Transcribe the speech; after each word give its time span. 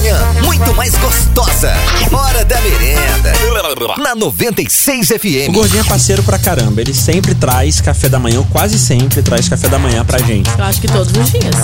manhã, 0.00 0.18
muito 0.42 0.74
mais 0.74 0.94
gostosa. 0.96 1.72
Hora 2.10 2.42
da 2.44 2.58
merenda. 2.62 3.32
Na 3.98 4.14
96 4.14 5.10
O 5.10 5.18
FM. 5.18 5.52
Gordinho 5.52 5.80
é 5.80 5.84
parceiro 5.84 6.22
pra 6.22 6.38
caramba. 6.38 6.80
Ele 6.80 6.94
sempre 6.94 7.34
traz 7.34 7.80
café 7.82 8.08
da 8.08 8.18
manhã, 8.18 8.38
ou 8.38 8.46
quase 8.46 8.78
sempre 8.78 9.20
traz 9.20 9.48
café 9.48 9.68
da 9.68 9.78
manhã 9.78 10.02
pra 10.04 10.18
gente. 10.18 10.50
Eu 10.56 10.64
acho 10.64 10.80
que 10.80 10.88
todos 10.88 11.12
os 11.12 11.30
dias. 11.30 11.54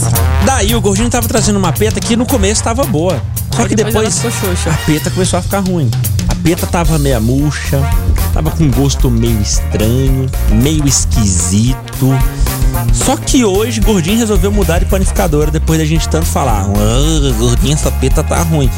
Daí 0.44 0.74
o 0.74 0.80
Gordinho 0.80 1.08
tava 1.08 1.26
trazendo 1.26 1.58
uma 1.58 1.72
peta 1.72 1.98
que 1.98 2.14
no 2.14 2.26
começo 2.26 2.62
tava 2.62 2.84
boa. 2.84 3.22
Só 3.54 3.62
Aí 3.62 3.68
que 3.68 3.74
depois 3.74 4.18
depois, 4.18 4.66
a 4.66 4.76
peta 4.84 5.10
começou 5.10 5.38
a 5.38 5.42
ficar 5.42 5.60
ruim. 5.60 5.90
A 6.28 6.34
peta 6.34 6.66
tava 6.66 6.98
meia 6.98 7.18
murcha, 7.18 7.80
tava 8.34 8.50
com 8.50 8.70
gosto 8.70 9.10
meio 9.10 9.40
estranho, 9.40 10.28
meio 10.50 10.86
esquisito. 10.86 12.18
Só 12.92 13.16
que 13.16 13.44
hoje 13.44 13.80
Gordinho 13.80 14.18
resolveu 14.18 14.50
mudar 14.52 14.80
de 14.80 14.84
panificadora 14.86 15.50
depois 15.50 15.78
da 15.78 15.84
gente 15.84 16.08
tanto 16.08 16.26
falar. 16.26 16.66
Ah, 16.66 17.32
Gordinho, 17.38 17.74
essa 17.74 17.90
peta 17.90 18.22
tá 18.26 18.42
ruim. 18.42 18.70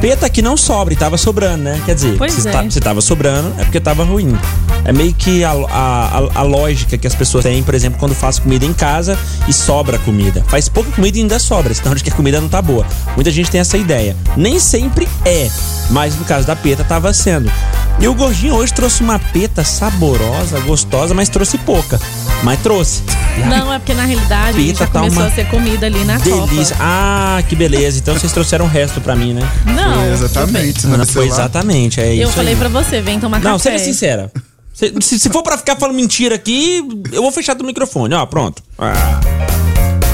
Peta 0.00 0.28
que 0.28 0.42
não 0.42 0.56
sobra 0.56 0.92
e 0.92 0.96
tava 0.96 1.16
sobrando, 1.16 1.64
né? 1.64 1.80
Quer 1.84 1.94
dizer, 1.94 2.16
Pois 2.18 2.32
se, 2.32 2.46
é. 2.48 2.52
tá- 2.52 2.64
se 2.70 2.80
tava 2.80 3.00
sobrando 3.00 3.52
é 3.58 3.64
porque 3.64 3.80
tava 3.80 4.04
ruim. 4.04 4.36
É 4.84 4.92
meio 4.92 5.12
que 5.14 5.42
a, 5.42 5.50
a, 5.50 6.22
a- 6.34 6.42
lógica 6.42 6.96
que 6.96 7.06
as 7.06 7.14
pessoas 7.14 7.42
têm, 7.42 7.62
por 7.62 7.74
exemplo, 7.74 7.98
quando 7.98 8.14
faz 8.14 8.38
comida 8.38 8.64
em 8.64 8.72
casa 8.72 9.18
e 9.48 9.52
sobra 9.52 9.98
comida. 9.98 10.44
Faz 10.48 10.68
pouca 10.68 10.90
comida 10.92 11.18
e 11.18 11.22
ainda 11.22 11.38
sobra, 11.38 11.74
senão 11.74 11.94
de 11.94 12.04
que 12.04 12.10
a 12.10 12.14
comida 12.14 12.40
não 12.40 12.48
tá 12.48 12.62
boa. 12.62 12.86
Muita 13.16 13.30
gente 13.30 13.50
tem 13.50 13.60
essa 13.60 13.76
ideia. 13.76 14.14
Nem 14.36 14.60
sempre 14.60 15.08
é, 15.24 15.50
mas 15.90 16.14
no 16.16 16.24
caso 16.24 16.46
da 16.46 16.54
peta 16.54 16.84
tava 16.84 17.12
sendo. 17.12 17.50
E 17.98 18.06
o 18.06 18.14
Gordinho 18.14 18.54
hoje 18.54 18.72
trouxe 18.74 19.02
uma 19.02 19.18
peta 19.18 19.64
saborosa, 19.64 20.60
gostosa, 20.60 21.14
mas 21.14 21.28
trouxe 21.30 21.56
pouca. 21.58 21.98
Mas 22.42 22.60
trouxe. 22.60 23.02
Não, 23.48 23.72
é 23.72 23.78
porque 23.78 23.94
na 23.94 24.04
realidade 24.04 24.50
a 24.58 24.60
gente 24.60 24.72
Pita 24.72 24.84
já 24.84 24.86
tá 24.90 25.00
começou 25.00 25.24
a 25.24 25.30
ser 25.30 25.46
comida 25.48 25.86
ali 25.86 26.04
na 26.04 26.18
Delícia. 26.18 26.76
Copa. 26.76 26.88
Ah, 26.88 27.42
que 27.48 27.56
beleza. 27.56 27.98
Então 27.98 28.14
vocês 28.14 28.30
trouxeram 28.32 28.66
o 28.66 28.68
resto 28.68 29.00
pra 29.00 29.16
mim, 29.16 29.32
né? 29.32 29.48
Não, 29.64 29.85
Foi 29.94 30.12
exatamente. 30.12 30.80
Você 30.80 30.86
Não, 30.88 30.98
não 30.98 31.06
foi 31.06 31.26
exatamente, 31.26 32.00
é 32.00 32.14
eu 32.14 32.24
isso 32.28 32.32
falei 32.32 32.54
aí. 32.54 32.58
pra 32.58 32.68
você, 32.68 33.00
vem 33.00 33.18
tomar 33.20 33.40
Não, 33.40 33.52
café. 33.52 33.70
seja 33.72 33.84
sincera. 33.84 34.30
Se, 34.74 34.92
se- 35.00 35.18
se 35.18 35.30
for 35.30 35.42
pra 35.42 35.56
ficar 35.56 35.76
falando 35.76 35.96
mentira 35.96 36.34
aqui, 36.34 36.82
eu 37.12 37.22
vou 37.22 37.32
fechar 37.32 37.54
do 37.54 37.64
microfone. 37.64 38.14
Ó, 38.14 38.26
pronto. 38.26 38.62
Ah. 38.78 39.20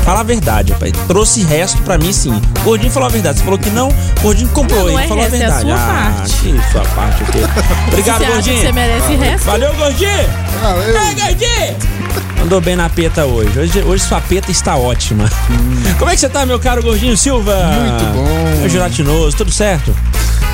Fala 0.05 0.20
a 0.20 0.23
verdade, 0.25 0.73
rapaz. 0.73 0.92
Trouxe 1.06 1.42
resto 1.45 1.81
pra 1.83 1.97
mim, 1.97 2.12
sim. 2.12 2.41
Gordinho 2.64 2.91
falou 2.91 3.09
a 3.09 3.12
verdade. 3.12 3.39
Você 3.39 3.45
falou 3.45 3.59
que 3.59 3.70
não, 3.70 3.89
Gordinho 4.20 4.48
comprou. 4.51 4.81
Não, 4.81 4.87
não 4.89 4.95
ele 4.98 5.05
é 5.05 5.09
falou 5.09 5.23
resto, 5.23 5.34
a 5.34 5.39
é 5.39 5.45
a 5.47 5.51
verdade. 5.51 5.62
sua 5.62 5.75
ah, 5.75 6.12
parte. 6.17 6.34
que 6.36 6.73
sua 6.73 6.83
parte 6.95 7.23
aqui. 7.23 7.39
Obrigado, 7.89 8.19
Você 8.19 8.25
acha 8.25 8.33
Gordinho. 8.34 8.57
que 8.57 8.62
você 8.67 8.73
merece 8.73 9.14
resto? 9.14 9.45
Valeu, 9.45 9.75
Gordinho. 9.75 10.11
Valeu. 10.61 10.97
É, 10.97 11.14
Gordinho. 11.14 11.77
Andou 12.42 12.60
bem 12.60 12.77
na 12.77 12.88
peta 12.88 13.24
hoje. 13.24 13.58
hoje. 13.58 13.82
Hoje 13.82 14.05
sua 14.05 14.20
peta 14.20 14.50
está 14.50 14.77
ótima. 14.77 15.30
Como 15.98 16.10
é 16.10 16.14
que 16.14 16.20
você 16.20 16.28
tá, 16.28 16.44
meu 16.44 16.58
caro 16.58 16.82
Gordinho 16.82 17.16
Silva? 17.16 17.55
Muito 17.55 18.05
bom. 18.14 18.58
Meu 18.60 18.68
gelatinoso, 18.68 19.36
tudo 19.36 19.50
certo? 19.52 19.94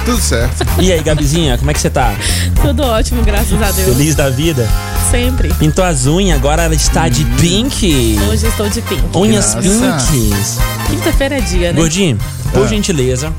Tudo 0.05 0.21
certo. 0.21 0.67
E 0.79 0.91
aí, 0.93 1.03
Gabizinha, 1.03 1.59
como 1.59 1.71
é 1.71 1.75
que 1.75 1.81
você 1.81 1.91
tá? 1.91 2.15
Tudo 2.63 2.83
ótimo, 2.83 3.23
graças 3.23 3.61
a 3.61 3.71
Deus. 3.71 3.89
Feliz 3.97 4.15
da 4.15 4.31
vida? 4.31 4.67
Sempre. 5.11 5.53
Pintou 5.55 5.85
as 5.85 6.07
unhas, 6.07 6.39
agora 6.39 6.63
ela 6.65 6.75
está 6.75 7.09
de 7.09 7.25
pink. 7.41 8.19
Hoje 8.31 8.47
estou 8.47 8.69
de 8.69 8.81
pink. 8.83 9.03
Unhas 9.15 9.55
Graça. 9.55 10.13
pinks. 10.13 10.59
Quinta-feira 10.89 11.39
é 11.39 11.41
dia, 11.41 11.73
né? 11.73 11.79
Gordinho, 11.81 12.19
por 12.53 12.65
Ah. 12.65 12.69
gentileza, 12.69 13.33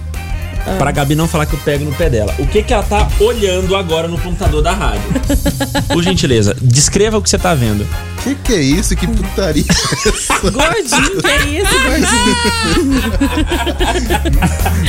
pra 0.77 0.91
Gabi 0.91 1.15
não 1.15 1.27
falar 1.27 1.45
que 1.45 1.53
eu 1.53 1.59
pego 1.59 1.85
no 1.85 1.91
pé 1.93 2.09
dela, 2.09 2.33
o 2.39 2.45
que 2.47 2.61
que 2.63 2.73
ela 2.73 2.83
tá 2.83 3.07
olhando 3.19 3.75
agora 3.75 4.07
no 4.07 4.17
computador 4.17 4.61
da 4.61 4.73
rádio? 4.73 5.01
por 5.91 6.03
gentileza, 6.03 6.55
descreva 6.61 7.17
o 7.17 7.21
que 7.21 7.29
você 7.29 7.37
tá 7.37 7.53
vendo. 7.53 7.85
Que 8.23 8.35
que 8.35 8.53
é 8.53 8.61
isso? 8.61 8.95
Que 8.97 9.07
putaria. 9.07 9.63
Gordinho, 10.43 11.21
que 11.21 11.27
é 11.27 11.45
isso, 11.45 11.79
gordinho? 11.83 12.35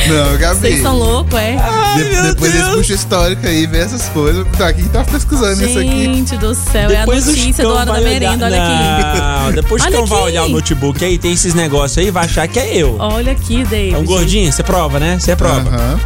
Não, 0.07 0.37
Gabi. 0.37 0.59
Vocês 0.59 0.81
são 0.81 0.97
loucos, 0.97 1.39
é? 1.39 1.55
de- 1.95 2.21
depois 2.29 2.51
desse 2.53 2.69
puxa 2.71 2.93
histórico 2.93 3.47
aí, 3.47 3.65
vê 3.67 3.79
essas 3.79 4.09
coisas. 4.09 4.45
Tá, 4.57 4.73
quem 4.73 4.85
tá 4.85 5.03
pesquisando 5.03 5.63
isso 5.65 5.79
aqui? 5.79 6.03
Gente 6.03 6.37
do 6.37 6.53
céu, 6.53 6.89
Depois 6.89 7.25
é 7.25 7.31
a 7.31 7.35
notícia 7.35 7.63
do 7.63 7.73
Hora 7.73 7.85
da 7.93 8.01
Merenda, 8.01 8.45
olhar- 8.47 8.67
olha 8.67 9.43
Não, 9.45 9.51
depois 9.53 9.81
o 9.81 9.85
Olha 9.85 9.91
Chicão 9.93 10.05
vai 10.07 10.19
aqui. 10.19 10.27
olhar 10.27 10.43
o 10.43 10.49
notebook 10.49 11.05
aí, 11.05 11.17
tem 11.17 11.31
esses 11.33 11.53
negócios 11.53 11.97
aí, 11.97 12.11
vai 12.11 12.25
achar 12.25 12.47
que 12.47 12.59
é 12.59 12.75
eu. 12.77 12.89
aqui. 13.01 13.13
Olha 13.15 13.31
aqui, 13.31 13.63
David. 13.63 13.89
Então, 13.91 14.03
Gordinho, 14.03 14.51
você 14.51 14.63
prova, 14.63 14.99
né? 14.99 15.17
Você 15.19 15.35
prova. 15.35 15.70
Aham. 15.71 15.99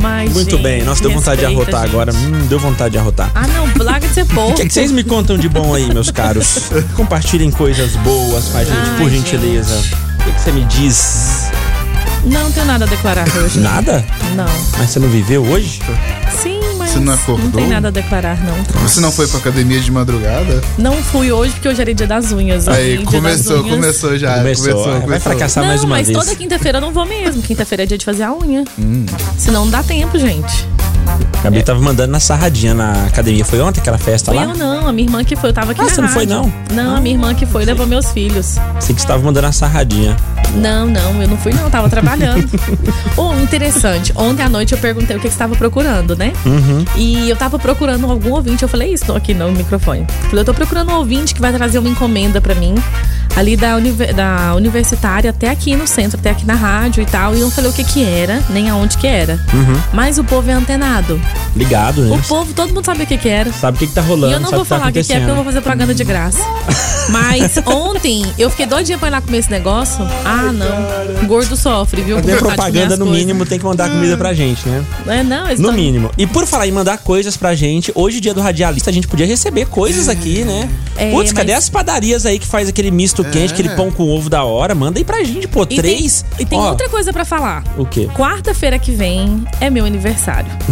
Mas, 0.00 0.32
Muito 0.32 0.50
gente, 0.52 0.62
bem, 0.62 0.82
nossa, 0.84 1.02
deu 1.02 1.10
vontade 1.12 1.40
de 1.40 1.46
arrotar 1.46 1.82
gente. 1.82 1.90
agora. 1.90 2.12
Hum, 2.14 2.46
deu 2.48 2.58
vontade 2.58 2.92
de 2.92 2.98
arrotar. 2.98 3.30
Ah, 3.34 3.46
não, 3.46 3.84
larga 3.84 4.08
de 4.08 4.14
ser 4.14 4.22
O 4.22 4.26
porco. 4.26 4.54
que, 4.54 4.62
é 4.62 4.66
que 4.66 4.72
vocês 4.72 4.90
me 4.90 5.04
contam 5.04 5.36
de 5.36 5.48
bom 5.48 5.74
aí, 5.74 5.92
meus 5.92 6.10
caros? 6.10 6.70
Compartilhem 6.96 7.50
coisas 7.50 7.94
boas 7.96 8.46
com 8.48 8.58
a 8.58 8.64
gente, 8.64 8.76
Ai, 8.76 8.96
por 8.98 9.10
gentileza. 9.10 9.74
O 10.20 10.24
que, 10.24 10.32
que 10.32 10.40
você 10.40 10.52
me 10.52 10.64
diz? 10.64 11.50
Não 12.24 12.50
tenho 12.52 12.66
nada 12.66 12.84
a 12.84 12.88
declarar 12.88 13.26
hoje. 13.36 13.58
Nada? 13.60 14.04
Não. 14.34 14.46
Mas 14.78 14.90
você 14.90 14.98
não 15.00 15.08
viveu 15.08 15.42
hoje? 15.42 15.80
Sim, 16.40 16.60
Você 16.92 17.00
não 17.00 17.14
acordou? 17.14 17.50
tem 17.52 17.68
nada 17.68 17.88
a 17.88 17.90
declarar, 17.90 18.38
não. 18.44 18.82
Você 18.82 19.00
não 19.00 19.10
foi 19.10 19.26
pra 19.26 19.38
academia 19.38 19.80
de 19.80 19.90
madrugada? 19.90 20.60
Não 20.78 20.94
fui 21.02 21.32
hoje 21.32 21.52
porque 21.54 21.68
hoje 21.68 21.80
era 21.80 21.94
dia 21.94 22.06
das 22.06 22.32
unhas. 22.32 22.68
Aí, 22.68 22.98
Dia 22.98 23.06
começou, 23.06 23.62
unhas. 23.62 23.74
começou 23.76 24.18
já. 24.18 24.36
Começou, 24.38 24.66
Começou, 24.72 24.92
vai 24.92 25.00
começou. 25.02 25.32
fracassar 25.32 25.62
Não, 25.62 25.68
mais 25.70 25.84
uma 25.84 25.96
mas 25.96 26.06
vez. 26.08 26.18
toda 26.18 26.36
quinta-feira 26.36 26.78
eu 26.78 26.82
não 26.82 26.92
vou 26.92 27.06
mesmo. 27.06 27.40
Quinta-feira 27.42 27.84
é 27.84 27.86
dia 27.86 27.96
de 27.98 28.04
fazer 28.04 28.24
a 28.24 28.34
unha. 28.34 28.64
Hum. 28.78 29.06
Senão 29.38 29.64
não 29.64 29.70
dá 29.70 29.82
tempo, 29.82 30.18
gente. 30.18 30.68
Gabi 31.42 31.62
tava 31.62 31.80
mandando 31.80 32.12
na 32.12 32.20
sarradinha 32.20 32.72
na 32.74 33.06
academia. 33.06 33.44
Foi 33.44 33.60
ontem 33.60 33.80
aquela 33.80 33.98
festa 33.98 34.30
Fui 34.32 34.40
lá? 34.44 34.52
eu 34.52 34.56
não, 34.56 34.86
a 34.86 34.92
minha 34.92 35.06
irmã 35.08 35.24
que 35.24 35.34
foi, 35.34 35.50
eu 35.50 35.54
tava 35.54 35.72
aqui 35.72 35.80
Ah, 35.80 35.84
na 35.84 35.90
você 35.90 36.00
não 36.00 36.08
foi, 36.08 36.26
rádio. 36.26 36.52
não? 36.70 36.84
Não, 36.84 36.96
a 36.96 37.00
minha 37.00 37.14
irmã 37.16 37.34
que 37.34 37.44
foi 37.46 37.64
levou 37.64 37.86
meus 37.86 38.12
filhos. 38.12 38.56
Sei 38.80 38.94
que 38.94 39.00
você 39.00 39.06
tava 39.08 39.22
mandando 39.22 39.46
na 39.46 39.52
sarradinha. 39.52 40.16
Não, 40.54 40.86
não, 40.86 41.20
eu 41.22 41.28
não 41.28 41.36
fui 41.36 41.52
não, 41.52 41.62
eu 41.64 41.70
tava 41.70 41.88
trabalhando. 41.88 42.48
oh, 43.16 43.32
interessante. 43.42 44.12
Ontem 44.14 44.42
à 44.42 44.48
noite 44.48 44.72
eu 44.72 44.78
perguntei 44.78 45.16
o 45.16 45.18
que 45.18 45.22
que 45.26 45.30
você 45.30 45.34
estava 45.34 45.56
procurando, 45.56 46.14
né? 46.16 46.32
Uhum. 46.44 46.84
E 46.96 47.28
eu 47.28 47.36
tava 47.36 47.58
procurando 47.58 48.08
algum 48.10 48.32
ouvinte. 48.32 48.62
Eu 48.62 48.68
falei 48.68 48.92
isso 48.92 49.12
aqui 49.14 49.32
no 49.34 49.50
microfone. 49.50 50.06
Falei, 50.28 50.40
eu 50.40 50.44
tô 50.44 50.52
procurando 50.54 50.90
um 50.92 50.96
ouvinte 50.96 51.34
que 51.34 51.40
vai 51.40 51.52
trazer 51.52 51.78
uma 51.78 51.88
encomenda 51.88 52.40
pra 52.40 52.54
mim. 52.54 52.74
Ali 53.34 53.56
da, 53.56 53.76
univer- 53.76 54.14
da 54.14 54.54
universitária 54.54 55.30
até 55.30 55.48
aqui 55.48 55.74
no 55.74 55.86
centro, 55.86 56.18
até 56.20 56.30
aqui 56.30 56.44
na 56.44 56.54
rádio 56.54 57.02
e 57.02 57.06
tal. 57.06 57.34
E 57.34 57.40
eu 57.40 57.44
não 57.46 57.50
falei 57.50 57.70
o 57.70 57.72
que 57.72 57.82
que 57.82 58.04
era, 58.04 58.42
nem 58.50 58.68
aonde 58.68 58.98
que 58.98 59.06
era. 59.06 59.40
Uhum. 59.54 59.80
Mas 59.94 60.18
o 60.18 60.24
povo 60.24 60.50
é 60.50 60.52
antenado. 60.52 61.18
Ligado, 61.54 62.02
né? 62.02 62.16
O 62.16 62.22
povo, 62.28 62.52
todo 62.54 62.72
mundo 62.72 62.84
sabe 62.84 63.02
o 63.02 63.06
que 63.06 63.18
que 63.18 63.28
era. 63.28 63.52
Sabe 63.52 63.76
o 63.76 63.78
que, 63.80 63.86
que 63.86 63.92
tá 63.92 64.00
rolando, 64.00 64.32
E 64.32 64.36
eu 64.36 64.40
não 64.40 64.46
sabe 64.48 64.56
vou 64.56 64.62
o 64.62 64.66
tá 64.66 64.76
falar 64.78 64.90
o 64.90 64.92
que, 64.92 65.04
que 65.04 65.12
é 65.12 65.16
porque 65.18 65.30
eu 65.30 65.34
vou 65.34 65.44
fazer 65.44 65.60
propaganda 65.60 65.94
de 65.94 66.02
graça. 66.04 66.38
Mas 67.10 67.58
ontem 67.66 68.24
eu 68.38 68.48
fiquei 68.48 68.64
doidinha 68.64 68.96
pra 68.96 69.08
ir 69.08 69.10
lá 69.10 69.20
comer 69.20 69.38
esse 69.38 69.50
negócio. 69.50 70.06
Ah, 70.24 70.50
não. 70.52 71.26
Gordo 71.26 71.56
sofre, 71.56 72.00
viu? 72.00 72.16
Fazer 72.20 72.38
propaganda, 72.38 72.96
no 72.96 73.04
coisas. 73.04 73.20
mínimo, 73.20 73.44
tem 73.44 73.58
que 73.58 73.64
mandar 73.64 73.90
comida 73.90 74.16
pra 74.16 74.32
gente, 74.32 74.66
né? 74.68 74.82
É, 75.06 75.22
não, 75.22 75.48
No 75.48 75.64
tão- 75.64 75.72
mínimo. 75.72 76.10
E 76.16 76.26
por 76.26 76.46
falar 76.46 76.66
em 76.68 76.72
mandar 76.72 76.98
coisas 76.98 77.36
pra 77.36 77.54
gente, 77.54 77.92
hoje, 77.94 78.20
dia 78.20 78.32
do 78.32 78.40
radialista, 78.40 78.88
a 78.88 78.92
gente 78.92 79.06
podia 79.08 79.26
receber 79.26 79.66
coisas 79.66 80.08
aqui, 80.08 80.44
né? 80.44 80.70
É, 80.96 81.10
Putz, 81.10 81.32
cadê 81.32 81.52
mas- 81.52 81.64
as 81.64 81.68
padarias 81.68 82.24
aí 82.24 82.38
que 82.38 82.46
faz 82.46 82.68
aquele 82.68 82.90
misto 82.90 83.22
quente, 83.24 83.52
aquele 83.52 83.70
pão 83.70 83.90
com 83.90 84.08
ovo 84.08 84.30
da 84.30 84.44
hora? 84.44 84.74
Manda 84.74 84.98
aí 84.98 85.04
pra 85.04 85.22
gente, 85.24 85.48
pô. 85.48 85.64
E 85.68 85.76
três. 85.76 86.24
Tem, 86.36 86.46
e 86.46 86.48
tem 86.48 86.58
Ó, 86.58 86.70
outra 86.70 86.88
coisa 86.88 87.12
pra 87.12 87.24
falar. 87.24 87.64
O 87.76 87.84
quê? 87.84 88.08
Quarta-feira 88.14 88.78
que 88.78 88.92
vem 88.92 89.44
é 89.60 89.68
meu 89.68 89.84
aniversário. 89.84 90.50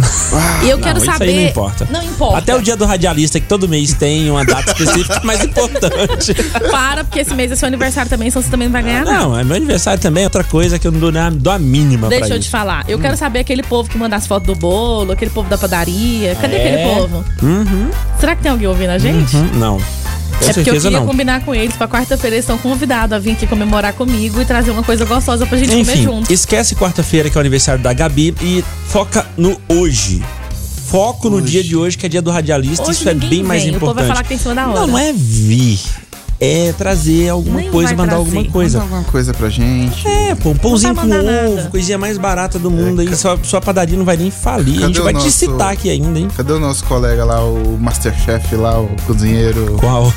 e 0.63 0.69
eu 0.69 0.77
quero 0.79 0.99
não, 0.99 1.05
saber. 1.05 1.25
Isso 1.25 1.33
aí 1.37 1.43
não 1.43 1.49
importa. 1.49 1.87
Não 1.91 2.03
importa. 2.03 2.37
Até 2.37 2.55
o 2.55 2.61
dia 2.61 2.75
do 2.75 2.85
radialista, 2.85 3.39
que 3.39 3.47
todo 3.47 3.67
mês 3.67 3.93
tem 3.93 4.29
uma 4.29 4.45
data 4.45 4.71
específica 4.71 5.21
mais 5.23 5.41
importante. 5.45 6.33
Para, 6.69 7.03
porque 7.03 7.19
esse 7.19 7.33
mês 7.33 7.51
é 7.51 7.55
seu 7.55 7.67
aniversário 7.67 8.09
também, 8.09 8.29
senão 8.29 8.43
você 8.43 8.49
também 8.49 8.67
não 8.67 8.73
vai 8.73 8.83
ganhar 8.83 9.05
nada. 9.05 9.17
Não, 9.19 9.39
é 9.39 9.43
meu 9.43 9.55
aniversário 9.57 10.01
também, 10.01 10.23
é 10.23 10.27
outra 10.27 10.43
coisa 10.43 10.77
que 10.77 10.87
eu 10.87 10.91
não 10.91 10.99
dou, 10.99 11.11
nem 11.11 11.21
a- 11.21 11.29
dou 11.29 11.51
a 11.53 11.59
mínima 11.59 12.07
Deixa 12.09 12.33
eu 12.35 12.39
te 12.39 12.43
isso. 12.43 12.49
falar. 12.51 12.83
Eu 12.87 12.99
quero 12.99 13.15
saber 13.17 13.39
aquele 13.39 13.63
povo 13.63 13.89
que 13.89 13.97
manda 13.97 14.15
as 14.15 14.27
fotos 14.27 14.47
do 14.47 14.55
bolo, 14.59 15.11
aquele 15.11 15.31
povo 15.31 15.49
da 15.49 15.57
padaria. 15.57 16.35
Cadê 16.35 16.55
É? 16.55 16.59
aquele 16.83 16.95
povo? 16.95 17.25
Uhum, 17.41 17.89
Será 18.19 18.35
que 18.35 18.41
tem 18.43 18.51
alguém 18.51 18.67
ouvindo 18.67 18.89
a 18.91 18.97
gente? 18.97 19.35
uhum, 19.35 19.49
não. 19.55 19.77
Com 19.77 20.49
é 20.49 20.53
porque 20.53 20.69
eu 20.71 20.73
queria 20.81 20.91
não. 20.99 21.05
combinar 21.05 21.41
com 21.45 21.53
eles 21.53 21.75
pra 21.75 21.87
quarta-feira. 21.87 22.35
Eles 22.35 22.45
estão 22.45 22.57
convidados 22.57 23.15
a 23.15 23.19
vir 23.19 23.33
aqui 23.33 23.45
comemorar 23.45 23.93
comigo 23.93 24.41
e 24.41 24.45
trazer 24.45 24.71
uma 24.71 24.81
coisa 24.81 25.05
gostosa 25.05 25.45
pra 25.45 25.55
gente 25.57 25.69
comer 25.69 25.81
Enfim, 25.81 26.03
junto. 26.03 26.33
esquece 26.33 26.73
quarta-feira 26.75 27.29
que 27.29 27.37
é 27.37 27.39
o 27.39 27.41
aniversário 27.41 27.81
da 27.81 27.93
Gabi 27.93 28.33
e 28.41 28.63
foca 28.87 29.25
no 29.37 29.59
hoje. 29.67 30.23
Foco 30.91 31.29
no 31.29 31.41
dia 31.41 31.63
de 31.63 31.75
hoje, 31.75 31.97
que 31.97 32.05
é 32.05 32.09
dia 32.09 32.21
do 32.21 32.29
radialista, 32.29 32.83
Hoje 32.83 32.91
isso 32.99 33.09
é 33.09 33.13
bem 33.13 33.41
mais 33.43 33.63
vem, 33.63 33.71
o 33.75 33.79
povo 33.79 33.91
importante. 33.93 34.07
vai 34.07 34.07
falar 34.15 34.23
que 34.23 34.27
tem 34.29 34.35
em 34.37 34.39
cima 34.41 34.53
da 34.55 34.67
hora. 34.67 34.79
Não, 34.81 34.87
não 34.87 34.97
é 34.97 35.13
vir. 35.13 35.79
É 36.43 36.73
trazer 36.75 37.29
alguma 37.29 37.61
Nem 37.61 37.69
coisa, 37.69 37.91
mandar 37.91 38.15
trazer. 38.15 38.19
alguma 38.25 38.45
coisa. 38.51 38.79
Manda 38.79 38.89
alguma 38.95 39.11
coisa 39.11 39.31
pra 39.33 39.47
gente. 39.47 40.07
É, 40.07 40.33
pô, 40.35 40.49
um 40.49 40.55
pãozinho 40.57 40.95
com 40.95 41.01
mandar 41.01 41.19
ovo, 41.19 41.55
nada. 41.55 41.69
coisinha 41.69 41.97
mais 41.99 42.17
barata 42.17 42.57
do 42.57 42.69
mundo 42.71 42.99
aí. 43.01 43.15
Sua, 43.15 43.39
sua 43.43 43.61
padaria 43.61 43.95
não 43.95 44.03
vai 44.03 44.17
nem 44.17 44.31
falir. 44.31 44.77
a 44.77 44.81
Cadê 44.81 44.87
gente 44.87 44.99
o 44.99 45.03
vai 45.03 45.13
te 45.13 45.17
nosso- 45.17 45.31
citar 45.31 45.71
aqui 45.71 45.89
ainda, 45.91 46.17
hein? 46.19 46.27
Cadê 46.35 46.51
o 46.51 46.59
nosso 46.59 46.83
colega 46.85 47.23
lá, 47.23 47.41
o 47.45 47.77
Masterchef 47.79 48.55
lá, 48.55 48.79
o 48.81 48.89
cozinheiro? 49.05 49.77
Qual? 49.79 50.11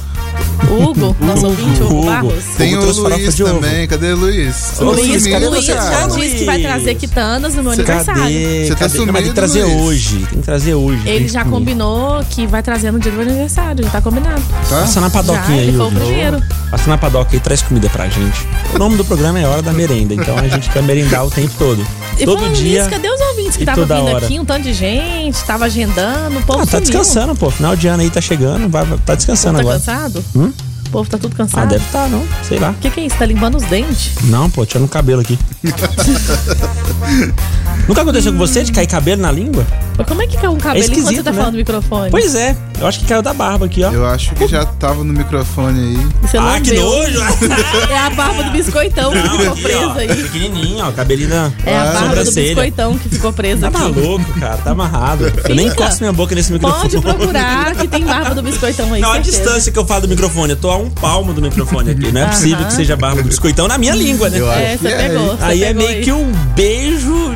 Hugo, 0.70 1.16
nosso 1.20 1.46
ouvinte, 1.46 1.82
Hugo, 1.82 1.94
Hugo. 1.98 2.06
Barros. 2.06 2.44
Tem 2.56 2.76
Hugo 2.76 2.86
o 2.86 3.08
Luiz 3.08 3.34
de 3.36 3.42
ovo. 3.44 3.54
também. 3.54 3.86
Cadê 3.86 4.12
o 4.12 4.16
Luiz? 4.16 4.80
Ô, 4.80 4.84
Luiz, 4.84 5.08
Luiz, 5.08 5.26
cadê 5.26 5.48
Luiz, 5.48 5.64
você? 5.64 5.72
já 5.72 6.06
Luiz? 6.06 6.22
disse 6.24 6.36
que 6.38 6.44
vai 6.44 6.60
trazer 6.60 6.94
quitanas 6.94 7.54
no 7.54 7.62
meu 7.62 7.72
aniversário. 7.72 8.22
Cadê? 8.22 8.64
Você 8.66 8.70
tá 8.70 8.78
Cadê? 8.78 8.98
Não, 8.98 9.06
mas 9.06 9.14
tem 9.14 9.14
que 9.14 9.18
sumido, 9.20 9.34
trazer 9.34 9.64
Luiz. 9.64 9.80
hoje. 9.82 10.16
Tem 10.30 10.38
que 10.38 10.44
trazer 10.44 10.74
hoje. 10.74 11.08
Ele 11.08 11.28
já 11.28 11.44
combinou 11.44 12.24
que 12.30 12.46
vai 12.46 12.62
trazer 12.62 12.90
no 12.90 12.98
dia 12.98 13.10
do 13.12 13.18
meu 13.18 13.26
aniversário, 13.26 13.84
já 13.84 13.90
tá 13.90 14.00
combinado. 14.00 14.42
Tá? 14.68 14.80
Passa 14.80 15.00
na 15.00 15.10
padoquinha 15.10 15.60
aí, 15.60 15.76
o 15.76 15.86
Hugo. 15.86 16.42
Passa 16.70 16.88
na 16.90 16.98
padoca 16.98 17.30
aí 17.32 17.36
e 17.36 17.40
traz 17.40 17.62
comida 17.62 17.88
pra 17.90 18.08
gente. 18.08 18.46
O 18.74 18.78
nome 18.78 18.96
do 18.96 19.04
programa 19.04 19.38
é 19.38 19.46
Hora 19.46 19.62
da 19.62 19.72
Merenda, 19.72 20.14
então 20.14 20.36
a 20.38 20.48
gente 20.48 20.70
quer 20.70 20.82
merendar 20.82 21.24
o 21.26 21.30
tempo 21.30 21.52
todo. 21.58 21.86
E 22.18 22.24
Todo 22.24 22.48
dia. 22.52 22.78
nisso, 22.78 22.90
cadê 22.90 23.08
os 23.08 23.20
ouvintes 23.20 23.56
que 23.56 23.62
estavam 23.64 23.84
vindo 23.86 24.06
hora. 24.14 24.24
aqui? 24.24 24.38
Um 24.38 24.44
tanto 24.44 24.62
de 24.62 24.72
gente, 24.72 25.36
tava 25.44 25.64
agendando, 25.64 26.38
o 26.38 26.42
povo 26.42 26.60
Ah, 26.60 26.62
tá 26.64 26.66
sumiu. 26.78 26.80
descansando, 26.82 27.34
pô. 27.34 27.50
Final 27.50 27.74
de 27.74 27.88
ano 27.88 28.02
aí 28.04 28.10
tá 28.10 28.20
chegando, 28.20 28.68
vai, 28.68 28.86
tá 29.04 29.12
O 29.14 29.16
descansando 29.16 29.54
tá 29.56 29.60
agora. 29.62 29.78
cansado? 29.78 30.23
Hum? 30.34 30.52
O 30.86 30.90
povo 30.90 31.10
tá 31.10 31.18
tudo 31.18 31.32
Ah, 31.34 31.38
cansado? 31.38 31.68
deve 31.70 31.84
tá, 31.90 32.06
não. 32.08 32.24
Sei 32.46 32.58
lá. 32.58 32.70
O 32.70 32.74
que, 32.74 32.88
que 32.90 33.00
é 33.00 33.06
isso? 33.06 33.16
Tá 33.16 33.26
limpando 33.26 33.56
os 33.56 33.64
dentes? 33.64 34.12
Não, 34.24 34.48
pô, 34.48 34.64
tirando 34.64 34.84
o 34.84 34.88
cabelo 34.88 35.20
aqui. 35.22 35.36
Nunca 37.88 38.02
aconteceu 38.02 38.32
com 38.32 38.38
você 38.38 38.62
de 38.62 38.70
cair 38.72 38.86
cabelo 38.86 39.20
na 39.22 39.32
língua? 39.32 39.66
Mas 39.96 40.06
como 40.08 40.22
é 40.22 40.26
que 40.26 40.36
caiu 40.36 40.50
um 40.52 40.56
cabelo 40.58 40.84
enquanto 40.84 40.98
esquisito, 40.98 41.16
você 41.18 41.22
tá 41.22 41.30
né? 41.30 41.36
falando 41.38 41.52
no 41.52 41.58
microfone? 41.58 42.10
Pois 42.10 42.34
é, 42.34 42.56
eu 42.80 42.86
acho 42.86 42.98
que 43.00 43.06
caiu 43.06 43.22
da 43.22 43.32
barba 43.32 43.66
aqui, 43.66 43.84
ó. 43.84 43.92
Eu 43.92 44.04
acho 44.06 44.34
que 44.34 44.48
já 44.48 44.64
tava 44.66 45.04
no 45.04 45.12
microfone 45.12 45.78
aí. 45.80 46.06
Você 46.22 46.36
Ah, 46.36 46.60
que 46.60 46.70
lambeu. 46.72 46.84
nojo! 46.84 47.20
É 47.90 47.98
a 47.98 48.10
barba 48.10 48.42
do 48.42 48.50
biscoitão 48.50 49.12
que 49.12 49.18
ficou 49.22 49.36
Aqui, 49.38 49.48
ó, 49.48 49.54
presa 49.62 49.94
aí. 50.00 50.22
Pequenininho, 50.22 50.84
ó, 50.84 50.90
cabelinho 50.92 51.28
na 51.28 51.52
É 51.64 51.76
a 51.78 51.84
barba 51.92 52.24
do 52.24 52.32
biscoitão 52.32 52.98
que 52.98 53.08
ficou 53.08 53.32
presa 53.32 53.70
Tá 53.70 53.78
aqui. 53.78 53.78
maluco, 53.78 54.40
cara, 54.40 54.56
tá 54.56 54.70
amarrado. 54.72 55.26
Eu 55.48 55.54
nem 55.54 55.68
Fica. 55.70 55.82
encosto 55.84 56.00
minha 56.00 56.12
boca 56.12 56.34
nesse 56.34 56.52
microfone. 56.52 56.90
Pode 56.90 57.00
procurar 57.00 57.74
que 57.76 57.86
tem 57.86 58.04
barba 58.04 58.34
do 58.34 58.42
biscoitão 58.42 58.92
aí. 58.92 59.00
Não, 59.00 59.12
a 59.12 59.18
distância 59.18 59.70
que 59.70 59.78
eu 59.78 59.86
falo 59.86 60.02
do 60.02 60.08
microfone, 60.08 60.50
eu 60.50 60.56
tô 60.56 60.70
a 60.70 60.76
um 60.76 60.90
palmo 60.90 61.32
do 61.32 61.40
microfone 61.40 61.90
aqui. 61.92 62.10
Não 62.10 62.20
é 62.22 62.26
possível 62.26 62.58
Aham. 62.58 62.66
que 62.66 62.74
seja 62.74 62.96
barba 62.96 63.22
do 63.22 63.28
biscoitão 63.28 63.68
na 63.68 63.78
minha 63.78 63.94
língua, 63.94 64.28
né? 64.28 64.40
Eu 64.40 64.50
acho 64.50 64.60
É, 64.60 64.72
que 64.76 64.82
você 64.82 64.88
é. 64.88 65.08
pegou. 65.08 65.36
você 65.36 65.44
Aí 65.44 65.62
é 65.62 65.66
pegou 65.72 65.88
meio 65.88 66.02
que 66.04 66.12
um 66.12 66.32
beijo 66.56 67.34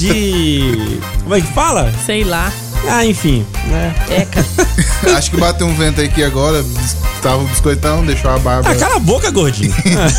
de. 0.00 0.98
Como 1.22 1.34
é 1.34 1.40
que 1.40 1.46
fala? 1.48 1.92
Sei 2.06 2.24
lá. 2.24 2.50
Ah, 2.88 3.04
enfim. 3.04 3.44
Né? 3.66 3.94
Eca. 4.10 4.44
Acho 5.16 5.30
que 5.30 5.36
bateu 5.36 5.66
um 5.66 5.74
vento 5.74 6.00
aqui 6.00 6.24
agora. 6.24 6.64
Tava 7.22 7.42
o 7.42 7.46
biscoitão, 7.46 8.02
deixou 8.06 8.30
a 8.30 8.38
barba. 8.38 8.70
Ah, 8.70 8.74
cala 8.74 8.96
a 8.96 8.98
boca, 8.98 9.30
gordinho. 9.30 9.74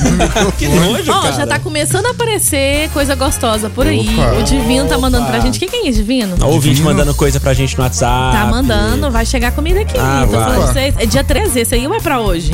que 0.60 0.68
nojo, 0.68 1.12
Ó, 1.12 1.22
cara. 1.22 1.34
já 1.34 1.48
tá 1.48 1.58
começando 1.58 2.06
a 2.06 2.12
aparecer 2.12 2.90
coisa 2.92 3.16
gostosa 3.16 3.72
por 3.72 3.88
aí. 3.88 4.08
Opa. 4.16 4.38
O 4.40 4.44
Divino 4.44 4.88
tá 4.88 5.00
mandando 5.00 5.26
pra 5.26 5.40
gente. 5.40 5.58
O 5.58 5.60
que, 5.60 5.66
que 5.68 5.76
é 5.78 5.90
isso, 5.90 5.98
Divino? 6.02 6.36
Ó, 6.40 6.46
ouvinte 6.50 6.76
Divino. 6.76 6.92
mandando 6.94 7.16
coisa 7.16 7.40
pra 7.40 7.56
gente 7.56 7.76
no 7.76 7.84
WhatsApp. 7.84 8.38
Tá 8.38 8.46
mandando, 8.46 9.10
vai 9.10 9.26
chegar 9.26 9.52
comida 9.52 9.82
aqui. 9.82 9.98
Ah, 9.98 10.22
Tô 10.30 10.38
vai. 10.38 10.44
falando 10.44 10.58
pra 10.64 10.74
vocês. 10.74 10.96
É 11.00 11.06
dia 11.08 11.24
13, 11.24 11.60
esse 11.62 11.74
aí 11.74 11.88
ou 11.88 11.96
é 11.96 12.00
pra 12.00 12.20
hoje? 12.22 12.54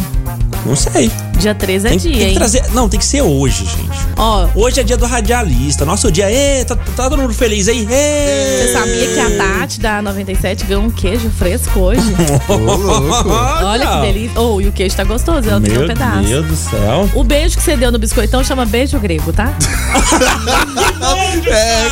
Não 0.68 0.76
sei. 0.76 1.10
Dia 1.40 1.56
13 1.56 1.88
é 1.88 1.90
Tem, 1.92 2.00
dia, 2.00 2.12
tem 2.12 2.20
que 2.20 2.26
hein? 2.26 2.36
trazer. 2.36 2.64
Não, 2.74 2.90
tem 2.90 3.00
que 3.00 3.06
ser 3.06 3.22
hoje, 3.22 3.64
gente. 3.66 4.08
Ó, 4.18 4.48
Hoje 4.56 4.80
é 4.82 4.84
dia 4.84 4.98
do 4.98 5.06
radialista. 5.06 5.86
Nosso 5.86 6.12
dia. 6.12 6.30
Ê, 6.32 6.66
tá, 6.66 6.76
tá 6.76 6.84
todo 7.10 7.18
mundo 7.18 7.34
feliz 7.34 7.68
aí. 7.70 7.88
Ê. 7.90 8.66
você 8.66 8.74
sabia 8.74 9.08
que 9.08 9.20
a 9.20 9.38
Tati 9.38 9.80
da 9.80 10.02
97 10.02 10.66
ganhou 10.66 10.84
um 10.84 10.90
queijo 10.92 11.30
fresco 11.30 11.80
hoje? 11.80 12.02
Ô, 12.50 12.54
louco. 12.56 13.30
Olha 13.64 13.88
que 13.88 14.02
delícia. 14.12 14.42
Oh, 14.42 14.60
e 14.60 14.68
o 14.68 14.72
queijo 14.74 14.96
tá 14.96 15.04
gostoso, 15.04 15.48
ela 15.50 15.60
deu 15.60 15.76
um 15.76 15.78
Meu 15.80 15.88
pedaço. 15.88 16.24
Deus 16.28 16.46
do 16.48 16.56
céu. 16.56 17.10
O 17.14 17.24
beijo 17.24 17.56
que 17.56 17.64
você 17.64 17.78
deu 17.78 17.92
no 17.92 18.00
biscoitão 18.00 18.44
chama 18.44 18.66
beijo 18.66 19.00
grego, 19.00 19.32
tá? 19.32 19.54
É, 21.50 21.88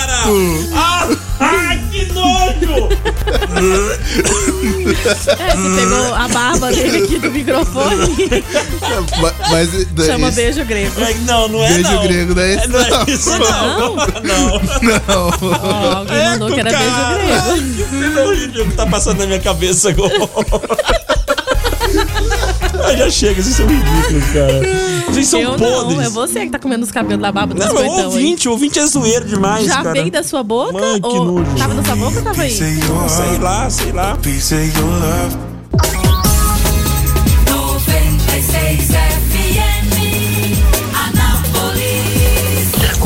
Ah, 0.73 1.07
ai, 1.39 1.79
que 1.91 2.05
nojo! 2.13 2.89
É, 5.39 5.55
você 5.55 5.81
pegou 5.81 6.13
a 6.15 6.27
barba 6.27 6.71
dele 6.71 7.03
aqui 7.03 7.19
do 7.19 7.31
microfone. 7.31 8.15
Ma- 9.21 9.33
Mas 9.51 9.69
chama 10.05 10.27
isso- 10.27 10.35
beijo 10.35 10.65
grego. 10.65 11.01
É, 11.01 11.13
Não, 11.25 11.47
não 11.47 11.63
é 11.63 11.73
Beijo 11.73 11.91
não. 11.91 12.03
grego, 12.03 12.35
não 12.35 12.41
é 12.41 12.53
É, 12.53 12.55
isso, 12.57 12.69
não 12.69 12.79
é 12.79 12.89
não. 12.89 13.03
isso, 13.07 13.29
não. 13.29 13.95
Não. 13.95 14.61
Não. 14.81 15.29
Ó, 15.51 15.95
alguém 15.97 16.29
mandou 16.29 16.51
que 16.51 16.59
era 16.59 16.71
beijo 16.71 16.95
grego. 17.15 17.75
Que 17.75 17.83
cena 17.89 18.21
horrível 18.21 18.65
que 18.65 18.73
tá 18.75 18.85
passando 18.85 19.19
na 19.19 19.25
minha 19.27 19.39
cabeça 19.39 19.89
agora. 19.89 20.13
Ai, 22.85 22.97
já 22.97 23.09
chega, 23.09 23.41
vocês 23.41 23.55
são 23.55 23.65
ridículos, 23.67 24.23
cara. 24.33 24.61
Vocês 25.11 25.27
são 25.27 25.39
Eu 25.39 25.49
podres. 25.51 25.69
não, 25.95 26.01
é 26.01 26.09
você 26.09 26.41
que 26.45 26.49
tá 26.51 26.59
comendo 26.59 26.83
os 26.83 26.91
cabelos 26.91 27.21
da 27.21 27.31
barba 27.31 27.53
do 27.53 27.59
Não, 27.59 27.77
é 27.79 27.83
aí. 27.83 28.05
ouvinte, 28.05 28.47
o 28.47 28.51
ouvinte 28.51 28.79
é 28.79 28.85
zoeiro 28.85 29.25
demais, 29.25 29.65
Já 29.65 29.75
cara. 29.77 29.93
veio 29.93 30.11
da 30.11 30.23
sua 30.23 30.43
boca? 30.43 30.73
Mano, 30.73 31.01
que 31.01 31.07
ou 31.07 31.25
nojo. 31.25 31.55
tava 31.57 31.73
na 31.73 31.83
sua 31.83 31.95
boca 31.95 32.17
ou 32.17 32.23
tava 32.23 32.41
aí? 32.41 32.51
Sei 32.51 33.37
lá, 33.39 33.69
sei 33.69 33.91
lá. 33.91 34.17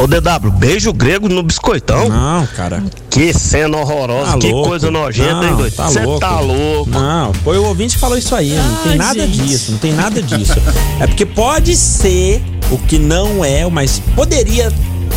DW, 0.10 0.50
beijo 0.52 0.92
grego 0.92 1.30
no 1.30 1.44
biscoitão? 1.44 2.10
Não, 2.10 2.46
cara. 2.48 2.84
Que 3.10 3.32
cena 3.34 3.78
horrorosa, 3.78 4.32
Tá 4.34 4.38
que 4.40 4.52
louco. 4.52 4.70
coisa 4.70 4.90
nojenta, 4.92 5.34
Não, 5.36 5.44
hein, 5.50 5.56
doido? 5.56 5.76
tá 5.76 5.88
Você 5.88 6.00
louco. 6.02 6.20
tá 6.20 6.40
louco. 6.40 6.90
Não, 6.90 7.34
foi 7.36 7.58
o 7.58 7.66
ouvinte 7.66 7.94
que 7.96 8.00
falou 8.02 8.18
isso 8.18 8.34
aí. 8.36 8.56
Não 8.56 8.76
tem 8.84 8.96
nada 8.98 9.28
gente. 9.28 9.38
disso, 9.44 9.72
não 9.74 9.78
tem 9.80 9.94
nada 9.94 10.22
disso. 10.22 10.54
É 11.00 11.06
porque 11.08 11.26
pode 11.26 11.76
ser 11.76 12.44
o 12.72 12.78
que 12.78 12.98
não 12.98 13.46
é, 13.46 13.68
mas 13.70 14.02
poderia 14.16 14.72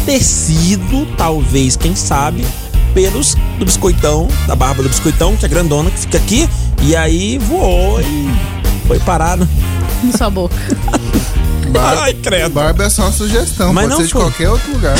ter 0.04 0.22
sido, 0.22 1.06
talvez, 1.16 1.76
quem 1.76 1.94
sabe, 1.96 2.44
pelos 2.92 3.34
do 3.58 3.64
biscoitão, 3.64 4.28
da 4.46 4.54
barba 4.54 4.82
do 4.82 4.88
biscoitão, 4.88 5.36
que 5.36 5.46
é 5.46 5.48
grandona, 5.48 5.90
que 5.90 6.00
fica 6.00 6.18
aqui, 6.18 6.48
e 6.82 6.94
aí 6.94 7.38
voou 7.38 8.00
e 8.00 8.28
foi 8.86 8.98
parar 9.00 9.36
no. 9.38 9.48
Na 10.02 10.16
sua 10.18 10.28
boca. 10.30 10.54
Bar- 11.72 11.98
Ai, 12.02 12.14
credo. 12.14 12.50
Barba 12.54 12.84
é 12.84 12.90
só 12.90 13.02
uma 13.02 13.12
sugestão, 13.12 13.72
Mas 13.72 13.84
pode 13.84 13.90
não 13.90 13.96
ser 13.98 14.06
de 14.06 14.12
foi. 14.12 14.22
qualquer 14.22 14.48
outro 14.50 14.72
lugar. 14.72 14.94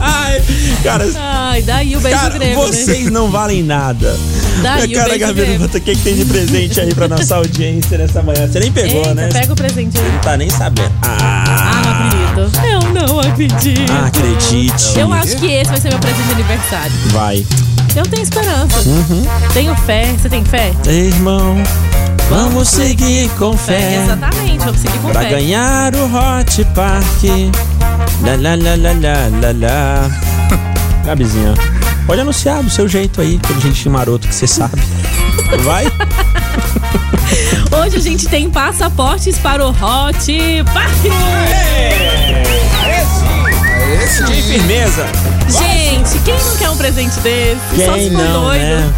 Ai, 0.00 0.42
cara, 0.82 1.04
Ai, 1.16 1.62
daí 1.62 1.96
o 1.96 2.00
beijo 2.00 2.18
cara 2.18 2.34
grego, 2.38 2.60
né? 2.60 2.66
vocês 2.66 3.10
não 3.10 3.30
valem 3.30 3.62
nada. 3.62 4.16
Daí 4.62 4.92
o 4.92 4.94
cara, 4.94 5.08
beijo 5.10 5.20
Gabi, 5.26 5.40
grego. 5.40 5.64
o 5.64 5.68
que, 5.68 5.80
que 5.80 5.96
tem 5.96 6.14
de 6.16 6.24
presente 6.24 6.80
aí 6.80 6.94
pra 6.94 7.08
nossa 7.08 7.36
audiência 7.36 7.98
nessa 7.98 8.22
manhã. 8.22 8.46
Você 8.46 8.60
nem 8.60 8.72
pegou, 8.72 8.98
Eita, 8.98 9.14
né? 9.14 9.28
pega 9.32 9.52
o 9.52 9.56
presente 9.56 9.98
aí. 9.98 10.12
Não 10.12 10.18
tá 10.20 10.36
nem 10.36 10.50
sabendo. 10.50 10.92
Ah, 11.02 11.44
não 11.84 11.92
Ah, 11.92 12.06
acredito. 12.06 12.66
Eu 12.66 12.92
não 12.92 13.20
acredito. 13.20 13.92
ah 13.92 14.06
acredite. 14.06 14.98
Eu 14.98 15.12
acho 15.12 15.36
que 15.36 15.46
esse 15.46 15.70
vai 15.70 15.80
ser 15.80 15.88
meu 15.90 15.98
presente 15.98 16.26
de 16.26 16.32
aniversário. 16.32 16.92
Vai. 17.08 17.46
Eu 17.96 18.02
tenho 18.04 18.22
esperança. 18.22 18.80
Uhum. 18.88 19.22
Tenho 19.52 19.74
fé. 19.76 20.12
Você 20.20 20.28
tem 20.28 20.44
fé? 20.44 20.72
Irmão, 20.88 21.56
vamos 22.28 22.68
seguir 22.68 23.28
com 23.38 23.56
fé. 23.56 24.02
Exatamente, 24.04 24.64
vamos 24.64 24.80
seguir 24.80 24.98
com 24.98 25.10
Pra 25.10 25.22
fé. 25.22 25.30
ganhar 25.30 25.94
o 25.94 26.04
Hot 26.06 26.64
Park. 26.74 27.24
Lá, 28.22 28.32
lá, 28.38 28.54
lá, 28.54 28.74
lá, 28.76 28.92
lá, 28.92 29.28
lá, 29.40 29.68
lá. 29.68 30.10
Gabizinha, 31.04 31.54
pode 32.06 32.20
anunciar 32.22 32.62
do 32.62 32.70
seu 32.70 32.88
jeito 32.88 33.20
aí, 33.20 33.38
aquele 33.42 33.60
jeitinho 33.60 33.92
maroto 33.92 34.26
que 34.26 34.34
você 34.34 34.46
sabe. 34.46 34.80
Vai. 35.62 35.86
Hoje 37.84 37.96
a 37.96 38.00
gente 38.00 38.26
tem 38.28 38.48
passaportes 38.50 39.38
para 39.38 39.64
o 39.66 39.70
Hot 39.70 40.64
Park. 40.72 40.94
Esse 44.02 44.24
Que 44.24 44.42
firmeza. 44.42 45.06
Gente, 45.48 46.18
quem 46.24 46.34
não 46.42 46.56
quer 46.56 46.70
um 46.70 46.76
presente 46.76 47.18
desse? 47.20 47.60
Só 47.84 47.92
se 47.94 47.98
Quem 48.00 48.10
for 48.10 48.18
não, 48.22 48.42
doido. 48.44 48.60
né? 48.62 48.94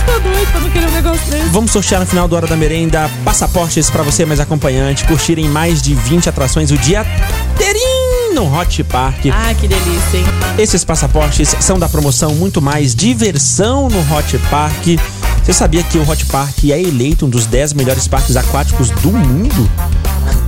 Pra 0.00 0.60
não 0.60 0.70
querer 0.70 0.86
um 0.86 0.92
negócio 0.92 1.30
desse. 1.30 1.48
Vamos 1.50 1.70
sortear 1.70 2.00
no 2.00 2.06
final 2.06 2.26
do 2.26 2.34
Hora 2.34 2.46
da 2.46 2.56
Merenda 2.56 3.10
passaportes 3.24 3.90
pra 3.90 4.02
você 4.02 4.24
mais 4.24 4.40
acompanhante, 4.40 5.04
curtirem 5.04 5.48
mais 5.48 5.82
de 5.82 5.94
20 5.94 6.28
atrações 6.28 6.70
o 6.70 6.78
dia 6.78 7.06
inteirinho 7.54 8.34
no 8.34 8.58
Hot 8.58 8.82
Park. 8.84 9.26
Ah, 9.30 9.54
que 9.54 9.68
delícia, 9.68 10.18
hein? 10.18 10.24
Esses 10.58 10.84
passaportes 10.84 11.54
são 11.60 11.78
da 11.78 11.88
promoção 11.88 12.34
Muito 12.34 12.62
Mais 12.62 12.94
Diversão 12.94 13.88
no 13.88 14.00
Hot 14.14 14.38
Park. 14.50 14.98
Você 15.42 15.52
sabia 15.52 15.82
que 15.82 15.98
o 15.98 16.08
Hot 16.08 16.24
Park 16.26 16.64
é 16.64 16.80
eleito 16.80 17.26
um 17.26 17.28
dos 17.28 17.46
10 17.46 17.74
melhores 17.74 18.08
parques 18.08 18.36
aquáticos 18.36 18.90
do 18.90 19.12
mundo? 19.12 19.70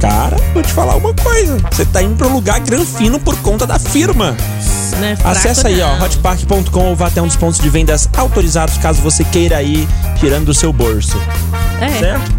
Cara, 0.04 0.37
vou 0.52 0.62
te 0.62 0.70
falar 0.70 0.96
uma 0.96 1.14
coisa. 1.14 1.56
Você 1.73 1.87
tá 1.87 2.02
indo 2.02 2.14
pro 2.14 2.30
lugar 2.30 2.61
granfino 2.61 3.18
por 3.18 3.34
conta 3.38 3.66
da 3.66 3.78
firma. 3.78 4.37
É 5.00 5.16
Acesse 5.25 5.66
aí, 5.66 5.80
ó, 5.80 6.04
hotpark.com 6.04 6.90
ou 6.90 6.94
vá 6.94 7.06
até 7.06 7.23
um 7.23 7.26
dos 7.26 7.37
pontos 7.37 7.58
de 7.58 7.70
vendas 7.70 8.06
autorizados 8.14 8.76
caso 8.76 9.00
você 9.00 9.25
queira 9.25 9.62
ir 9.62 9.88
tirando 10.20 10.44
do 10.44 10.52
seu 10.52 10.75
bolso. 10.75 11.18
É. 11.80 11.88
Certo? 11.99 12.30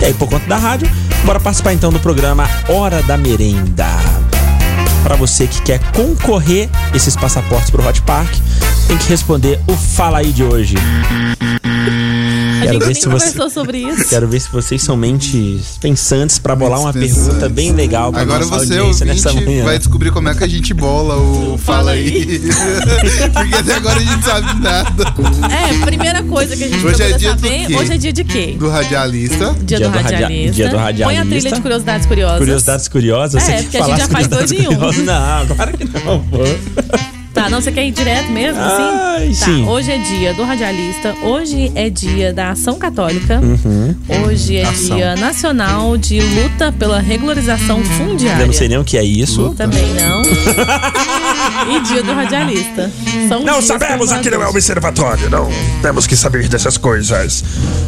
E 0.00 0.06
aí, 0.06 0.14
por 0.14 0.26
conta 0.26 0.46
da 0.46 0.56
rádio, 0.56 0.90
bora 1.26 1.38
participar 1.38 1.74
então 1.74 1.92
do 1.92 2.00
programa 2.00 2.48
Hora 2.66 3.02
da 3.02 3.18
Merenda. 3.18 3.88
Para 5.02 5.14
você 5.14 5.46
que 5.46 5.60
quer 5.60 5.80
concorrer 5.92 6.70
esses 6.94 7.14
passaportes 7.14 7.68
pro 7.68 7.86
Hot 7.86 8.00
Park, 8.02 8.32
tem 8.88 8.96
que 8.96 9.10
responder 9.10 9.60
o 9.68 9.76
Fala 9.76 10.20
aí 10.20 10.32
de 10.32 10.44
hoje. 10.44 10.76
A 12.62 12.66
Quero 12.66 12.74
gente 12.74 12.86
ver 12.86 12.94
se 12.94 13.00
você- 13.08 13.26
conversou 13.32 13.50
sobre 13.50 13.78
isso. 13.78 14.08
Quero 14.08 14.28
ver 14.28 14.40
se 14.40 14.50
vocês 14.50 14.80
são 14.82 14.96
mentes 14.96 15.78
pensantes 15.80 16.38
pra 16.38 16.54
bolar 16.54 16.78
uma 16.80 16.92
Mentes 16.92 17.14
pergunta 17.14 17.32
pensantes. 17.34 17.54
bem 17.54 17.72
legal 17.72 18.12
pra 18.12 18.22
Agora 18.22 18.44
nossa 18.44 18.64
você, 18.64 18.78
audiência 18.78 19.04
nessa 19.06 19.32
manhã. 19.32 19.64
vai 19.64 19.78
descobrir 19.78 20.10
como 20.12 20.28
é 20.28 20.34
que 20.34 20.44
a 20.44 20.48
gente 20.48 20.72
bola 20.72 21.16
o 21.16 21.58
Fala 21.58 21.92
aí. 21.92 22.40
Porque 23.34 23.54
até 23.56 23.74
agora 23.74 23.96
a 23.96 24.00
gente 24.02 24.12
não 24.12 24.22
sabe 24.22 24.60
nada. 24.62 25.14
É, 25.52 25.84
primeira 25.84 26.22
coisa 26.22 26.56
que 26.56 26.64
a 26.64 26.68
gente 26.68 26.86
Hoje 26.86 27.02
é 27.02 27.12
dia 27.18 27.34
do 27.34 27.40
saber. 27.40 27.66
quê? 27.66 27.74
Hoje 27.76 27.92
é 27.92 27.98
dia 27.98 28.12
de 28.12 28.24
quê? 28.24 28.56
Do 28.58 28.68
radialista. 28.68 29.56
Dia, 29.62 29.78
Dia 29.78 29.78
do, 29.80 29.84
do 29.84 29.88
radia- 29.98 30.12
radialista. 30.20 30.52
dia 30.52 30.64
do 30.66 30.70
Põe 30.72 30.80
a 30.80 30.84
radialista. 30.84 31.26
trilha 31.28 31.52
de 31.56 31.60
curiosidades 31.60 32.06
curiosas. 32.06 32.38
Curiosidades 32.38 32.88
curiosas? 32.88 33.48
É, 33.48 33.62
porque 33.62 33.76
a 33.76 33.82
gente 33.86 33.98
já 33.98 34.08
faz 34.08 34.26
dois 34.28 34.52
em 34.52 34.60
um. 34.68 34.74
curiosas? 34.76 35.04
Não, 35.04 35.46
claro 35.48 35.76
que 35.78 35.84
não, 35.84 36.20
pô. 36.20 36.38
Tá, 37.34 37.48
não, 37.48 37.62
você 37.62 37.72
quer 37.72 37.84
ir 37.86 37.92
direto 37.92 38.30
mesmo, 38.30 38.60
assim? 38.60 38.82
Ai, 38.82 39.28
tá, 39.28 39.44
sim. 39.46 39.64
hoje 39.66 39.90
é 39.90 39.96
dia 39.98 40.34
do 40.34 40.42
radialista, 40.44 41.14
hoje 41.22 41.72
é 41.74 41.88
dia 41.88 42.30
da 42.32 42.50
ação 42.50 42.78
católica, 42.78 43.40
Uhum. 43.40 43.94
hoje 44.26 44.56
é 44.58 44.64
Ação. 44.68 44.96
dia 44.96 45.16
nacional 45.16 45.96
de 45.96 46.20
luta 46.20 46.70
pela 46.78 47.00
regularização 47.00 47.82
fundiária. 47.82 48.42
Eu 48.42 48.46
não 48.48 48.52
sei 48.52 48.68
nem 48.68 48.76
o 48.76 48.84
que 48.84 48.98
é 48.98 49.04
isso. 49.04 49.54
Também 49.56 49.94
não. 49.94 50.22
e 51.74 51.80
dia 51.80 52.02
do 52.02 52.12
radialista. 52.12 52.90
São 53.28 53.42
Não 53.42 53.62
sabemos 53.62 54.10
aqui 54.12 54.24
no 54.28 54.36
comemorativos. 54.36 54.50
observatório, 54.50 55.30
não 55.30 55.48
temos 55.80 56.06
que 56.06 56.16
saber 56.16 56.48
dessas 56.48 56.76
coisas. 56.76 57.42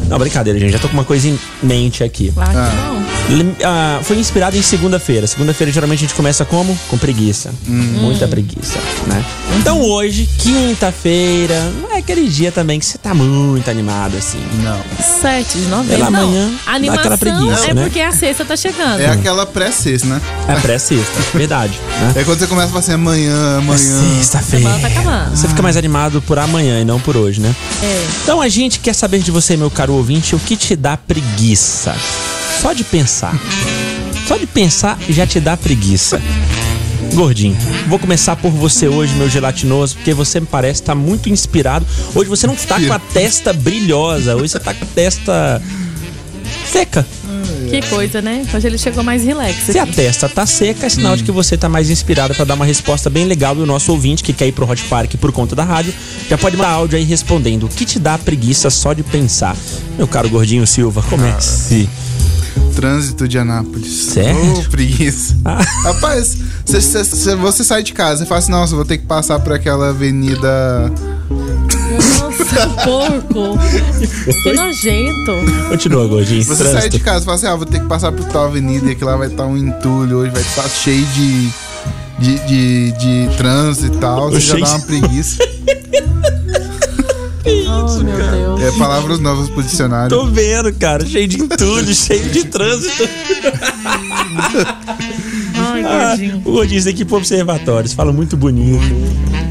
Não, 0.09 0.19
brincadeira, 0.19 0.59
gente. 0.59 0.73
Já 0.73 0.79
tô 0.79 0.89
com 0.89 0.95
uma 0.95 1.05
coisa 1.05 1.29
em 1.29 1.39
mente 1.63 2.03
aqui. 2.03 2.33
Ah, 2.37 2.47
que 2.51 2.57
Ah. 2.57 3.05
Lem- 3.31 3.57
ah, 3.65 4.01
foi 4.03 4.17
inspirado 4.19 4.57
em 4.57 4.63
segunda-feira. 4.63 5.27
Segunda-feira 5.27 5.71
geralmente 5.73 5.99
a 5.99 6.03
gente 6.03 6.15
começa 6.15 6.45
como? 6.45 6.77
Com 6.89 6.97
preguiça. 6.99 7.53
Muita 7.67 8.27
preguiça, 8.29 8.79
né? 9.07 9.23
Então 9.59 9.81
hoje, 9.81 10.29
quinta-feira, 10.39 11.71
não 11.81 11.93
é 11.93 11.99
aquele 11.99 12.29
dia 12.29 12.51
também 12.51 12.79
que 12.79 12.87
você 12.87 12.99
tá 12.99 13.15
muito 13.15 13.71
animado 13.71 14.17
assim. 14.17 14.39
Não. 14.63 14.81
7 15.21 15.59
de 15.59 15.67
novembro. 15.67 15.97
Pela 15.97 16.11
não. 16.11 16.29
manhã, 16.29 16.51
A 16.67 16.71
dá 16.71 16.77
animação 16.77 17.01
aquela 17.01 17.19
preguiça, 17.19 17.71
é 17.71 17.75
né? 17.75 17.83
porque 17.83 18.01
a 18.01 18.13
sexta 18.13 18.45
tá 18.45 18.57
chegando. 18.57 19.01
É 19.01 19.09
aquela 19.09 19.47
pré-sexta, 19.47 20.07
né? 20.09 20.21
É 20.49 20.55
pré-sexta, 20.57 21.13
verdade. 21.37 21.79
Né? 22.01 22.13
É 22.17 22.25
quando 22.25 22.39
você 22.41 22.47
começa 22.47 22.67
a 22.67 22.71
falar 22.71 22.81
assim, 22.81 22.93
amanhã, 22.93 23.59
amanhã. 23.59 23.79
Sexta-feira. 23.79 24.65
Semana 24.65 24.81
tá 24.81 24.89
acabando. 24.89 25.37
Você 25.37 25.49
fica 25.49 25.63
mais 25.63 25.77
animado 25.77 26.21
por 26.23 26.39
amanhã 26.39 26.81
e 26.81 26.85
não 26.85 26.99
por 26.99 27.17
hoje, 27.17 27.41
né? 27.41 27.55
É. 27.83 28.07
Então 28.23 28.41
a 28.41 28.49
gente 28.49 28.81
quer 28.81 28.95
saber 28.95 29.21
de 29.21 29.31
você, 29.31 29.57
meu 29.57 29.71
caro 29.71 29.95
ouvinte, 29.95 30.35
o 30.35 30.39
que 30.39 30.57
te 30.57 30.75
dá 30.75 30.97
preguiça. 30.97 31.95
Só 32.61 32.73
de 32.73 32.83
pensar. 32.83 33.35
Só 34.27 34.37
de 34.37 34.47
pensar 34.47 34.99
já 35.09 35.27
te 35.27 35.39
dá 35.39 35.57
preguiça. 35.57 36.21
Gordinho, 37.15 37.57
vou 37.87 37.99
começar 37.99 38.37
por 38.37 38.51
você 38.51 38.89
hoje, 38.89 39.15
meu 39.15 39.29
gelatinoso, 39.29 39.97
porque 39.97 40.13
você 40.13 40.41
me 40.41 40.47
parece 40.47 40.81
estar 40.81 40.95
muito 40.95 41.29
inspirado. 41.29 41.87
Hoje 42.15 42.29
você 42.29 42.47
não 42.47 42.57
tá 42.57 42.81
com 42.81 42.93
a 42.93 42.99
testa 42.99 43.53
brilhosa, 43.53 44.35
hoje 44.35 44.49
você 44.49 44.61
tá 44.61 44.75
com 44.75 44.85
a 44.85 44.89
testa 44.95 45.63
seca. 46.71 47.07
Que 47.71 47.83
coisa, 47.89 48.23
né? 48.23 48.45
Hoje 48.55 48.67
ele 48.67 48.79
chegou 48.79 49.03
mais 49.03 49.25
relax. 49.25 49.57
Se 49.67 49.79
a 49.79 49.83
aqui. 49.83 49.95
testa 49.95 50.29
tá 50.29 50.47
seca, 50.47 50.87
é 50.87 50.89
sinal 50.89 51.17
de 51.17 51.25
que 51.25 51.31
você 51.31 51.57
tá 51.57 51.69
mais 51.69 51.91
inspirado 51.91 52.35
pra 52.35 52.45
dar 52.45 52.55
uma 52.55 52.65
resposta 52.65 53.11
bem 53.11 53.25
legal. 53.25 53.57
E 53.57 53.61
o 53.61 53.67
nosso 53.67 53.91
ouvinte 53.93 54.23
que 54.23 54.33
quer 54.33 54.47
ir 54.47 54.53
pro 54.53 54.69
Hot 54.69 54.83
Park 54.85 55.15
por 55.17 55.33
conta 55.33 55.57
da 55.57 55.65
rádio, 55.65 55.93
já 56.29 56.39
pode 56.39 56.57
mandar 56.57 56.71
áudio 56.71 56.99
aí 56.99 57.05
respondendo. 57.05 57.65
O 57.65 57.69
que 57.69 57.85
te 57.85 57.99
dá 57.99 58.17
preguiça 58.19 58.71
só 58.71 58.93
de 58.93 59.03
pensar? 59.03 59.57
Meu 59.97 60.07
caro 60.07 60.29
Gordinho 60.29 60.67
Silva, 60.67 61.03
comece. 61.03 61.89
Trânsito 62.75 63.27
de 63.29 63.39
Anápolis. 63.39 63.93
Sério? 64.07 64.59
Ô, 64.59 64.63
preguiça. 64.65 65.35
Ah. 65.45 65.63
Rapaz, 65.85 66.37
você, 66.65 66.81
você- 66.81 67.05
você- 67.05 67.37
você 67.37 67.65
sai 67.65 67.83
de 67.83 67.93
casa 67.93 68.25
e 68.25 68.27
fala 68.27 68.39
assim, 68.41 68.51
nossa, 68.51 68.75
vou 68.75 68.85
ter 68.85 68.99
que 68.99 69.07
passar 69.07 69.39
por 69.41 69.53
aquela 69.53 69.91
avenida. 69.91 70.91
Nossa, 71.31 72.67
porco. 72.85 73.59
que 74.43 74.53
nojento. 74.53 75.33
Continua, 75.69 76.07
Gordinho. 76.07 76.45
Você 76.45 76.63
sai 76.65 76.73
Trânsito. 76.73 76.99
de 76.99 77.05
casa 77.05 77.21
e 77.23 77.25
fala 77.25 77.37
assim, 77.37 77.47
ah, 77.47 77.55
vou 77.57 77.67
ter 77.67 77.81
que 77.81 77.87
passar 77.87 78.11
por 78.13 78.25
tal 78.27 78.47
avenida 78.47 78.91
e 78.91 78.95
que 78.95 79.05
lá 79.05 79.17
vai 79.17 79.29
estar 79.29 79.45
um 79.47 79.57
entulho, 79.57 80.19
hoje 80.19 80.31
vai 80.31 80.43
estar 80.43 80.69
cheio 80.69 81.05
de. 81.07 81.51
De, 82.17 82.39
de, 82.47 82.93
de 82.93 83.37
trânsito 83.37 83.97
e 83.97 83.99
tal, 83.99 84.31
você 84.31 84.39
já 84.39 84.55
dá 84.57 84.77
uma 84.77 84.79
de- 84.79 84.85
preguiça. 87.45 87.99
Oh, 88.01 88.03
meu 88.03 88.17
Deus. 88.17 88.61
É 88.63 88.79
palavras 88.79 89.21
novas 89.21 89.49
pro 89.51 89.63
dicionário. 89.63 90.09
Tô 90.09 90.27
vendo, 90.27 90.73
cara. 90.75 91.05
Cheio 91.07 91.29
de 91.29 91.41
entulho, 91.43 91.93
cheio 91.95 92.29
de 92.31 92.45
trânsito. 92.45 93.05
Ai, 95.57 95.85
Ah, 95.85 96.09
gordinho. 96.09 96.37
o 96.45 96.53
Gordinho 96.53 96.89
ir 96.89 97.05
pro 97.05 97.17
observatório. 97.17 97.89
Você 97.89 97.95
fala 97.95 98.13
muito 98.13 98.37
bonito. 98.37 98.83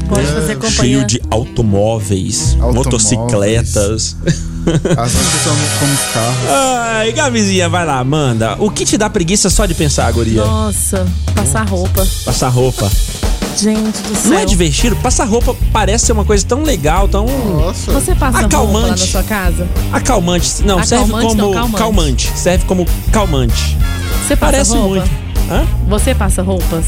Pode 0.08 0.26
fazer 0.26 0.54
companhia. 0.56 0.70
Cheio 0.72 1.06
de 1.06 1.20
automóveis, 1.30 2.50
Automóveis. 2.60 2.74
motocicletas. 2.74 4.16
As 4.26 5.14
nossas 5.14 5.42
são 5.42 5.56
como 5.80 5.92
os 5.92 6.00
carros. 6.12 6.48
Ai, 6.50 7.12
Gavizinha, 7.12 7.68
vai 7.68 7.86
lá, 7.86 8.02
manda. 8.04 8.56
O 8.58 8.70
que 8.70 8.84
te 8.84 8.96
dá 8.98 9.08
preguiça 9.08 9.48
só 9.50 9.64
de 9.66 9.74
pensar, 9.74 10.12
guria? 10.12 10.44
Nossa, 10.44 11.06
passar 11.34 11.66
roupa. 11.68 12.06
Passar 12.24 12.48
roupa. 12.48 12.90
Gente 13.56 14.02
do 14.02 14.14
céu. 14.16 14.30
Não 14.32 14.38
é 14.38 14.44
divertido? 14.44 14.96
Passar 14.96 15.24
roupa 15.24 15.54
parece 15.72 16.06
ser 16.06 16.12
uma 16.12 16.24
coisa 16.24 16.44
tão 16.44 16.62
legal, 16.62 17.06
tão 17.08 17.26
Nossa. 17.26 17.92
Você 17.92 18.14
passa 18.14 18.40
roupa 18.40 18.56
lá 18.56 18.62
Acalmante. 18.62 18.88
na 19.00 19.06
sua 19.06 19.22
casa? 19.22 19.68
acalmante. 19.92 20.62
Não, 20.64 20.82
serve 20.84 21.04
Acalmante 21.04 21.26
como 21.28 21.42
não, 21.42 21.52
calmante. 21.52 21.76
calmante. 21.78 22.32
Serve 22.36 22.64
como 22.66 22.86
calmante. 23.12 23.76
Você 24.26 24.36
passa 24.36 24.52
Parece 24.52 24.70
roupa? 24.72 24.88
muito. 24.88 25.10
Hã? 25.50 25.66
Você 25.88 26.14
passa 26.14 26.42
roupas? 26.42 26.84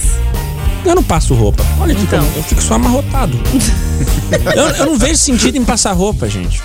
Eu 0.84 0.94
não 0.94 1.02
passo 1.02 1.34
roupa. 1.34 1.64
Olha 1.80 1.92
aqui 1.92 2.02
Então. 2.02 2.24
como 2.24 2.36
eu 2.38 2.42
fico 2.42 2.62
só 2.62 2.74
amarrotado. 2.74 3.38
eu, 4.56 4.62
eu 4.76 4.86
não 4.86 4.98
vejo 4.98 5.16
sentido 5.16 5.56
em 5.56 5.64
passar 5.64 5.92
roupa, 5.92 6.28
gente. 6.28 6.62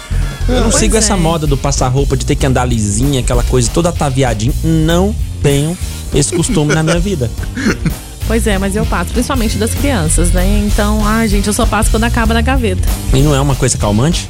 Eu 0.47 0.55
não 0.55 0.69
Pois 0.69 0.75
sigo 0.75 0.95
é. 0.95 0.99
essa 0.99 1.15
moda 1.17 1.45
do 1.47 1.57
passar 1.57 1.87
roupa, 1.87 2.15
de 2.17 2.25
ter 2.25 2.35
que 2.35 2.45
andar 2.45 2.65
lisinha, 2.65 3.19
aquela 3.19 3.43
coisa 3.43 3.69
toda 3.73 3.89
ataviadinha. 3.89 4.53
Não 4.63 5.15
tenho 5.41 5.77
esse 6.13 6.33
costume 6.35 6.73
na 6.73 6.83
minha 6.83 6.99
vida. 6.99 7.29
Pois 8.31 8.47
é, 8.47 8.57
mas 8.57 8.77
eu 8.77 8.85
passo, 8.85 9.11
principalmente 9.11 9.57
das 9.57 9.73
crianças, 9.73 10.31
né? 10.31 10.63
Então, 10.65 11.05
ai, 11.05 11.27
gente, 11.27 11.47
eu 11.47 11.53
só 11.53 11.65
passo 11.65 11.91
quando 11.91 12.05
acaba 12.05 12.33
na 12.33 12.39
gaveta. 12.39 12.87
E 13.13 13.21
não 13.21 13.35
é 13.35 13.41
uma 13.41 13.55
coisa 13.55 13.77
calmante? 13.77 14.29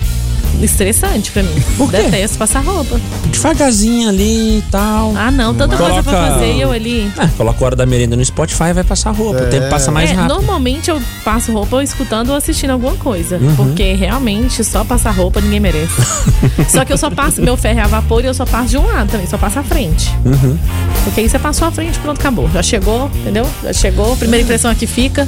Estressante 0.62 1.32
pra 1.32 1.42
mim. 1.42 1.56
Por 1.78 1.90
quê? 1.90 1.98
Detesto 2.04 2.38
passar 2.38 2.60
roupa. 2.64 3.00
Devagarzinho 3.28 4.10
ali 4.10 4.60
e 4.60 4.64
tal. 4.70 5.12
Ah, 5.16 5.32
não, 5.32 5.56
tanta 5.56 5.76
coisa 5.76 6.04
pra 6.04 6.14
Coloca- 6.14 6.34
fazer 6.34 6.54
e 6.54 6.62
eu 6.62 6.72
ali. 6.72 7.12
É, 7.18 7.28
coloca 7.36 7.64
a 7.64 7.66
hora 7.66 7.76
da 7.76 7.86
merenda 7.86 8.16
no 8.16 8.24
Spotify 8.24 8.66
e 8.66 8.74
vai 8.74 8.84
passar 8.84 9.10
roupa. 9.12 9.42
O 9.42 9.48
tempo 9.48 9.70
passa 9.70 9.90
mais 9.92 10.12
É, 10.12 10.14
rápido. 10.14 10.34
normalmente 10.36 10.92
eu 10.92 11.02
passo 11.24 11.52
roupa 11.52 11.84
escutando 11.84 12.30
ou 12.30 12.36
assistindo 12.36 12.70
alguma 12.72 12.96
coisa. 12.96 13.38
Uhum. 13.38 13.56
Porque 13.56 13.94
realmente 13.94 14.64
só 14.64 14.84
passar 14.84 15.12
roupa 15.12 15.42
ninguém 15.42 15.60
merece. 15.60 15.94
só 16.70 16.86
que 16.86 16.94
eu 16.94 16.98
só 16.98 17.10
passo, 17.10 17.42
meu 17.42 17.58
ferro 17.58 17.80
é 17.80 17.84
a 17.84 17.88
vapor 17.88 18.24
e 18.24 18.28
eu 18.28 18.34
só 18.34 18.46
passo 18.46 18.70
de 18.70 18.78
um 18.78 18.86
lado 18.86 19.10
também, 19.10 19.26
só 19.26 19.38
passo 19.40 19.58
a 19.60 19.64
frente. 19.64 20.12
Uhum. 20.24 20.58
Porque 21.06 21.22
aí 21.22 21.30
você 21.30 21.40
passou 21.40 21.68
a 21.68 21.72
frente, 21.72 21.98
pronto, 22.00 22.20
acabou. 22.20 22.48
Já 22.54 22.62
chegou, 22.62 23.10
entendeu? 23.16 23.48
Já 23.64 23.74
chegou, 23.74 24.16
primeira 24.16 24.44
impressão 24.44 24.70
aqui 24.70 24.86
fica. 24.86 25.28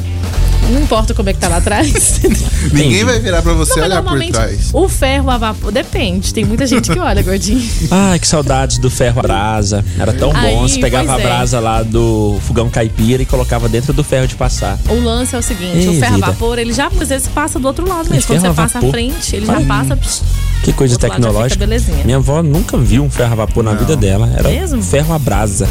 Não 0.71 0.81
importa 0.81 1.13
como 1.13 1.29
é 1.29 1.33
que 1.33 1.39
tá 1.39 1.47
lá 1.49 1.57
atrás. 1.57 2.21
Ninguém 2.71 3.03
vai 3.03 3.19
virar 3.19 3.41
pra 3.41 3.53
você 3.53 3.79
Não, 3.79 3.85
olhar 3.85 4.03
por 4.03 4.19
trás. 4.27 4.69
o 4.73 4.87
ferro 4.87 5.29
a 5.29 5.37
vapor 5.37 5.71
depende. 5.71 6.33
Tem 6.33 6.45
muita 6.45 6.65
gente 6.65 6.91
que 6.91 6.99
olha, 6.99 7.21
gordinho. 7.21 7.63
Ai, 7.91 8.19
que 8.19 8.27
saudades 8.27 8.77
do 8.77 8.89
ferro 8.89 9.19
a 9.19 9.23
brasa. 9.23 9.83
Era 9.99 10.13
tão 10.13 10.31
bom. 10.31 10.37
Aí, 10.37 10.55
Você 10.55 10.79
pegava 10.79 11.15
a 11.15 11.19
é. 11.19 11.23
brasa 11.23 11.59
lá 11.59 11.83
do 11.83 12.37
fogão 12.47 12.69
caipira 12.69 13.21
e 13.21 13.25
colocava 13.25 13.67
dentro 13.67 13.93
do 13.93 14.03
ferro 14.03 14.27
de 14.27 14.35
passar. 14.35 14.79
O 14.89 14.99
lance 14.99 15.35
é 15.35 15.39
o 15.39 15.43
seguinte, 15.43 15.77
Ei, 15.77 15.89
o 15.89 15.99
ferro 15.99 16.15
vida. 16.15 16.27
a 16.27 16.31
vapor, 16.31 16.57
ele 16.57 16.73
já 16.73 16.87
às 16.87 17.09
vezes 17.09 17.27
passa 17.27 17.59
do 17.59 17.67
outro 17.67 17.87
lado 17.87 18.09
mesmo. 18.09 18.27
Quando 18.27 18.45
a 18.45 18.49
você 18.49 18.55
passa 18.55 18.79
à 18.79 18.81
frente, 18.81 19.35
ele 19.35 19.47
Olha 19.47 19.59
já 19.59 19.65
passa. 19.65 19.97
Que 20.63 20.71
coisa 20.71 20.97
tecnológica. 20.97 21.67
Minha 22.05 22.17
avó 22.17 22.41
nunca 22.41 22.77
viu 22.77 23.03
um 23.03 23.09
ferro 23.09 23.33
a 23.33 23.35
vapor 23.35 23.63
na 23.63 23.73
vida 23.73 23.95
dela. 23.95 24.31
Era 24.35 24.49
Mesmo? 24.49 24.81
ferro 24.81 25.13
a 25.13 25.19
brasa. 25.19 25.67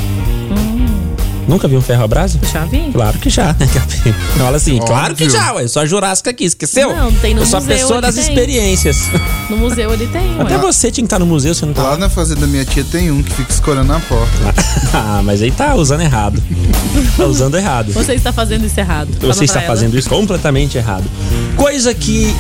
Nunca 1.49 1.67
viu 1.69 1.79
um 1.79 1.83
ferro 1.83 2.05
a 2.05 2.09
brasa? 2.09 2.39
Já 2.53 2.65
vi? 2.65 2.91
Claro 2.93 3.19
que 3.19 3.29
já, 3.29 3.55
né, 3.59 3.69
Gabi? 3.75 4.15
Fala 4.39 4.57
assim, 4.57 4.79
claro 4.79 5.15
que 5.15 5.25
Óbvio. 5.25 5.39
já, 5.41 5.53
ué. 5.55 5.67
Só 5.69 5.81
a 5.81 5.87
Jurássica 5.87 6.31
aqui, 6.31 6.45
esqueceu? 6.45 6.95
Não, 6.95 7.13
tem 7.13 7.35
no 7.35 7.43
Eu 7.43 7.47
sou 7.47 7.59
a 7.59 7.61
museu, 7.61 7.77
pessoa 7.77 7.95
ele 7.97 8.01
das 8.03 8.15
tem. 8.15 8.25
experiências. 8.25 9.11
No 9.51 9.57
museu 9.57 9.93
ele 9.93 10.07
tem, 10.07 10.35
Até 10.41 10.55
ué. 10.57 10.61
você 10.61 10.91
tinha 10.91 11.03
que 11.03 11.07
estar 11.07 11.19
no 11.19 11.27
museu, 11.27 11.55
você 11.55 11.67
não 11.67 11.73
tá 11.73 11.83
Lá 11.83 11.97
na 11.97 12.09
fazenda 12.09 12.43
da 12.43 12.47
minha 12.47 12.65
tia 12.65 12.85
tem 12.85 13.11
um 13.11 13.23
que 13.23 13.33
fica 13.35 13.53
escorando 13.53 13.93
na 13.93 14.01
porta. 14.01 14.33
Ah, 14.95 15.23
mas 15.25 15.41
aí 15.41 15.51
tá 15.51 15.75
usando 15.75 16.03
errado. 16.03 16.43
Tá 17.17 17.25
usando 17.25 17.57
errado. 17.57 17.93
Você 17.93 18.13
está 18.13 18.31
fazendo 18.31 18.67
isso 18.67 18.79
errado. 18.79 19.09
Fala 19.19 19.33
Você 19.33 19.45
está 19.45 19.61
ela. 19.61 19.69
fazendo 19.69 19.99
isso 19.99 20.09
completamente 20.09 20.77
errado. 20.77 21.05
Coisa 21.57 21.95
que 21.95 22.35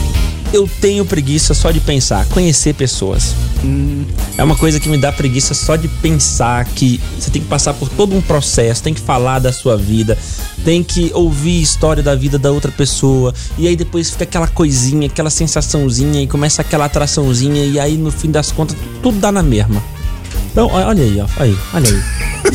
eu 0.53 0.69
tenho 0.81 1.05
preguiça 1.05 1.55
só 1.55 1.71
de 1.71 1.81
pensar, 1.81 2.27
conhecer 2.27 2.75
pessoas. 2.75 3.35
É 4.37 4.43
uma 4.43 4.57
coisa 4.57 4.79
que 4.79 4.89
me 4.89 4.99
dá 4.99 5.11
preguiça 5.11 5.55
só 5.55 5.77
de 5.77 5.89
pensar 5.89 6.65
que 6.65 7.01
você 7.19 7.31
tem 7.31 7.41
que 7.41 7.49
passar 7.49 7.75
por 7.75 7.89
todo 7.89 8.15
um 8.15 8.21
processo, 8.21 8.83
tem 8.83 8.93
que 8.93 9.01
falar 9.01 9.39
da 9.39 9.53
sua 9.53 9.77
vida, 9.77 10.19
tem 10.65 10.83
que 10.83 11.11
ouvir 11.15 11.61
a 11.61 11.63
história 11.63 12.03
da 12.03 12.15
vida 12.15 12.39
da 12.39 12.51
outra 12.51 12.71
pessoa, 12.71 13.33
e 13.57 13.67
aí 13.67 13.77
depois 13.77 14.11
fica 14.11 14.25
aquela 14.25 14.49
coisinha, 14.49 15.07
aquela 15.07 15.31
sensaçãozinha, 15.31 16.23
e 16.23 16.27
começa 16.27 16.61
aquela 16.61 16.85
atraçãozinha, 16.85 17.65
e 17.65 17.81
aí 17.81 17.97
no 17.97 18.11
fim 18.11 18.31
das 18.31 18.53
contas 18.53 18.77
tudo 19.03 19.19
dá 19.19 19.33
na 19.33 19.43
mesma. 19.43 19.83
Então, 20.53 20.69
olha 20.71 21.03
aí, 21.03 21.19
ó, 21.21 21.27
aí, 21.43 21.57
olha 21.73 21.89
aí. 21.91 22.03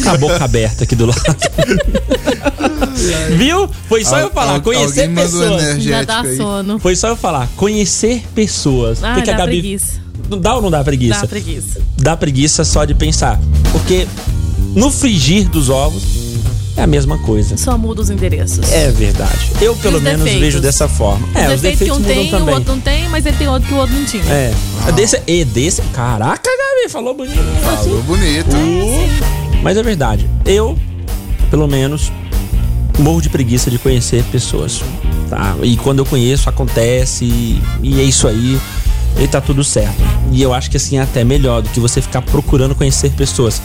Com 0.04 0.10
a 0.10 0.18
boca 0.18 0.44
aberta 0.46 0.84
aqui 0.84 0.96
do 0.96 1.08
lado. 1.08 1.20
Viu? 3.38 3.68
Foi 3.90 4.04
só 4.06 4.20
eu 4.20 4.30
falar, 4.30 4.54
Al- 4.54 4.62
conhecer 4.62 5.10
pessoas. 5.14 5.84
Já 5.84 6.04
dá 6.04 6.22
aí. 6.22 6.38
sono. 6.38 6.80
Foi 6.80 6.96
só 6.96 7.08
eu 7.10 7.16
falar, 7.16 7.48
conhecer 7.56 8.24
pessoas. 8.36 9.04
Ah, 9.04 9.14
O 9.14 9.16
que, 9.16 9.22
que 9.24 9.30
a 9.30 9.34
dá 9.34 9.40
Gabi. 9.40 9.60
preguiça. 9.60 10.00
Não 10.30 10.40
dá 10.40 10.56
ou 10.56 10.62
não 10.62 10.70
dá 10.72 10.84
preguiça? 10.84 11.22
Dá 11.22 11.28
preguiça. 11.28 11.82
Dá 11.98 12.18
preguiça 12.18 12.64
só 12.64 12.86
de 12.86 12.94
pensar. 12.94 13.40
Porque 13.72 14.08
no 14.76 14.92
frigir 14.92 15.50
dos 15.50 15.70
ovos 15.70 16.04
é 16.78 16.84
a 16.84 16.88
mesma 16.88 17.18
coisa. 17.18 17.58
Só 17.58 17.78
muda 17.78 18.02
os 18.02 18.10
endereços. 18.10 18.72
É 18.72 18.92
verdade. 18.92 19.52
Eu, 19.60 19.76
pelo 19.76 19.98
os 19.98 20.04
menos, 20.04 20.20
defeitos? 20.20 20.42
vejo 20.42 20.62
dessa 20.62 20.88
forma. 20.88 21.28
É, 21.34 21.48
os 21.48 21.56
os 21.56 21.62
defeitos 21.62 21.88
que 21.88 21.92
um 21.92 21.96
mudam 22.00 22.14
tem, 22.16 22.28
o 22.28 22.32
também. 22.32 22.56
outro 22.56 22.74
não 22.76 22.82
tem, 22.82 23.10
mas 23.10 23.26
ele 23.26 23.36
tem 23.38 23.48
outro 23.48 23.68
que 23.68 23.74
o 23.74 23.78
outro 23.78 23.96
não 23.96 24.06
tinha. 24.06 24.24
É. 24.26 24.54
Desse, 24.96 25.22
e 25.26 25.44
desse. 25.44 25.82
Caraca, 25.94 26.50
Gabi, 26.50 26.90
falou 26.90 27.14
bonito. 27.16 27.40
Falou 27.64 28.02
bonito. 28.04 28.56
Mas 29.64 29.76
é 29.76 29.84
verdade. 29.84 30.30
Eu, 30.46 30.78
pelo 31.50 31.68
menos, 31.68 32.12
morro 33.00 33.22
de 33.22 33.30
preguiça 33.30 33.72
de 33.72 33.80
conhecer 33.80 34.24
pessoas. 34.26 34.82
Tá? 35.30 35.56
E 35.64 35.76
quando 35.78 36.00
eu 36.00 36.06
conheço, 36.06 36.48
acontece. 36.48 37.26
E, 37.26 37.62
e 37.82 38.00
é 38.00 38.04
isso 38.04 38.28
aí. 38.28 38.60
E 39.20 39.28
tá 39.28 39.42
tudo 39.42 39.64
certo. 39.64 39.98
E 40.32 40.44
eu 40.44 40.54
acho 40.54 40.70
que 40.70 40.78
assim 40.78 41.00
é 41.00 41.02
até 41.02 41.24
melhor 41.24 41.64
do 41.64 41.70
que 41.70 41.80
você 41.80 42.02
ficar 42.02 42.22
procurando 42.22 42.76
conhecer 42.76 43.12
pessoas. 43.14 43.60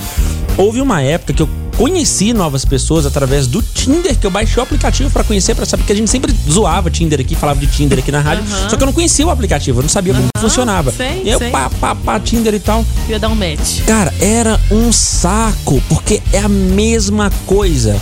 Houve 0.57 0.81
uma 0.81 1.03
época 1.03 1.35
que 1.35 1.43
eu 1.43 1.49
conheci 1.83 2.33
novas 2.33 2.65
pessoas 2.65 3.05
através 3.05 3.49
do 3.49 3.61
Tinder, 3.61 4.17
que 4.17 4.25
eu 4.25 4.31
baixei 4.31 4.61
o 4.61 4.63
aplicativo 4.63 5.11
pra 5.11 5.25
conhecer, 5.25 5.53
pra 5.53 5.67
saber 5.67 5.83
que 5.83 5.93
a 5.93 5.97
gente 5.97 6.09
sempre 6.09 6.33
zoava 6.49 6.89
Tinder 6.89 7.19
aqui, 7.19 7.35
falava 7.35 7.59
de 7.59 7.67
Tinder 7.67 7.99
aqui 7.99 8.13
na 8.13 8.21
rádio. 8.21 8.45
Aham. 8.45 8.69
Só 8.71 8.77
que 8.77 8.83
eu 8.85 8.87
não 8.87 8.93
conhecia 8.93 9.27
o 9.27 9.31
aplicativo, 9.31 9.81
eu 9.81 9.83
não 9.83 9.89
sabia 9.89 10.15
como 10.15 10.29
funcionava. 10.39 10.93
sei, 10.93 11.23
e 11.25 11.31
eu 11.31 11.41
sei. 11.41 11.51
pá, 11.51 11.69
pá, 11.81 11.93
pá, 11.97 12.21
Tinder 12.21 12.55
e 12.55 12.61
tal. 12.61 12.85
Ia 13.09 13.19
dar 13.19 13.31
um 13.31 13.35
match. 13.35 13.81
Cara, 13.85 14.15
era 14.21 14.61
um 14.71 14.93
saco, 14.93 15.83
porque 15.89 16.23
é 16.33 16.39
a 16.39 16.49
mesma 16.49 17.33
coisa. 17.47 18.01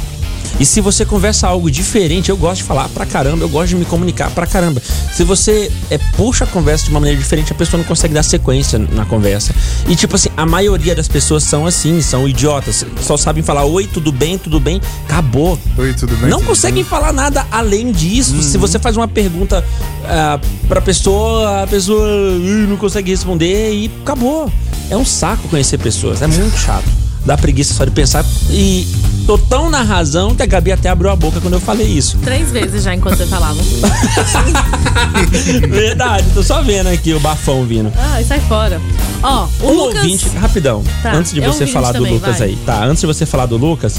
E 0.59 0.67
se 0.67 0.81
você 0.81 1.05
conversa 1.05 1.47
algo 1.47 1.71
diferente, 1.71 2.31
eu 2.31 2.37
gosto 2.37 2.59
de 2.59 2.65
falar 2.65 2.89
pra 2.89 3.07
caramba, 3.07 3.45
eu 3.45 3.49
gosto 3.49 3.69
de 3.71 3.77
me 3.77 3.85
comunicar 3.85 4.31
pra 4.31 4.47
caramba. 4.47 4.83
Se 5.13 5.25
você 5.25 5.71
é, 5.91 5.99
puxa 6.17 6.45
a 6.45 6.47
conversa 6.47 6.85
de 6.85 6.91
uma 6.91 7.01
maneira 7.01 7.19
diferente, 7.21 7.53
a 7.53 7.55
pessoa 7.55 7.79
não 7.79 7.85
consegue 7.85 8.13
dar 8.13 8.23
sequência 8.23 8.79
na 8.79 9.05
conversa. 9.05 9.55
E 9.89 9.97
tipo 9.97 10.17
assim, 10.17 10.29
a 10.37 10.45
maioria 10.45 10.95
das 10.95 11.09
pessoas 11.09 11.45
são 11.45 11.67
assim, 11.67 12.01
são 12.03 12.29
idiotas. 12.29 12.85
Só 13.01 13.17
sabem 13.17 13.43
falar 13.43 13.65
oi, 13.65 13.87
tudo 13.87 14.13
bem, 14.13 14.37
tudo 14.37 14.61
bem, 14.61 14.81
acabou. 15.09 15.59
Oi, 15.79 15.95
tudo 15.95 16.17
bem? 16.17 16.29
Não 16.29 16.39
Tudo 16.39 16.49
conseguem 16.49 16.85
falar 16.85 17.13
nada 17.13 17.47
além 17.51 17.93
disso. 17.93 18.43
Se 18.43 18.59
você 18.59 18.79
faz 18.79 18.97
uma 18.97 19.09
pergunta 19.09 19.65
ah, 20.05 20.39
pra 20.69 20.81
pessoa, 20.81 21.63
a 21.63 21.67
pessoa 21.67 22.07
"Ih, 22.39 22.67
não 22.69 22.77
consegue 22.77 23.11
responder 23.11 23.73
e 23.73 23.91
acabou. 24.03 24.51
É 24.91 24.97
um 24.97 25.05
saco 25.05 25.49
conhecer 25.49 25.79
pessoas, 25.79 26.21
é 26.23 26.27
muito 26.27 26.57
chato. 26.59 27.10
Dá 27.25 27.37
preguiça 27.37 27.75
só 27.75 27.85
de 27.85 27.91
pensar. 27.91 28.25
E 28.51 28.87
tô 29.27 29.37
tão 29.37 29.69
na 29.71 29.83
razão 29.83 30.35
que 30.35 30.43
a 30.43 30.47
Gabi 30.47 30.73
até 30.73 30.89
abriu 30.89 31.11
a 31.11 31.17
boca 31.17 31.41
quando 31.41 31.55
eu 31.55 31.61
falei 31.61 31.87
isso. 31.87 32.17
Três 32.25 32.51
vezes 32.51 32.83
já 32.83 32.95
enquanto 32.95 33.19
você 33.19 33.27
falava. 33.27 33.61
Verdade, 35.69 36.25
tô 36.35 36.43
só 36.43 36.63
vendo 36.63 36.89
aqui 36.89 37.13
o 37.13 37.21
bafão 37.21 37.65
vindo. 37.65 37.93
Ai, 37.97 38.25
sai 38.25 38.41
fora. 38.41 38.81
Ó, 39.23 39.47
o 39.61 39.69
Um 39.69 39.75
Lucas. 39.87 40.03
ouvinte, 40.03 40.29
rapidão, 40.31 40.83
Tá, 41.03 41.13
antes 41.15 41.33
de 41.33 41.43
é 41.43 41.47
você 41.47 41.67
falar 41.67 41.93
do 41.93 41.99
também, 41.99 42.15
Lucas 42.15 42.39
vai. 42.39 42.49
aí. 42.49 42.57
Tá, 42.65 42.85
antes 42.85 43.01
de 43.01 43.07
você 43.07 43.27
falar 43.27 43.47
do 43.47 43.57
Lucas, 43.57 43.97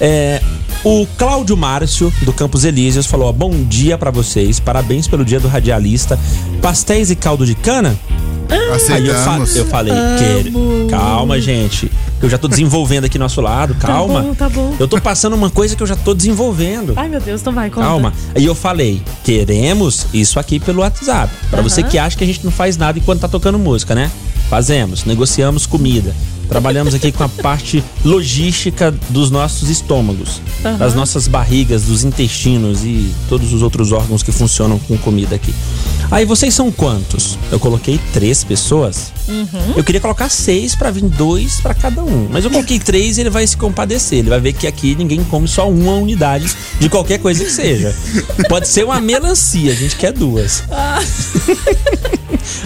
é, 0.00 0.40
o 0.84 1.06
Cláudio 1.18 1.56
Márcio, 1.56 2.12
do 2.22 2.32
Campos 2.32 2.64
Elíseos, 2.64 3.06
falou: 3.06 3.28
ó, 3.28 3.32
bom 3.32 3.50
dia 3.64 3.98
pra 3.98 4.10
vocês, 4.10 4.60
parabéns 4.60 5.08
pelo 5.08 5.24
dia 5.24 5.40
do 5.40 5.48
radialista. 5.48 6.18
Pastéis 6.62 7.10
e 7.10 7.16
caldo 7.16 7.44
de 7.44 7.54
cana? 7.54 7.96
Aí 8.50 8.58
eu, 8.58 8.68
fa- 8.70 8.76
Aceitamos. 8.76 9.56
eu 9.56 9.64
falei, 9.66 9.92
que... 10.18 10.88
calma, 10.90 11.40
gente. 11.40 11.90
Eu 12.22 12.28
já 12.28 12.36
tô 12.36 12.48
desenvolvendo 12.48 13.04
aqui 13.04 13.18
nosso 13.18 13.40
lado, 13.40 13.74
calma. 13.76 14.20
bom, 14.22 14.34
tá 14.34 14.48
bom. 14.48 14.74
Eu 14.78 14.86
tô 14.86 15.00
passando 15.00 15.34
uma 15.34 15.48
coisa 15.48 15.74
que 15.76 15.82
eu 15.82 15.86
já 15.86 15.96
tô 15.96 16.12
desenvolvendo. 16.12 16.92
Ai, 16.96 17.08
meu 17.08 17.20
Deus, 17.20 17.40
então 17.40 17.52
vai, 17.52 17.70
conta. 17.70 17.86
Calma. 17.86 18.12
Aí 18.34 18.44
eu 18.44 18.54
falei, 18.54 19.02
queremos 19.24 20.06
isso 20.12 20.38
aqui 20.38 20.58
pelo 20.60 20.80
WhatsApp. 20.82 21.32
Pra 21.48 21.62
você 21.62 21.82
que 21.82 21.96
acha 21.98 22.16
que 22.16 22.24
a 22.24 22.26
gente 22.26 22.44
não 22.44 22.52
faz 22.52 22.76
nada 22.76 22.98
enquanto 22.98 23.20
tá 23.20 23.28
tocando 23.28 23.58
música, 23.58 23.94
né? 23.94 24.10
Fazemos, 24.50 25.04
negociamos 25.04 25.64
comida. 25.64 26.14
Trabalhamos 26.50 26.94
aqui 26.94 27.12
com 27.12 27.22
a 27.22 27.28
parte 27.28 27.82
logística 28.04 28.92
dos 29.08 29.30
nossos 29.30 29.70
estômagos, 29.70 30.42
Aham. 30.64 30.78
das 30.78 30.94
nossas 30.96 31.28
barrigas, 31.28 31.84
dos 31.84 32.02
intestinos 32.02 32.82
e 32.84 33.14
todos 33.28 33.52
os 33.52 33.62
outros 33.62 33.92
órgãos 33.92 34.20
que 34.20 34.32
funcionam 34.32 34.76
com 34.80 34.98
comida 34.98 35.36
aqui. 35.36 35.54
Aí 36.10 36.24
vocês 36.24 36.52
são 36.52 36.72
quantos? 36.72 37.38
Eu 37.52 37.60
coloquei 37.60 38.00
três 38.12 38.42
pessoas. 38.42 39.12
Uhum. 39.28 39.74
Eu 39.76 39.84
queria 39.84 40.00
colocar 40.00 40.28
seis 40.28 40.74
pra 40.74 40.90
vir 40.90 41.04
dois 41.04 41.60
pra 41.60 41.72
cada 41.72 42.02
um. 42.02 42.26
Mas 42.28 42.44
eu 42.44 42.50
coloquei 42.50 42.80
três 42.80 43.16
e 43.16 43.20
ele 43.20 43.30
vai 43.30 43.46
se 43.46 43.56
compadecer. 43.56 44.18
Ele 44.18 44.30
vai 44.30 44.40
ver 44.40 44.52
que 44.52 44.66
aqui 44.66 44.96
ninguém 44.96 45.22
come 45.22 45.46
só 45.46 45.70
uma 45.70 45.92
unidade 45.92 46.52
de 46.80 46.88
qualquer 46.88 47.20
coisa 47.20 47.44
que 47.44 47.50
seja. 47.52 47.94
Pode 48.48 48.66
ser 48.66 48.84
uma 48.84 49.00
melancia, 49.00 49.70
a 49.70 49.76
gente 49.76 49.94
quer 49.94 50.12
duas. 50.12 50.64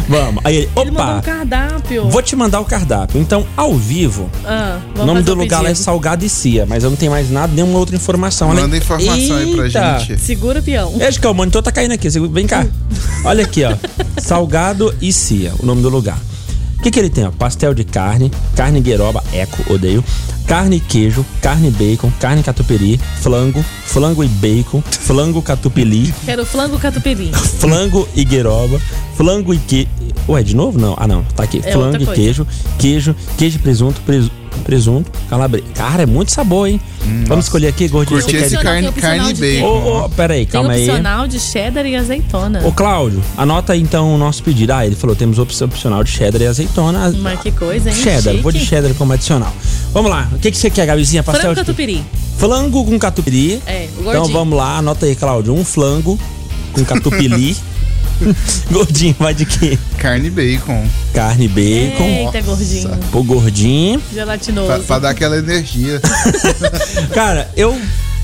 Vamos. 0.09 0.40
Aí 0.45 0.57
ele, 0.57 0.71
Ele 0.76 0.90
mandou 0.90 1.07
um 1.07 1.19
opa, 1.19 1.23
cardápio. 1.23 2.08
vou 2.08 2.23
te 2.23 2.34
mandar 2.37 2.60
o 2.60 2.65
cardápio. 2.65 3.21
Então, 3.21 3.47
ao 3.56 3.75
vivo, 3.75 4.30
Ah, 4.45 4.78
o 4.99 5.04
nome 5.04 5.23
do 5.23 5.34
lugar 5.34 5.63
lá 5.63 5.71
é. 5.71 5.75
Salgado 5.75 6.25
e 6.25 6.28
Cia, 6.28 6.67
mas 6.67 6.84
eu 6.84 6.91
não 6.91 6.97
tenho 6.97 7.10
mais 7.13 7.30
nada, 7.30 7.52
nenhuma 7.52 7.78
outra 7.78 7.97
informação. 7.97 8.49
Manda 8.54 8.76
informação 8.76 9.37
aí 9.37 9.54
pra 9.54 9.65
Eita! 9.67 9.99
gente. 10.00 10.21
Segura 10.21 10.60
o 10.60 10.63
peão. 10.63 10.95
Acho 11.06 11.21
que 11.21 11.26
o 11.26 11.34
monitor 11.34 11.63
tá 11.63 11.73
caindo 11.73 11.93
aqui. 11.93 12.08
Vem 12.10 12.47
cá. 12.47 12.67
Olha 13.25 13.45
aqui, 13.45 13.63
ó. 13.65 13.75
Salgado 14.21 14.95
e 15.00 15.13
Cia, 15.13 15.52
o 15.58 15.67
nome 15.67 15.82
do 15.82 15.89
lugar. 15.89 16.19
O 16.78 16.82
que, 16.84 16.91
que 16.91 16.99
ele 16.99 17.08
tem? 17.10 17.25
Ó? 17.26 17.30
Pastel 17.30 17.73
de 17.73 17.82
carne, 17.84 18.30
carne 18.54 18.80
gueroba, 18.80 19.25
eco, 19.32 19.73
odeio. 19.73 20.04
Carne 20.47 20.76
e 20.76 20.80
queijo, 20.80 21.25
carne 21.41 21.69
e 21.69 21.71
bacon, 21.71 22.11
carne 22.21 22.43
catupiry, 22.43 23.00
flango, 23.21 23.65
flango 23.87 24.23
e 24.23 24.28
bacon, 24.28 24.83
flango 24.83 25.41
catupiry, 25.41 26.13
Quero 26.25 26.45
flango 26.45 26.78
catupiry. 26.78 27.33
flango 27.59 28.07
e 28.15 28.25
gueroba, 28.25 28.78
flango 29.17 29.54
e 29.54 29.59
que. 29.59 29.89
Ué, 30.28 30.43
de 30.43 30.54
novo? 30.54 30.78
Não. 30.78 30.95
Ah, 30.99 31.07
não. 31.07 31.23
Tá 31.25 31.45
aqui. 31.45 31.61
É 31.65 31.73
flango 31.73 32.02
e 32.02 32.07
queijo, 32.07 32.47
queijo, 32.78 33.17
queijo 33.39 33.57
e 33.57 33.59
presunto, 33.59 34.00
presu- 34.02 34.30
presunto, 34.62 35.10
calabresa. 35.28 35.67
Cara, 35.75 36.02
é 36.02 36.06
muito 36.06 36.30
sabor, 36.32 36.69
hein? 36.69 36.80
Vamos 37.26 37.47
escolher 37.47 37.69
aqui, 37.69 37.88
gordinho. 37.88 38.21
Curti 38.21 38.32
Você 38.32 38.38
quer 38.38 38.47
esse 38.47 38.56
carne, 38.64 38.90
tem 38.93 39.02
carne 39.02 39.30
e 39.30 39.34
bacon. 39.34 39.67
Ô, 39.67 40.04
ô, 40.04 40.08
pera 40.10 40.34
aí, 40.34 40.40
Tem 40.47 40.52
calma 40.52 40.73
aí. 40.73 40.88
opcional 40.88 41.26
de 41.28 41.38
cheddar 41.40 41.84
e 41.86 41.95
azeitona. 41.97 42.62
Ô, 42.67 42.73
Cláudio, 42.73 43.23
anota 43.36 43.73
aí 43.75 43.80
então 43.80 44.14
o 44.14 44.19
nosso 44.19 44.43
pedido. 44.43 44.73
Ah, 44.73 44.86
ele 44.86 44.95
falou: 44.97 45.14
temos 45.14 45.38
opção 45.38 45.67
opcional 45.67 46.02
de 46.04 46.10
cheddar 46.10 46.40
e 46.40 46.47
azeitona. 46.47 47.12
Mas 47.19 47.40
que 47.40 47.50
coisa, 47.52 47.90
hein? 47.90 47.97
Cheddar, 47.97 48.32
Chique. 48.32 48.43
vou 48.43 48.52
de 48.52 48.60
cheddar 48.64 48.95
como 48.95 49.12
adicional. 49.12 49.52
Vamos 49.93 50.10
lá, 50.10 50.28
o 50.32 50.38
que, 50.38 50.50
que 50.50 50.56
você 50.58 50.71
quer, 50.71 50.86
Gabizinha? 50.86 51.23
Pastel 51.23 51.43
Frango 51.43 51.54
de- 51.56 51.60
catupiry. 51.60 52.04
Flango 52.38 52.84
com 52.84 52.99
catupiry. 52.99 53.60
É, 53.67 53.88
o 53.97 54.00
Então 54.00 54.12
gordinho. 54.14 54.32
vamos 54.38 54.56
lá, 54.58 54.78
anota 54.78 55.06
aí, 55.06 55.14
Cláudio. 55.14 55.54
Um 55.54 55.64
flango 55.64 56.19
com 56.73 56.84
catupiry. 56.84 57.56
gordinho, 58.70 59.14
vai 59.18 59.34
de 59.34 59.44
quê? 59.46 59.78
Carne 59.98 60.28
e 60.28 60.30
bacon. 60.30 60.86
Carne, 61.12 61.48
bacon. 61.48 62.04
Eita, 62.04 62.40
gordinho. 62.42 62.90
Pô, 63.10 63.22
gordinho. 63.22 64.00
Gelatinoso. 64.12 64.66
Pra, 64.68 64.78
pra 64.80 64.98
dar 64.98 65.10
aquela 65.10 65.36
energia. 65.36 66.00
Cara, 67.12 67.50
eu 67.56 67.78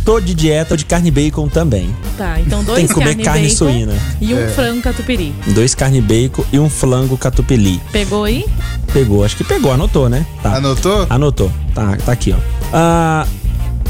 tô 0.04 0.20
de 0.20 0.34
dieta 0.34 0.76
de 0.76 0.84
carne 0.84 1.08
e 1.08 1.10
bacon 1.10 1.48
também. 1.48 1.94
Tá, 2.16 2.40
então 2.40 2.62
dois 2.64 2.78
Tem 2.78 2.86
que 2.86 2.94
comer 2.94 3.14
carne, 3.16 3.24
carne 3.24 3.42
bacon 3.48 3.56
suína. 3.56 3.92
e 4.20 4.34
um 4.34 4.38
É. 4.38 4.48
frango 4.48 4.82
catupiry. 4.82 5.34
Dois 5.48 5.74
carne 5.74 5.98
e 5.98 6.02
bacon 6.02 6.44
e 6.52 6.58
um 6.58 6.68
flango 6.70 7.16
catupiry. 7.16 7.80
Pegou 7.92 8.24
aí? 8.24 8.44
Pegou, 8.92 9.24
acho 9.24 9.36
que 9.36 9.44
pegou, 9.44 9.72
anotou, 9.72 10.08
né? 10.08 10.24
Tá. 10.42 10.56
Anotou? 10.56 11.06
Anotou. 11.10 11.52
Tá, 11.74 11.96
tá 12.04 12.12
aqui, 12.12 12.32
ó. 12.32 12.36
Ah, 12.72 13.26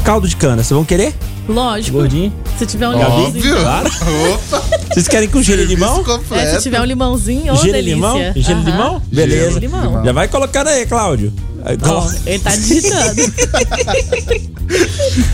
caldo 0.03 0.27
de 0.27 0.35
cana, 0.35 0.57
vocês 0.57 0.69
vão 0.71 0.85
querer? 0.85 1.13
Lógico. 1.49 1.97
Gordinho? 1.97 2.31
Se 2.57 2.65
tiver 2.65 2.87
um. 2.87 2.99
Óbvio. 2.99 3.55
Claro. 3.61 3.89
Opa. 4.33 4.63
Vocês 4.93 5.07
querem 5.07 5.29
com 5.29 5.41
gelo 5.41 5.61
e 5.61 5.65
limão? 5.65 6.03
É, 6.31 6.55
se 6.57 6.63
tiver 6.63 6.81
um 6.81 6.85
limãozinho, 6.85 7.53
ô 7.53 7.55
Gelo 7.55 7.69
e 7.69 7.71
delícia. 7.71 7.93
limão? 7.95 8.17
Gelo 8.17 8.33
e 8.35 8.51
Aham. 8.51 8.63
limão? 8.63 9.01
Beleza. 9.11 9.45
Gelo 9.45 9.59
limão. 9.59 10.03
Já 10.05 10.11
vai 10.11 10.27
colocando 10.27 10.67
aí, 10.67 10.85
Cláudio. 10.85 11.33
Aí, 11.63 11.77
Ó, 11.85 12.09
ele 12.25 12.39
tá 12.39 12.55
digitando. 12.55 13.21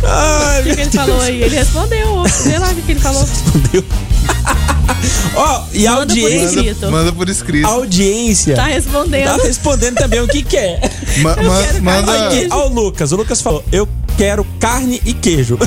Ai, 0.04 0.62
O 0.62 0.64
que, 0.66 0.76
que 0.76 0.82
ele 0.82 0.92
falou 0.92 1.22
aí? 1.22 1.42
Ele 1.44 1.56
respondeu. 1.56 2.24
Vê 2.46 2.58
lá 2.60 2.70
o 2.72 2.76
que, 2.76 2.82
que 2.82 2.92
ele 2.94 3.00
falou. 3.00 3.22
Respondeu. 3.22 3.84
Ó, 5.36 5.64
e 5.74 5.86
a 5.88 5.92
Manda 5.92 6.06
por 6.06 6.12
audiência. 6.22 6.46
escrito. 6.60 6.82
Manda, 6.82 6.92
manda 6.92 7.14
por 7.14 7.30
escrito. 7.30 7.66
A 7.68 7.70
audiência 7.70 8.56
Tá 8.56 8.66
respondendo. 8.66 9.26
tá 9.38 9.44
respondendo 9.44 9.96
também 9.96 10.20
o 10.22 10.28
que 10.28 10.42
quer. 10.44 10.80
Ma- 11.20 11.36
ma- 11.36 11.62
quero 11.64 11.84
manda, 11.84 12.12
carne. 12.14 12.48
Ó, 12.52 12.68
o 12.68 12.74
Lucas. 12.74 13.12
O 13.12 13.16
Lucas 13.16 13.42
falou: 13.42 13.64
Eu 13.72 13.88
quero 14.18 14.46
carne 14.60 15.00
e 15.06 15.14
queijo. 15.14 15.58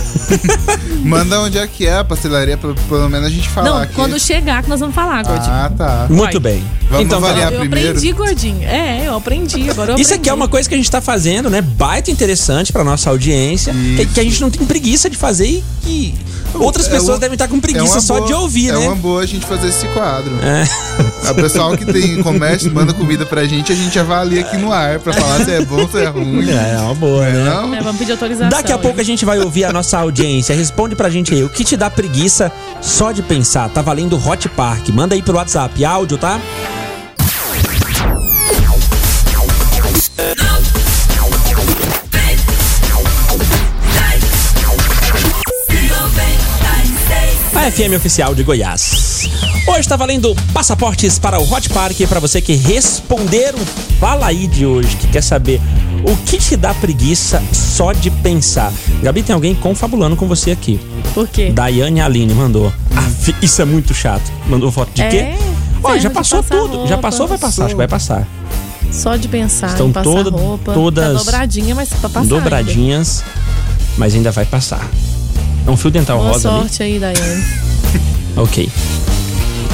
manda 1.04 1.40
onde 1.40 1.56
é 1.56 1.66
que 1.66 1.86
é 1.86 1.98
a 1.98 2.04
pastelaria, 2.04 2.56
pra, 2.56 2.74
pelo 2.88 3.08
menos 3.08 3.26
a 3.26 3.30
gente 3.30 3.48
falar 3.48 3.70
Não, 3.70 3.78
aqui. 3.78 3.94
quando 3.94 4.18
chegar 4.18 4.62
que 4.62 4.68
nós 4.68 4.80
vamos 4.80 4.94
falar, 4.94 5.22
gordinho. 5.24 5.52
Ah, 5.52 5.72
tá. 5.76 6.06
Muito 6.10 6.40
Vai. 6.40 6.52
bem. 6.54 6.64
Vamos 6.90 7.06
então, 7.06 7.18
avaliar. 7.18 7.52
eu 7.52 7.60
primeiro. 7.60 7.90
aprendi, 7.90 8.12
gordinho. 8.12 8.62
É, 8.64 9.06
eu 9.06 9.16
aprendi. 9.16 9.70
Agora 9.70 9.92
eu 9.92 9.98
Isso 9.98 10.12
aqui 10.12 10.28
é 10.28 10.34
uma 10.34 10.48
coisa 10.48 10.68
que 10.68 10.74
a 10.74 10.78
gente 10.78 10.90
tá 10.90 11.00
fazendo, 11.00 11.48
né? 11.48 11.60
Baita 11.62 12.10
interessante 12.10 12.72
pra 12.72 12.82
nossa 12.82 13.08
audiência. 13.08 13.72
Que, 13.72 14.06
que 14.06 14.20
a 14.20 14.24
gente 14.24 14.40
não 14.40 14.50
tem 14.50 14.66
preguiça 14.66 15.08
de 15.08 15.16
fazer 15.16 15.46
e 15.46 15.64
que 15.82 16.14
outras 16.54 16.86
É 16.86 16.90
pessoas 16.90 17.08
uma- 17.10 17.18
devem 17.18 17.34
estar 17.34 17.48
com 17.48 17.56
É 17.56 17.60
preguiça 17.60 17.94
uma 17.94 18.00
só 18.00 18.14
boa- 18.16 18.26
de 18.26 18.32
ouvir, 18.34 18.68
é 18.68 18.72
né? 18.72 18.78
uma 18.78 18.94
boa 18.96 19.22
a 19.22 19.26
gente 19.26 19.44
fazer 19.46 19.68
esse 19.68 19.86
quadro. 19.88 20.32
É. 20.42 20.68
A 21.28 21.34
pessoal 21.34 21.76
que 21.76 21.84
tem 21.84 22.22
comércio 22.22 22.72
manda 22.72 22.92
comida 22.92 23.24
pra 23.26 23.44
gente, 23.44 23.72
a 23.72 23.74
gente 23.76 23.98
avalia 23.98 24.40
aqui 24.40 24.56
no 24.56 24.72
ar 24.72 24.98
pra 24.98 25.12
falar 25.12 25.44
se 25.44 25.50
é 25.50 25.64
bom, 25.64 25.86
se 25.88 25.98
é 25.98 26.06
ruim. 26.06 26.48
É, 26.50 26.78
uma 26.80 26.94
boa, 26.94 27.24
né? 27.28 27.44
Não? 27.44 27.74
É, 27.74 27.80
vamos 27.82 27.98
pedir 27.98 28.12
autorização. 28.12 28.48
Daqui 28.48 28.72
a 28.72 28.78
pouco 28.78 29.00
a 29.00 29.04
gente 29.04 29.24
vai 29.24 29.38
ouvir 29.38 29.64
a 29.64 29.72
nossa 29.72 29.98
audiência. 29.98 30.54
Responde 30.54 30.96
pra 30.96 31.08
gente 31.10 31.34
aí, 31.34 31.42
o 31.44 31.48
que 31.48 31.62
te 31.64 31.76
dá 31.76 31.88
preguiça 31.90 32.50
só 32.80 33.12
de 33.12 33.22
pensar? 33.22 33.68
Tá 33.70 33.82
valendo 33.82 34.16
Hot 34.28 34.48
Park. 34.50 34.88
Manda 34.90 35.14
aí 35.14 35.22
pelo 35.22 35.38
WhatsApp, 35.38 35.84
áudio, 35.84 36.18
tá? 36.18 36.40
FM 47.70 47.94
oficial 47.96 48.34
de 48.34 48.42
Goiás. 48.42 49.28
Hoje 49.66 49.80
está 49.80 49.94
valendo 49.96 50.34
passaportes 50.52 51.18
para 51.18 51.38
o 51.40 51.52
Hot 51.52 51.68
Park 51.70 51.96
para 52.08 52.18
você 52.18 52.40
que 52.40 52.54
responder 52.54 53.54
o 53.54 53.90
Fala 54.00 54.26
aí 54.26 54.46
de 54.46 54.64
hoje, 54.64 54.96
que 54.96 55.06
quer 55.08 55.22
saber 55.22 55.60
o 56.02 56.16
que 56.24 56.38
te 56.38 56.56
dá 56.56 56.72
preguiça 56.74 57.42
só 57.52 57.92
de 57.92 58.10
pensar. 58.10 58.72
Gabi, 59.02 59.22
tem 59.22 59.34
alguém 59.34 59.54
confabulando 59.54 60.16
com 60.16 60.26
você 60.26 60.50
aqui. 60.50 60.80
Por 61.14 61.28
quê? 61.28 61.50
Daiane 61.52 62.00
Aline 62.00 62.32
mandou. 62.34 62.72
Aff, 62.96 63.34
isso 63.42 63.60
é 63.60 63.64
muito 63.66 63.92
chato. 63.92 64.32
Mandou 64.48 64.72
foto 64.72 64.90
de 64.94 65.02
É, 65.02 65.08
quê? 65.10 65.26
Olha, 65.82 66.00
já 66.00 66.10
passou 66.10 66.42
tudo. 66.42 66.72
Já 66.88 66.94
roupa. 66.94 66.98
passou 66.98 67.22
ou 67.22 67.28
vai 67.28 67.38
passar? 67.38 67.64
Acho 67.66 67.74
que 67.74 67.78
vai 67.78 67.88
passar. 67.88 68.26
Só 68.90 69.16
de 69.16 69.28
pensar 69.28 69.68
Estão 69.68 69.92
toda- 69.92 70.30
roupa. 70.30 70.72
todas 70.72 71.12
Tá 71.12 71.18
dobradinha, 71.18 71.74
mas 71.74 71.88
pra 71.90 72.08
passar. 72.08 72.26
Dobradinhas, 72.26 73.22
mas 73.98 74.14
ainda 74.14 74.32
vai 74.32 74.46
passar. 74.46 74.88
É 75.66 75.70
um 75.70 75.76
fio 75.76 75.90
dental. 75.90 76.18
Boa 76.18 76.32
rosa 76.32 76.48
ali. 76.50 76.58
sorte 76.60 76.82
aí, 76.82 76.98
Daiane. 76.98 77.44
Ok. 78.36 78.68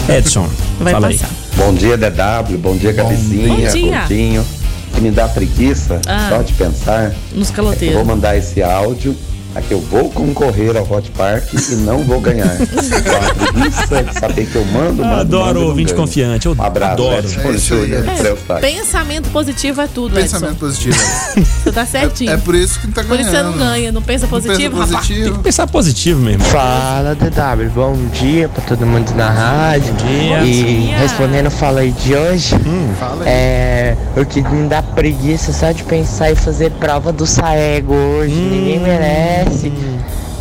Edson, 0.09 0.49
Vai 0.81 0.92
fala 0.92 1.09
passar. 1.11 1.29
Bom 1.57 1.75
dia, 1.75 1.96
DW. 1.96 2.59
Bom 2.59 2.77
dia, 2.77 2.92
Gabizinha, 2.92 3.49
Bom 3.49 3.57
dia. 3.72 3.99
Coutinho. 4.01 4.46
Que 4.94 5.01
me 5.01 5.11
dá 5.11 5.29
preguiça 5.29 6.01
Ah. 6.07 6.29
só 6.31 6.42
de 6.42 6.53
pensar. 6.55 7.14
Nos 7.35 7.51
Eu 7.51 7.55
caloteiros. 7.55 7.96
vou 7.96 8.05
mandar 8.05 8.37
esse 8.37 8.62
áudio. 8.62 9.14
Aqui 9.57 9.73
eu 9.73 9.81
vou 9.81 10.11
concorrer 10.11 10.77
ao 10.77 10.83
Hot 10.90 11.11
Park 11.12 11.55
e 11.55 11.75
não 11.77 12.03
vou 12.05 12.21
ganhar. 12.21 12.47
Preguiça 12.57 14.03
de 14.05 14.19
saber 14.21 14.47
que 14.47 14.55
eu 14.57 14.64
mando, 14.66 15.03
mando 15.03 15.14
Adoro 15.21 15.47
mando 15.47 15.61
e 15.61 15.64
ouvinte 15.64 15.95
confiante. 15.95 16.47
Eu 16.47 16.55
Um 16.59 16.62
abraço, 16.62 16.92
adoro. 16.92 17.19
Edson 17.27 17.40
É 17.40 17.53
isso. 17.53 17.75
Celso 18.23 18.42
Pensamento 18.61 19.31
positivo 19.31 19.81
é 19.81 19.87
tudo, 19.87 20.14
Pensamento 20.14 20.51
Edson. 20.53 20.59
positivo. 20.66 20.97
Você 21.64 21.73
tá 21.73 21.87
certinho. 21.87 22.31
É, 22.31 22.35
é 22.35 22.37
por 22.37 22.55
isso 22.55 22.79
que 22.81 22.87
não 22.87 22.92
tá 22.95 23.03
Por 23.03 23.16
ganhando. 23.16 23.27
isso 23.27 23.37
você 23.37 23.42
não 23.42 23.53
ganha. 23.59 23.92
Não 23.92 24.03
pensa 24.03 24.27
Não 24.27 24.31
pensa 24.33 24.49
positivo, 24.49 24.79
rapaz? 24.79 24.90
Tem 25.07 25.16
positivo. 25.16 25.37
que 25.38 25.42
pensar 25.45 25.66
positivo 25.66 26.21
mesmo. 26.21 26.42
Fala 26.45 27.14
DW, 27.14 27.71
bom 27.75 27.97
dia 28.12 28.49
pra 28.51 28.62
todo 28.62 28.85
mundo 28.87 29.11
na 29.14 29.31
rádio. 29.31 29.95
dia. 29.95 30.45
E 30.45 30.62
Bom 30.62 30.81
dia. 30.87 30.99
respondendo 30.99 31.47
o 31.47 31.51
fala 31.51 31.81
aí 31.81 31.92
de 31.92 32.14
hoje, 32.14 32.55
Fala 33.01 33.25
aí. 33.25 33.29
é 33.31 33.97
o 34.16 34.25
que 34.27 34.42
me 34.42 34.69
dá 34.69 34.83
preguiça 34.83 35.53
só 35.53 35.73
de 35.73 35.83
pensar 35.83 36.31
em 36.31 36.35
fazer 36.35 36.71
prova 36.73 37.11
do 37.12 37.27
Saego 37.27 37.95
hoje. 37.95 38.35
Ninguém 38.35 38.81
merece. 38.81 39.45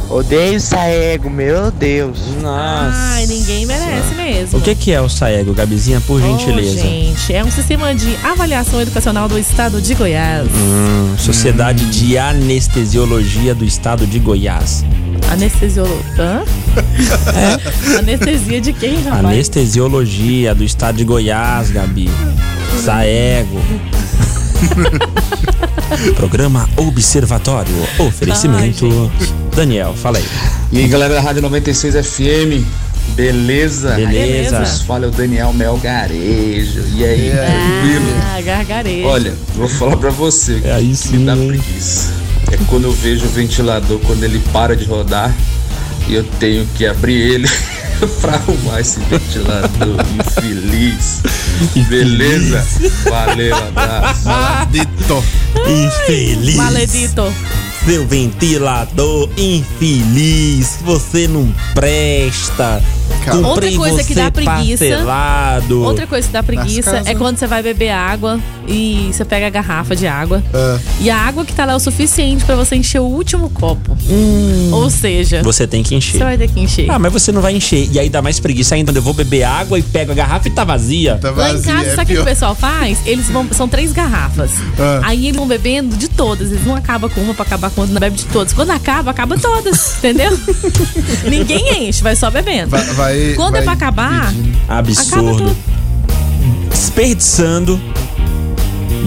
Odeio 0.09 0.57
o 0.57 0.59
Saego, 0.61 1.29
meu 1.29 1.71
Deus. 1.71 2.19
Nossa. 2.41 2.91
Ai, 2.93 3.25
ninguém 3.25 3.65
merece 3.65 4.13
mesmo. 4.15 4.59
O 4.59 4.61
que, 4.61 4.75
que 4.75 4.91
é 4.91 5.01
o 5.01 5.09
Saego, 5.09 5.53
Gabizinha, 5.53 5.99
por 6.01 6.21
gentileza? 6.21 6.79
Oh, 6.79 6.81
gente, 6.81 7.33
é 7.33 7.43
um 7.43 7.51
sistema 7.51 7.93
de 7.93 8.15
avaliação 8.23 8.79
educacional 8.81 9.27
do 9.27 9.37
estado 9.39 9.81
de 9.81 9.95
Goiás. 9.95 10.47
Hum, 10.47 11.15
Sociedade 11.17 11.85
de 11.87 12.17
Anestesiologia 12.17 13.55
do 13.55 13.65
Estado 13.65 14.05
de 14.05 14.19
Goiás. 14.19 14.85
Anestesiolo... 15.31 15.99
Hã? 16.19 16.43
É? 17.35 17.99
Anestesia 17.99 18.61
de 18.61 18.73
quem, 18.73 19.01
rapaz? 19.03 19.25
Anestesiologia 19.25 20.53
do 20.53 20.63
Estado 20.63 20.97
de 20.97 21.03
Goiás, 21.03 21.71
Gabi. 21.71 22.09
Saego. 22.83 23.59
Programa 26.15 26.69
Observatório. 26.77 27.73
Oferecimento. 27.99 29.11
Daniel, 29.55 29.93
fala 29.93 30.17
aí. 30.17 30.25
E 30.71 30.79
aí, 30.79 30.87
galera 30.87 31.13
da 31.13 31.21
Rádio 31.21 31.41
96 31.41 31.95
FM, 32.05 32.65
beleza? 33.15 33.91
Beleza. 33.91 34.57
Beleza. 34.57 34.83
Fala 34.85 35.05
é 35.05 35.07
o 35.07 35.11
Daniel 35.11 35.53
Melgarejo. 35.53 36.83
E 36.93 37.03
aí, 37.03 37.31
tranquilo? 37.31 38.21
Ah, 38.23 38.41
gargarejo. 38.41 39.07
Olha, 39.07 39.33
vou 39.55 39.67
falar 39.67 39.97
pra 39.97 40.09
você 40.09 40.61
É 40.63 40.73
aí 40.73 40.89
que 40.89 40.95
sim, 40.95 41.17
me 41.17 41.25
dá 41.25 41.35
preguiça. 41.35 42.13
É 42.51 42.57
quando 42.67 42.85
eu 42.85 42.91
vejo 42.91 43.25
o 43.25 43.29
ventilador, 43.29 43.99
quando 43.99 44.23
ele 44.23 44.39
para 44.51 44.75
de 44.75 44.85
rodar 44.85 45.33
e 46.07 46.15
eu 46.15 46.23
tenho 46.39 46.65
que 46.75 46.85
abrir 46.85 47.19
ele 47.33 47.49
pra 48.21 48.33
arrumar 48.33 48.81
esse 48.81 48.99
ventilador 49.01 49.97
infeliz. 50.19 51.21
Beleza? 51.87 52.65
Valeu, 53.09 53.55
abraço. 53.55 54.27
Dito. 54.71 55.23
Infeliz. 55.67 56.55
Maledito. 56.55 57.33
Seu 57.85 58.05
ventilador 58.07 59.29
infeliz. 59.37 60.79
Você 60.83 61.27
não 61.27 61.47
presta. 61.73 62.81
Comprei 63.25 63.43
Outra 63.43 63.71
coisa 63.75 64.03
que 64.03 64.13
dá 64.13 64.29
preguiça- 64.31 64.85
parcelado. 64.85 65.81
Outra 65.83 66.05
coisa 66.07 66.27
que 66.27 66.33
dá 66.33 66.43
preguiça 66.43 67.01
é 67.05 67.15
quando 67.15 67.37
você 67.37 67.47
vai 67.47 67.61
beber 67.63 67.89
água 67.89 68.39
e 68.67 69.09
você 69.11 69.25
pega 69.25 69.47
a 69.47 69.49
garrafa 69.49 69.95
de 69.95 70.05
água. 70.07 70.43
Ah. 70.53 70.77
E 70.99 71.09
a 71.09 71.17
água 71.17 71.43
que 71.45 71.53
tá 71.53 71.65
lá 71.65 71.73
é 71.73 71.75
o 71.75 71.79
suficiente 71.79 72.43
pra 72.45 72.55
você 72.55 72.75
encher 72.75 72.99
o 72.99 73.05
último 73.05 73.49
copo. 73.49 73.97
Ou 74.71 74.89
seja, 74.91 75.41
Você 75.43 75.65
tem 75.65 75.81
que 75.81 75.95
encher. 75.95 76.17
você 76.19 76.23
vai 76.23 76.37
ter 76.37 76.49
que 76.49 76.59
encher. 76.59 76.89
Ah, 76.89 76.99
mas 76.99 77.11
você 77.13 77.31
não 77.31 77.41
vai 77.41 77.55
encher. 77.55 77.87
E 77.91 77.99
aí 77.99 78.09
dá 78.09 78.21
mais 78.21 78.39
preguiça 78.39 78.75
ainda. 78.75 78.91
Eu 78.91 79.01
vou 79.01 79.13
beber 79.13 79.43
água 79.43 79.77
e 79.79 79.83
pego 79.83 80.11
a 80.11 80.15
garrafa 80.15 80.47
e 80.47 80.51
tá 80.51 80.63
vazia. 80.63 81.17
Tá 81.19 81.31
Lá 81.31 81.51
em 81.51 81.61
casa, 81.61 81.89
é 81.89 81.95
sabe 81.95 82.13
o 82.13 82.15
que 82.17 82.21
o 82.21 82.25
pessoal 82.25 82.53
faz? 82.55 82.99
Eles 83.05 83.27
vão. 83.29 83.47
São 83.53 83.67
três 83.67 83.91
garrafas. 83.91 84.51
Ah. 84.79 85.01
Aí 85.03 85.25
eles 85.27 85.37
vão 85.37 85.47
bebendo 85.47 85.95
de 85.95 86.07
todas. 86.09 86.51
Eles 86.51 86.65
não 86.65 86.75
acabam 86.75 87.09
com 87.09 87.21
uma 87.21 87.33
pra 87.33 87.43
acabar 87.43 87.71
outra, 87.81 87.93
não 87.93 87.99
bebe 87.99 88.15
de 88.17 88.25
todas. 88.25 88.53
Quando 88.53 88.71
acaba, 88.71 89.11
acaba 89.11 89.37
todas. 89.37 89.97
entendeu? 89.99 90.37
Ninguém 91.29 91.87
enche, 91.89 92.01
vai 92.03 92.15
só 92.15 92.29
bebendo. 92.31 92.69
Vai, 92.69 92.83
vai- 92.93 93.33
Quando 93.35 93.51
vai 93.53 93.61
é 93.61 93.63
pra 93.63 93.73
acabar, 93.73 94.33
acaba 94.65 94.79
Absurdo. 94.79 95.37
tudo. 95.37 95.55
Desperdiçando. 96.69 97.79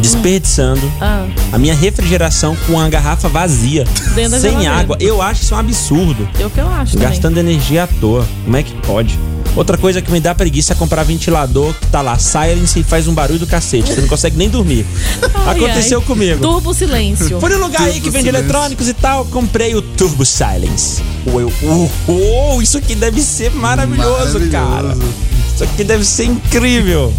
Desperdiçando 0.01 0.81
Ah, 1.01 1.27
a 1.53 1.59
minha 1.59 1.75
refrigeração 1.75 2.57
com 2.67 2.79
a 2.79 2.89
garrafa 2.89 3.29
vazia. 3.29 3.85
Sem 4.15 4.29
geladeira. 4.31 4.71
água. 4.73 4.97
Eu 5.01 5.21
acho 5.21 5.43
isso 5.43 5.55
um 5.55 5.59
absurdo. 5.59 6.29
é 6.39 6.47
o 6.47 6.51
que 6.51 6.61
eu 6.61 6.69
acho 6.71 6.93
também. 6.93 7.09
Gastando 7.09 7.39
energia 7.39 7.85
à 7.85 7.87
toa. 7.87 8.27
Como 8.45 8.57
é 8.57 8.63
que 8.63 8.73
pode? 8.83 9.19
Outra 9.59 9.77
coisa 9.77 10.01
que 10.01 10.09
me 10.13 10.21
dá 10.21 10.37
preguiça 10.37 10.73
é 10.73 10.77
comprar 10.77 11.03
ventilador 11.03 11.75
que 11.75 11.89
tá 11.89 12.01
lá, 12.01 12.17
silence 12.17 12.79
e 12.79 12.85
faz 12.85 13.09
um 13.09 13.13
barulho 13.13 13.41
do 13.41 13.47
cacete. 13.47 13.93
Você 13.93 14.01
não 14.01 14.07
consegue 14.07 14.37
nem 14.37 14.49
dormir. 14.49 14.87
Ai, 15.35 15.57
Aconteceu 15.57 15.99
ai. 15.99 16.07
comigo. 16.07 16.41
Turbo 16.41 16.73
silêncio. 16.73 17.41
Foi 17.41 17.51
no 17.51 17.59
lugar 17.59 17.83
aí 17.83 17.95
que 17.95 18.03
Turbo 18.03 18.13
vende 18.13 18.27
Silence. 18.27 18.45
eletrônicos 18.45 18.89
e 18.89 18.95
tal, 18.95 19.25
comprei 19.25 19.75
o 19.75 19.83
Turbo 19.83 20.25
Silence. 20.25 21.03
Uou, 21.27 21.41
eu, 21.41 21.53
uh, 21.63 21.91
uh, 22.57 22.63
isso 22.63 22.79
aqui 22.79 22.95
deve 22.95 23.21
ser 23.21 23.51
maravilhoso, 23.51 24.39
cara. 24.49 24.83
Maravilhoso. 24.95 25.15
Isso 25.57 25.65
aqui 25.65 25.83
deve 25.83 26.05
ser 26.05 26.27
incrível. 26.27 27.13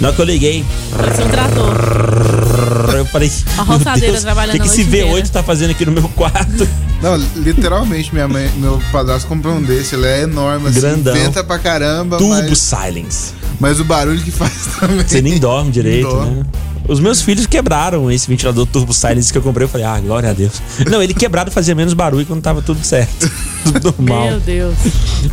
Na 0.00 0.08
hora 0.08 0.16
que 0.16 0.22
eu 0.22 0.26
liguei, 0.26 0.64
Pode 0.96 1.14
ser 1.16 1.24
um 1.24 1.28
trator. 1.28 2.94
eu 2.96 3.04
falei, 3.06 3.30
A 3.58 3.62
roçadeira 3.62 4.12
Deus, 4.12 4.22
trabalhando 4.22 4.56
o 4.56 4.58
que, 4.58 4.68
que 4.68 4.68
esse 4.68 4.84
noite 4.84 4.96
V8 5.04 5.08
inteira. 5.10 5.28
tá 5.28 5.42
fazendo 5.42 5.70
aqui 5.72 5.84
no 5.84 5.92
meu 5.92 6.08
quarto? 6.08 6.66
Não, 7.04 7.16
literalmente, 7.36 8.14
minha 8.14 8.26
mãe, 8.26 8.50
meu 8.56 8.80
padrasto 8.90 9.28
comprou 9.28 9.56
um 9.56 9.62
desse. 9.62 9.94
Ele 9.94 10.06
é 10.06 10.22
enorme, 10.22 10.68
assim. 10.68 10.80
Grandão. 10.80 11.12
Venta 11.12 11.44
pra 11.44 11.58
caramba, 11.58 12.16
Turbo 12.16 12.32
mas, 12.48 12.58
Silence. 12.58 13.34
mas 13.60 13.78
o 13.78 13.84
barulho 13.84 14.22
que 14.22 14.30
faz 14.30 14.52
também. 14.80 15.06
Você 15.06 15.20
nem 15.20 15.38
dorme 15.38 15.70
direito, 15.70 16.08
dorme. 16.08 16.36
né? 16.36 16.42
Os 16.86 17.00
meus 17.00 17.22
filhos 17.22 17.46
quebraram 17.46 18.10
esse 18.10 18.28
ventilador 18.28 18.66
Turbo 18.66 18.92
Silence 18.92 19.32
que 19.32 19.38
eu 19.38 19.42
comprei. 19.42 19.64
Eu 19.64 19.68
falei, 19.68 19.86
ah, 19.86 19.98
glória 20.00 20.30
a 20.30 20.32
Deus. 20.32 20.52
Não, 20.90 21.02
ele 21.02 21.14
quebrado 21.14 21.50
fazia 21.50 21.74
menos 21.74 21.94
barulho 21.94 22.26
quando 22.26 22.42
tava 22.42 22.60
tudo 22.60 22.84
certo. 22.84 23.30
Tudo 23.64 23.94
normal. 23.98 24.26
Meu 24.26 24.40
Deus. 24.40 24.74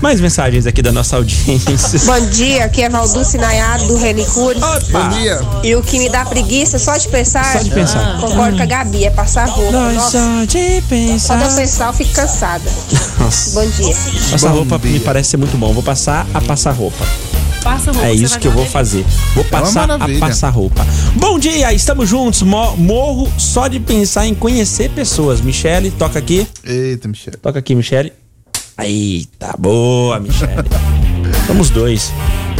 Mais 0.01 0.21
mensagens 0.21 0.65
aqui 0.65 0.81
da 0.81 0.93
nossa 0.93 1.17
audiência. 1.17 1.99
Bom 2.07 2.29
dia, 2.29 2.63
aqui 2.63 2.81
é 2.81 2.87
Valduce 2.87 3.37
Nayado 3.37 3.87
do 3.87 3.97
Relicure. 3.97 4.57
Bom 4.57 5.09
dia. 5.09 5.41
E 5.63 5.75
o 5.75 5.81
que 5.83 5.99
me 5.99 6.09
dá 6.09 6.23
preguiça 6.23 6.79
só 6.79 6.95
de 6.95 7.09
pensar, 7.09 7.57
Só 7.57 7.59
de 7.61 7.69
pensar. 7.71 8.21
concordo 8.21 8.55
com 8.55 8.63
a 8.63 8.65
Gabi, 8.65 9.03
é 9.03 9.09
passar 9.11 9.49
roupa. 9.49 9.71
Nós 9.73 9.95
Nossa, 9.95 10.17
só 10.17 10.45
de 10.45 10.57
quando 10.57 10.75
eu 10.75 10.81
pensar. 10.83 11.55
pensar, 11.55 11.87
eu 11.87 11.93
fico 11.93 12.13
cansada. 12.13 12.71
Nossa. 13.19 13.59
Bom 13.59 13.69
dia. 13.69 13.95
Passar 14.31 14.51
roupa 14.51 14.77
me 14.77 14.91
dia. 14.91 15.01
parece 15.01 15.31
ser 15.31 15.37
muito 15.37 15.57
bom. 15.57 15.73
Vou 15.73 15.83
passar 15.83 16.25
a 16.33 16.39
passar 16.39 16.71
roupa. 16.71 17.05
Passa 17.63 17.91
roupa, 17.91 18.07
É 18.07 18.13
isso 18.13 18.39
que 18.39 18.47
eu 18.47 18.51
vou 18.51 18.65
fazer. 18.65 19.05
Vou 19.35 19.43
passar 19.45 19.83
a 19.83 19.97
maravilha. 19.97 20.19
passar 20.19 20.49
roupa. 20.49 20.85
Bom 21.15 21.37
dia, 21.37 21.71
estamos 21.73 22.09
juntos. 22.09 22.41
Mo- 22.41 22.75
Morro 22.77 23.31
só 23.37 23.67
de 23.67 23.79
pensar 23.79 24.25
em 24.25 24.33
conhecer 24.33 24.89
pessoas. 24.89 25.41
Michele, 25.41 25.91
toca 25.91 26.17
aqui. 26.19 26.47
Eita, 26.63 27.07
Michel. 27.07 27.33
Toca 27.41 27.59
aqui, 27.59 27.75
Michele. 27.75 28.11
Eita, 28.79 29.55
boa, 29.59 30.19
Michele. 30.19 30.53
Somos 31.45 31.69
dois. 31.69 32.11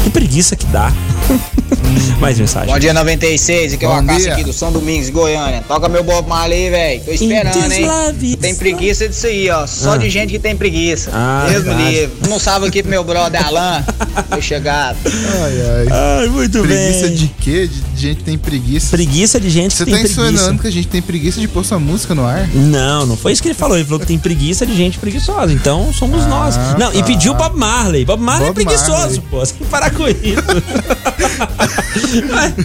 Que 0.03 0.09
preguiça 0.09 0.55
que 0.55 0.65
dá. 0.67 0.91
Mais 2.19 2.37
mensagem. 2.39 2.71
Bom 2.71 2.77
dia 2.79 2.93
96, 2.93 3.73
aqui 3.73 3.83
é 3.85 3.87
o 3.87 3.91
Acácio 3.91 4.31
aqui 4.31 4.43
do 4.43 4.53
São 4.53 4.71
Domingos, 4.71 5.09
Goiânia. 5.09 5.63
Toca 5.67 5.89
meu 5.89 6.03
Bob 6.03 6.27
Marley, 6.27 6.69
velho. 6.69 7.01
Tô 7.03 7.11
esperando, 7.11 7.71
hein? 7.71 8.37
Tem 8.39 8.55
preguiça 8.55 9.09
disso 9.09 9.25
aí, 9.25 9.49
ó. 9.49 9.65
Só 9.65 9.93
Ah. 9.93 9.97
de 9.97 10.09
gente 10.09 10.29
que 10.31 10.37
tem 10.39 10.55
preguiça. 10.55 11.09
Ah, 11.13 11.47
Deus 11.49 11.63
me 11.65 11.73
livre. 11.91 12.11
Um 12.29 12.37
salve 12.39 12.67
aqui 12.67 12.81
pro 12.83 12.91
meu 12.91 13.03
brother 13.03 13.43
Alan. 13.45 13.83
Foi 14.29 14.41
chegado. 14.41 14.97
Ai, 15.05 15.87
ai. 15.89 16.21
Ai, 16.21 16.27
muito 16.27 16.61
Preguiça 16.61 17.07
bem. 17.07 17.15
de 17.15 17.27
quê? 17.39 17.67
De 17.95 18.01
gente 18.01 18.17
que 18.17 18.23
tem 18.23 18.37
preguiça. 18.37 18.89
Preguiça 18.95 19.39
de 19.39 19.49
gente 19.49 19.73
Você 19.73 19.85
que 19.85 19.91
tá 19.91 19.97
tem 19.97 20.05
preguiça. 20.05 20.31
insinuando 20.31 20.61
que 20.61 20.67
a 20.67 20.71
gente 20.71 20.87
tem 20.87 21.01
preguiça 21.01 21.39
de 21.41 21.47
pôr 21.47 21.65
sua 21.65 21.79
música 21.79 22.13
no 22.13 22.25
ar? 22.25 22.47
Não, 22.53 23.05
não 23.07 23.17
foi 23.17 23.31
isso 23.31 23.41
que 23.41 23.47
ele 23.47 23.55
falou. 23.55 23.77
Ele 23.77 23.85
falou 23.85 23.99
que 23.99 24.05
tem 24.05 24.19
preguiça 24.19 24.65
de 24.65 24.75
gente 24.75 24.99
preguiçosa. 24.99 25.51
Então 25.51 25.91
somos 25.93 26.25
nós. 26.27 26.55
Não, 26.77 26.93
e 26.93 26.99
tá. 26.99 27.03
pediu 27.05 27.33
Bob 27.33 27.57
Marley. 27.57 28.05
Bob 28.05 28.21
Marley 28.21 28.47
Bob 28.49 28.61
é 28.61 28.63
preguiçoso, 28.63 28.91
Marley. 28.91 29.21
pô. 29.31 29.39
Você 29.39 29.53
tem 29.53 29.63
que 29.63 29.71
parar 29.71 29.89
com 29.91 30.07
isso. 30.07 30.21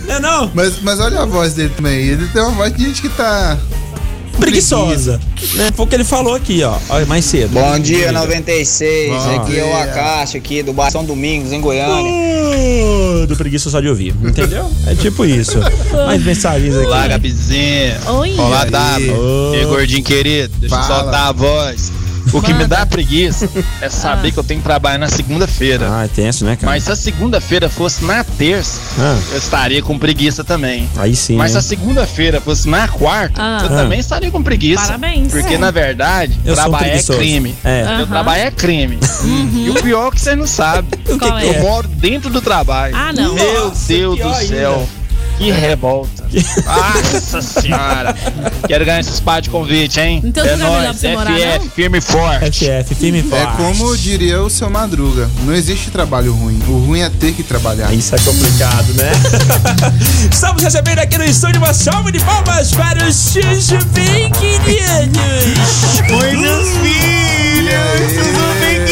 é, 0.09 0.21
não? 0.21 0.51
Mas, 0.55 0.81
mas 0.83 1.01
olha 1.01 1.21
a 1.21 1.25
voz 1.25 1.55
dele 1.55 1.73
também. 1.77 2.07
Ele 2.07 2.27
tem 2.29 2.43
uma 2.43 2.53
voz 2.53 2.75
de 2.75 2.85
gente 2.85 3.03
que 3.03 3.09
tá. 3.09 3.59
preguiçosa. 4.39 5.21
Né? 5.55 5.71
Foi 5.75 5.85
o 5.85 5.89
que 5.89 5.95
ele 5.95 6.05
falou 6.05 6.35
aqui, 6.35 6.63
ó. 6.63 6.79
Olha, 6.89 7.07
mais 7.07 7.25
cedo. 7.25 7.51
Bom 7.51 7.79
dia, 7.79 8.13
96. 8.13 9.11
Bom 9.11 9.41
aqui 9.41 9.59
é 9.59 9.65
o 9.65 9.67
dia. 9.67 9.83
Acácio 9.83 10.39
aqui 10.39 10.63
do 10.63 10.73
Bar 10.73 10.91
São 10.91 11.05
Domingos, 11.05 11.53
em 11.53 11.61
Goiânia. 11.61 12.13
Uh, 12.13 13.27
do 13.27 13.37
preguiça 13.37 13.71
só 13.71 13.81
de 13.81 13.89
ouvir, 13.89 14.15
entendeu? 14.23 14.71
É 14.87 14.95
tipo 14.95 15.25
isso. 15.25 15.59
Mais 16.07 16.23
mensagens 16.23 16.75
aqui. 16.75 16.87
Olá, 16.87 17.09
Gabizinha. 17.09 18.01
Oi. 18.07 18.35
Olá? 18.39 18.65
Dava. 18.65 19.01
E 19.01 19.57
aí, 19.61 19.65
gordinho 19.67 20.03
querido. 20.03 20.53
Deixa 20.59 20.77
Fala. 20.77 20.89
eu 20.89 21.03
soltar 21.03 21.29
a 21.29 21.33
voz. 21.33 21.93
O 22.33 22.41
que 22.43 22.49
me 22.53 22.61
Manda. 22.63 22.77
dá 22.79 22.87
preguiça 22.87 23.49
é 23.81 23.89
saber 23.91 24.29
Ah. 24.29 24.33
que 24.33 24.39
eu 24.39 24.45
tenho 24.45 24.61
que 24.61 24.65
trabalhar 24.67 24.99
na 24.99 25.09
segunda-feira. 25.09 25.89
Ah, 25.91 26.05
é 26.05 26.09
tenso, 26.09 26.45
né, 26.45 26.57
cara? 26.57 26.73
Mas 26.73 26.85
se 26.85 26.91
a 26.93 26.97
segunda-feira 26.97 27.69
fosse 27.71 28.05
na 28.05 28.23
terça, 28.25 28.81
Ah, 28.99 29.17
eu 29.33 29.39
estaria 29.39 29.83
com 29.83 29.99
preguiça 29.99 30.43
também. 30.45 30.89
aí 30.97 31.15
sim. 31.15 31.37
Mas 31.37 31.53
se 31.53 31.57
hein? 31.57 31.59
a 31.59 31.63
segunda-feira 31.63 32.41
fosse 32.41 32.69
na 32.69 32.89
quarta, 32.89 33.41
Ah. 33.41 33.59
eu 33.63 33.67
Ah. 33.67 33.83
também 33.83 34.01
estaria 34.01 34.31
com 34.31 34.43
preguiça. 34.43 34.87
Parabéns. 34.87 35.33
Porque, 35.33 35.55
É. 35.55 35.59
na 35.59 35.71
verdade, 35.71 36.39
Eu 36.45 36.55
trabalhar 36.55 36.95
é 36.97 37.03
crime. 37.03 37.55
É. 37.65 37.83
Aham. 37.83 38.01
Eu 38.01 38.07
trabalho 38.07 38.43
é 38.43 38.51
crime. 38.51 38.99
E 39.55 39.71
o 39.71 39.75
pior 39.75 40.09
é 40.09 40.11
que 40.11 40.21
você 40.21 40.35
não 40.35 40.47
sabe. 40.47 40.89
O 41.07 41.19
que, 41.19 41.19
Qual 41.19 41.39
que 41.39 41.47
é? 41.47 41.59
Eu 41.59 41.63
moro 41.63 41.87
dentro 41.89 42.29
do 42.31 42.41
trabalho. 42.43 42.95
Ah, 42.97 43.13
não. 43.13 43.35
Meu 43.35 43.69
Nossa, 43.69 43.87
Deus 43.89 44.19
do 44.19 44.35
céu. 44.47 44.73
ainda. 44.75 44.89
Que 45.39 45.51
revolta. 45.51 46.27
Nossa 46.65 47.43
senhora. 47.43 48.15
Quero 48.67 48.85
ganhar 48.85 49.01
esses 49.01 49.21
pá 49.21 49.39
de 49.39 49.51
convite, 49.51 50.01
hein? 50.01 50.23
Tem 50.33 50.43
é 50.43 50.57
nóis, 50.57 50.83
pra 50.83 50.93
você 50.93 51.13
morar, 51.13 51.33
FF, 51.33 51.59
não? 51.59 51.71
firme 51.71 51.99
e 51.99 52.01
forte. 52.01 52.65
FF, 52.65 52.95
firme 52.95 53.19
e 53.21 53.23
forte. 53.23 53.45
É 53.45 53.57
como 53.57 53.97
diria 53.97 54.43
o 54.43 54.49
seu 54.49 54.71
Madruga: 54.71 55.31
não 55.45 55.55
existe 55.55 55.91
trabalho 55.91 56.33
ruim. 56.33 56.59
O 56.67 56.79
ruim 56.79 57.01
é 57.01 57.11
ter 57.11 57.33
que 57.33 57.43
trabalhar. 57.43 57.93
Isso 57.93 58.15
é 58.15 58.19
complicado, 58.19 58.95
né? 58.95 59.13
Estamos 60.33 60.63
recebendo 60.63 61.01
aqui 61.01 61.19
no 61.19 61.25
estúdio 61.25 61.59
uma 61.59 61.75
salva 61.75 62.11
de 62.11 62.19
palmas 62.21 62.73
para 62.73 63.07
os 63.07 63.15
seus 63.15 63.71
bem 63.93 64.31
queridos. 64.33 65.21
Oi, 66.11 66.37
meus 66.37 66.69
filhos! 66.79 67.37
Tudo 68.15 68.61
bem, 68.61 68.86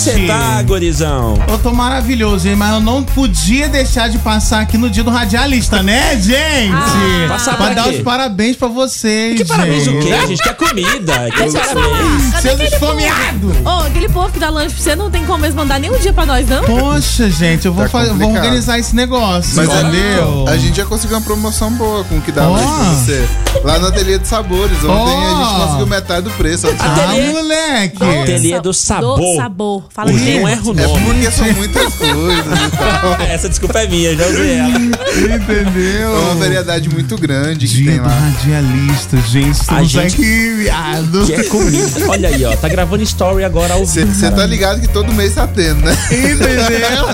você 0.00 0.26
tá, 0.26 0.62
gorizão? 0.62 1.38
Eu 1.48 1.58
tô 1.58 1.72
maravilhoso, 1.72 2.48
hein? 2.48 2.56
Mas 2.56 2.72
eu 2.74 2.80
não 2.80 3.02
podia 3.02 3.68
deixar 3.68 4.08
de 4.08 4.18
passar 4.18 4.60
aqui 4.60 4.76
no 4.78 4.88
dia 4.90 5.04
do 5.04 5.10
radialista, 5.10 5.82
né, 5.82 6.16
gente? 6.20 6.72
Ah. 6.74 7.26
Passar 7.28 7.56
pra 7.56 7.66
pra 7.66 7.74
dar 7.74 7.84
quê? 7.84 7.96
os 7.96 8.02
parabéns 8.02 8.56
pra 8.56 8.68
vocês. 8.68 9.36
Que 9.36 9.44
parabéns 9.44 9.86
o 9.86 9.90
gente. 9.92 10.06
quê? 10.06 10.12
A 10.12 10.26
gente 10.26 10.42
quer 10.42 10.54
comida. 10.56 11.30
Que 11.30 11.42
Deixa 11.50 11.58
eu 11.58 11.62
parabéns. 11.62 11.74
falar. 11.74 12.30
Cadê 12.32 12.40
Seus 12.42 12.54
aquele 12.54 12.68
esfomeados! 12.74 13.56
povo? 13.56 13.68
Ô, 13.68 13.80
aquele 13.86 14.08
povo 14.08 14.32
que 14.32 14.38
dá 14.38 14.50
lanche 14.50 14.74
pra 14.74 14.84
você 14.84 14.96
não 14.96 15.10
tem 15.10 15.24
como 15.24 15.38
mesmo 15.38 15.56
mandar 15.58 15.78
nem 15.78 15.90
um 15.90 15.98
dia 15.98 16.12
pra 16.12 16.26
nós, 16.26 16.48
não? 16.48 16.64
Poxa, 16.64 17.28
gente, 17.30 17.66
eu 17.66 17.72
vou, 17.72 17.84
Tá 17.84 17.90
fazer, 17.90 18.12
vou 18.14 18.32
organizar 18.32 18.78
esse 18.78 18.94
negócio, 18.94 19.56
Mas 19.56 19.68
é 19.68 19.80
entendeu? 19.82 20.46
a, 20.48 20.56
gente 20.56 20.76
já 20.76 20.84
conseguiu 20.86 21.16
uma 21.16 21.22
promoção 21.22 21.70
boa 21.72 22.04
com 22.04 22.16
o 22.18 22.20
que 22.20 22.32
dá 22.32 22.48
Ó. 22.48 22.52
mais 22.52 22.66
pra 22.66 22.84
você. 22.94 23.28
Lá 23.64 23.78
no 23.78 23.86
Ateliê 23.88 24.18
de 24.18 24.26
Sabores. 24.28 24.78
Ontem 24.78 24.88
Ó. 24.88 25.36
a 25.36 25.44
gente 25.44 25.60
conseguiu 25.64 25.86
metade 25.86 26.22
do 26.22 26.30
preço. 26.32 26.66
Ah, 26.78 26.94
Ateliê- 27.04 27.32
moleque! 27.32 28.04
Ateliê 28.22 28.60
do 28.60 28.72
sabor. 28.72 29.18
Do 29.18 29.36
sabor. 29.36 29.84
Fala 29.92 30.12
direito. 30.12 30.40
não 30.40 30.48
erra 30.48 30.62
o 30.64 30.70
É 30.78 30.86
nome. 30.86 31.04
porque 31.04 31.30
são 31.32 31.52
muitas 31.52 31.94
coisas 31.94 32.44
e 32.46 32.76
tal. 32.76 33.20
Essa 33.28 33.48
desculpa 33.48 33.80
é 33.80 33.88
minha, 33.88 34.16
já 34.16 34.26
usei 34.26 34.54
ela. 34.58 34.70
Entendeu? 34.78 36.14
É 36.14 36.18
uma 36.18 36.34
variedade 36.36 36.88
muito 36.88 37.18
grande 37.18 37.66
que 37.66 37.74
Dia 37.74 37.90
tem 37.92 38.00
do 38.00 38.06
lá. 38.06 38.14
radialista, 38.14 39.16
gente. 39.28 39.50
Estamos 39.60 39.90
gente 39.90 40.14
aqui, 40.14 40.54
viado. 40.58 41.26
Que 41.26 41.32
é 41.34 41.42
comida. 41.44 42.06
Olha 42.08 42.28
aí, 42.28 42.44
ó. 42.44 42.54
Tá 42.56 42.68
gravando 42.68 43.02
story 43.02 43.42
agora 43.44 43.74
ao 43.74 43.84
vivo. 43.84 44.12
Você 44.14 44.30
tá 44.30 44.46
ligado 44.46 44.80
que 44.80 44.88
todo 44.88 45.12
mês 45.12 45.34
tá 45.34 45.46
tendo, 45.48 45.80
né? 45.84 45.92
Entendeu? 46.10 47.06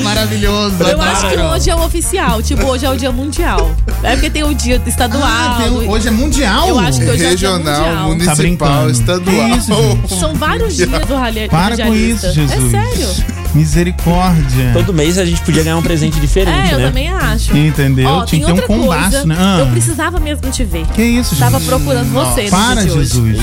Maravilhoso. 0.02 0.82
Eu 0.82 1.00
acho 1.02 1.20
que 1.28 1.34
adoro. 1.34 1.54
hoje 1.54 1.70
é 1.70 1.74
o 1.74 1.84
oficial. 1.84 2.42
Tipo, 2.42 2.64
hoje 2.66 2.86
é 2.86 2.90
o 2.90 2.96
dia 2.96 3.12
mundial. 3.12 3.70
É 4.02 4.12
porque 4.12 4.30
tem 4.30 4.42
o 4.42 4.54
dia 4.54 4.80
estadual. 4.86 5.22
Ah, 5.22 5.58
tem 5.62 5.70
um- 5.70 5.90
hoje 5.90 6.08
é 6.08 6.10
mundial? 6.10 6.68
Eu 6.68 6.78
acho 6.78 6.98
que 7.00 7.04
hoje 7.04 7.24
é 7.24 7.32
o 7.32 7.36
dia 7.36 7.50
Regional, 7.50 7.58
mundial. 7.80 7.94
Tá 7.94 8.02
municipal, 8.06 8.36
brincando. 8.36 8.90
estadual. 8.90 9.24
Que 9.50 9.56
isso, 9.58 9.74
gente? 9.74 10.18
São 10.18 10.34
vários 10.34 10.74
dias 10.76 10.88
do 11.10 11.16
rali- 11.16 11.48
Para 11.48 11.76
com 11.76 11.82
radialista. 11.82 12.26
isso, 12.28 12.34
Jesus. 12.34 12.74
É 12.74 12.94
sério. 12.94 13.49
Misericórdia. 13.54 14.70
Todo 14.72 14.92
mês 14.92 15.18
a 15.18 15.24
gente 15.24 15.40
podia 15.42 15.62
ganhar 15.62 15.76
um 15.76 15.82
presente 15.82 16.18
diferente, 16.20 16.70
É, 16.70 16.74
eu 16.74 16.78
né? 16.78 16.86
também 16.86 17.08
acho. 17.08 17.56
Entendeu? 17.56 18.08
Ó, 18.08 18.24
Tinha 18.24 18.46
tem 18.46 18.54
que 18.54 18.60
ter 18.62 18.72
um 18.72 18.78
combaço, 18.80 19.10
coisa. 19.10 19.26
né? 19.26 19.36
Ah. 19.38 19.56
Eu 19.60 19.66
precisava 19.68 20.20
mesmo 20.20 20.50
te 20.50 20.64
ver. 20.64 20.86
Que 20.94 21.02
isso, 21.02 21.34
gente? 21.34 21.40
Tava 21.40 21.60
procurando 21.60 22.10
você 22.12 22.42
Para, 22.50 22.82
dia. 22.82 22.92
Jesus. 22.92 23.38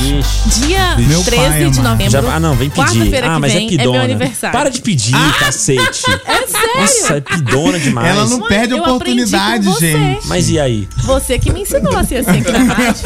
Dia 0.65 0.95
Meu 0.97 1.23
13 1.23 1.47
pai 1.47 1.69
de 1.69 1.81
novembro. 1.81 2.11
Já, 2.11 2.19
ah, 2.33 2.39
não, 2.39 2.55
vem 2.55 2.69
pedir. 2.69 2.83
Ah, 3.23 3.33
que 3.35 3.39
mas 3.39 3.53
vem 3.53 3.65
é 3.65 3.69
pidona. 3.69 3.91
meu 3.91 4.01
aniversário. 4.01 4.57
Para 4.57 4.69
de 4.69 4.81
pedir, 4.81 5.15
cacete. 5.39 6.03
É 6.27 6.45
sério. 6.47 6.81
Nossa, 6.81 7.13
é 7.17 7.21
pidona 7.21 7.79
demais. 7.79 8.09
Ela 8.09 8.25
não 8.25 8.39
Mãe, 8.39 8.49
perde 8.49 8.73
aprendi 8.73 8.89
oportunidade, 8.89 9.79
gente. 9.79 10.27
Mas 10.27 10.49
e 10.49 10.59
aí? 10.59 10.87
Você 11.03 11.37
que 11.39 11.51
me 11.51 11.61
ensinou 11.61 11.95
a 11.97 12.03
ser 12.03 12.17
assim 12.17 12.39
aqui 12.39 12.51
na 12.51 12.59
rádio. 12.63 13.01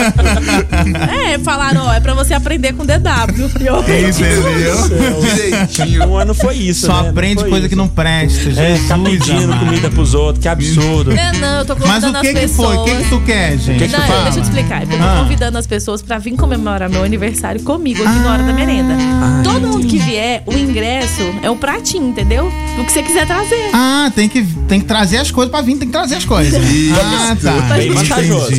é, 1.34 1.40
falaram, 1.40 1.86
ó, 1.86 1.94
é 1.94 2.00
pra 2.00 2.14
você 2.14 2.34
aprender 2.34 2.74
com 2.74 2.86
DW. 2.86 3.50
Eu 3.62 3.80
aprendi. 3.80 4.24
Entendeu? 4.24 5.22
Direitinho. 5.36 6.08
Um 6.10 6.18
ano 6.18 6.34
foi 6.34 6.56
isso, 6.56 6.91
Só 6.92 7.04
né? 7.04 7.10
aprende 7.10 7.42
coisa 7.44 7.60
isso. 7.60 7.70
que 7.70 7.76
não 7.76 7.88
presta, 7.88 8.40
Jesus. 8.40 8.58
É, 8.58 8.76
ficar 8.78 9.00
pedindo 9.00 9.44
amado. 9.46 9.66
comida 9.66 9.90
pros 9.90 10.14
outros, 10.14 10.42
que 10.42 10.48
absurdo. 10.48 11.12
É, 11.12 11.32
não, 11.38 11.60
eu 11.60 11.66
tô 11.66 11.76
Mas 11.76 12.04
convidando 12.04 12.18
o 12.18 12.22
que 12.22 12.28
as 12.28 12.34
que 12.34 12.40
pessoas. 12.42 12.76
foi? 12.76 12.78
O 12.78 12.84
que 12.86 13.04
que 13.04 13.10
tu 13.10 13.22
quer, 13.22 13.58
gente? 13.58 13.78
Que 13.80 13.88
que 13.88 13.94
tu 13.94 14.00
Não, 14.00 14.08
fala? 14.08 14.24
deixa 14.24 14.38
eu 14.40 14.42
te 14.44 14.48
explicar. 14.48 14.82
Eu 14.84 14.88
tô 14.90 14.96
Ah. 14.96 15.20
convidando 15.22 15.58
as 15.58 15.68
pessoas 15.68 16.02
pra 16.02 16.18
vir 16.18 16.36
comemorar 16.36 16.90
meu 16.90 17.04
aniversário 17.04 17.62
comigo 17.64 18.04
aqui 18.04 18.20
na 18.20 18.32
hora 18.34 18.44
da 18.44 18.54
merenda. 18.54 18.94
Ah, 19.00 19.42
Todo 19.44 19.68
mundo 19.68 19.88
que 19.88 19.98
vier, 20.00 20.44
o 20.46 20.54
ingresso 20.54 21.22
é 21.42 21.50
um 21.50 21.58
pratinho, 21.58 22.10
entendeu? 22.10 22.52
O 22.80 22.84
que 22.86 22.92
você 22.92 23.02
quiser 23.04 23.26
trazer. 23.26 23.70
Ah, 23.74 24.12
tem 24.16 24.28
que, 24.30 24.44
tem 24.68 24.80
que 24.80 24.86
trazer 24.86 25.18
as 25.18 25.32
coisas 25.32 25.52
pra 25.52 25.62
vir, 25.62 25.78
tem 25.78 25.88
que 25.88 25.94
trazer 25.94 26.16
as 26.16 26.26
coisas. 26.26 26.62
Ah, 27.02 27.36
tá. 27.42 27.76
Bem 27.76 27.92
vantajoso. 27.92 28.52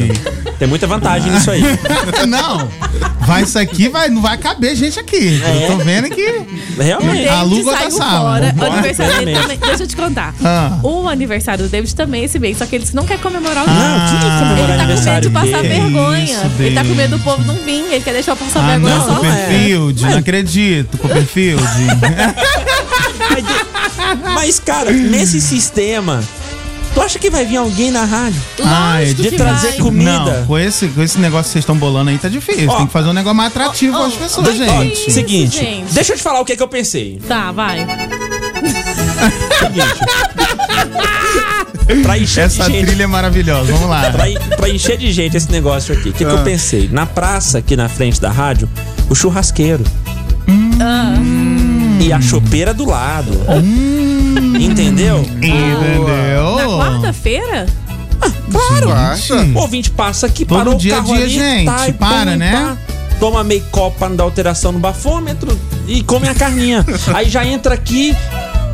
Tem 0.59 0.69
muita 0.69 0.87
vantagem 0.87 1.33
nisso 1.33 1.51
aí. 1.51 1.63
Não, 2.29 2.69
vai 3.27 3.43
isso 3.43 3.59
aqui, 3.59 3.89
vai, 3.89 4.09
não 4.09 4.23
vai 4.23 4.39
caber 4.39 4.77
gente 4.77 4.99
aqui. 4.99 5.43
É. 5.45 5.65
Eu 5.65 5.73
tô 5.73 5.79
vendo 5.85 6.09
que. 6.09 6.43
Realmente. 6.79 7.29
Aluga 7.29 7.71
outra 7.71 7.91
sala. 7.91 8.21
fora. 8.21 8.55
O 8.59 8.73
aniversário 8.73 9.17
dele 9.19 9.39
também. 9.41 9.59
Deixa 9.59 9.83
eu 9.83 9.87
te 9.87 9.97
contar. 9.97 10.35
Ah. 10.45 10.79
O 10.83 11.09
aniversário 11.09 11.65
do 11.65 11.71
David 11.71 11.95
também 11.95 12.23
é 12.23 12.25
esse 12.27 12.39
mês, 12.39 12.59
só 12.59 12.67
que 12.67 12.77
ele 12.77 12.87
não 12.95 13.05
quer 13.05 13.19
comemorar 13.19 13.65
o 13.65 13.67
Não, 13.67 13.75
dia. 14.07 14.19
que 14.19 14.39
comemorar 14.39 14.59
Ele 14.71 14.79
tá 14.79 14.95
com 14.95 15.11
medo 15.11 15.21
de 15.21 15.31
passar 15.31 15.63
dele? 15.63 15.69
vergonha. 15.81 16.25
Isso, 16.25 16.51
ele 16.61 16.75
tá 16.75 16.85
com 16.85 16.95
medo 16.95 17.19
do 17.19 17.25
povo 17.25 17.45
não 17.45 17.55
vir, 17.57 17.85
ele 17.93 18.01
quer 18.01 18.13
deixar 18.13 18.33
eu 18.33 18.37
passar 18.37 18.61
Ah, 18.61 18.71
vergonha 18.71 18.95
não, 18.97 19.07
só. 19.07 19.15
Copperfield, 19.17 20.03
não 20.05 20.19
acredito, 20.19 20.99
Copperfield. 20.99 21.63
Mas, 24.35 24.59
cara, 24.61 24.91
nesse 24.93 25.41
sistema, 25.41 26.23
tu 26.95 27.01
acha 27.01 27.19
que 27.19 27.31
vai 27.31 27.45
vir 27.45 27.57
alguém 27.57 27.91
na 27.91 28.05
rádio? 28.05 28.41
Ai, 28.65 29.15
de 29.15 29.31
trazer 29.33 29.71
vai. 29.71 29.79
comida? 29.79 30.39
Não, 30.41 30.47
com 30.47 30.59
esse, 30.59 30.89
com 30.89 31.03
esse 31.03 31.19
negócio 31.19 31.45
que 31.47 31.53
vocês 31.53 31.63
estão 31.63 31.77
bolando 31.77 32.11
aí 32.11 32.19
tá 32.19 32.29
difícil. 32.29 32.69
Ó. 32.71 32.77
Tem 32.77 32.87
que 32.87 32.93
fazer 32.93 33.09
um 33.09 33.13
negócio 33.13 33.37
mais 33.37 33.51
atrativo 33.51 33.97
Ó, 33.97 34.07
às 34.07 34.15
ó, 34.15 34.17
pessoas, 34.17 34.47
mas 34.49 34.57
gente. 34.59 34.93
Isso, 35.01 35.11
Seguinte, 35.11 35.59
gente. 35.59 35.93
deixa 35.93 36.13
eu 36.13 36.17
te 36.17 36.23
falar 36.23 36.41
o 36.41 36.45
que, 36.45 36.57
que 36.57 36.63
eu 36.63 36.69
pensei. 36.69 37.21
Tá, 37.27 37.51
vai. 37.53 37.87
Pra 42.03 42.19
encher 42.19 42.45
Essa 42.45 42.65
de 42.67 42.73
gente. 42.73 42.87
trilha 42.87 43.03
é 43.05 43.07
maravilhosa, 43.07 43.73
vamos 43.73 43.89
lá. 43.89 44.11
Pra, 44.11 44.25
pra 44.57 44.69
encher 44.69 44.97
de 44.97 45.13
gente 45.13 45.37
esse 45.37 45.51
negócio 45.51 45.93
aqui. 45.95 46.09
O 46.09 46.13
que, 46.13 46.19
que 46.25 46.31
eu 46.31 46.39
Ah. 46.39 46.43
pensei? 46.43 46.89
Na 46.91 47.05
praça, 47.07 47.59
aqui 47.59 47.77
na 47.77 47.89
frente 47.89 48.21
da 48.21 48.31
rádio, 48.31 48.69
o 49.11 49.15
churrasqueiro. 49.15 49.85
E 52.01 52.13
a 52.13 52.21
chopeira 52.21 52.73
do 52.73 52.85
lado. 52.89 53.33
Entendeu? 54.61 55.21
Entendeu? 55.21 56.57
Na 56.57 56.65
quarta-feira? 56.67 57.67
Claro. 58.51 58.87
Quarta? 58.87 59.35
O 59.55 59.59
ouvinte 59.61 59.91
passa 59.91 60.27
aqui, 60.27 60.45
Todo 60.45 60.59
parou 60.59 60.75
dia 60.75 60.97
a 60.97 60.99
o 60.99 61.03
carro 61.03 61.15
dia, 61.17 61.25
ali, 61.25 61.35
gente, 61.35 61.65
tá, 61.67 61.89
e 61.89 61.93
para, 61.93 62.33
pum, 62.33 62.37
né? 62.37 62.53
pá, 62.53 62.77
toma 63.19 63.43
meio 63.43 63.63
copo 63.71 63.99
pra 63.99 64.09
não 64.09 64.17
dar 64.17 64.25
alteração 64.25 64.73
no 64.73 64.79
bafômetro 64.79 65.59
e 65.89 66.03
come 66.03 66.29
a 66.29 66.35
carninha. 66.35 66.85
Aí 67.15 67.29
já 67.29 67.45
entra 67.45 67.75
aqui, 67.75 68.15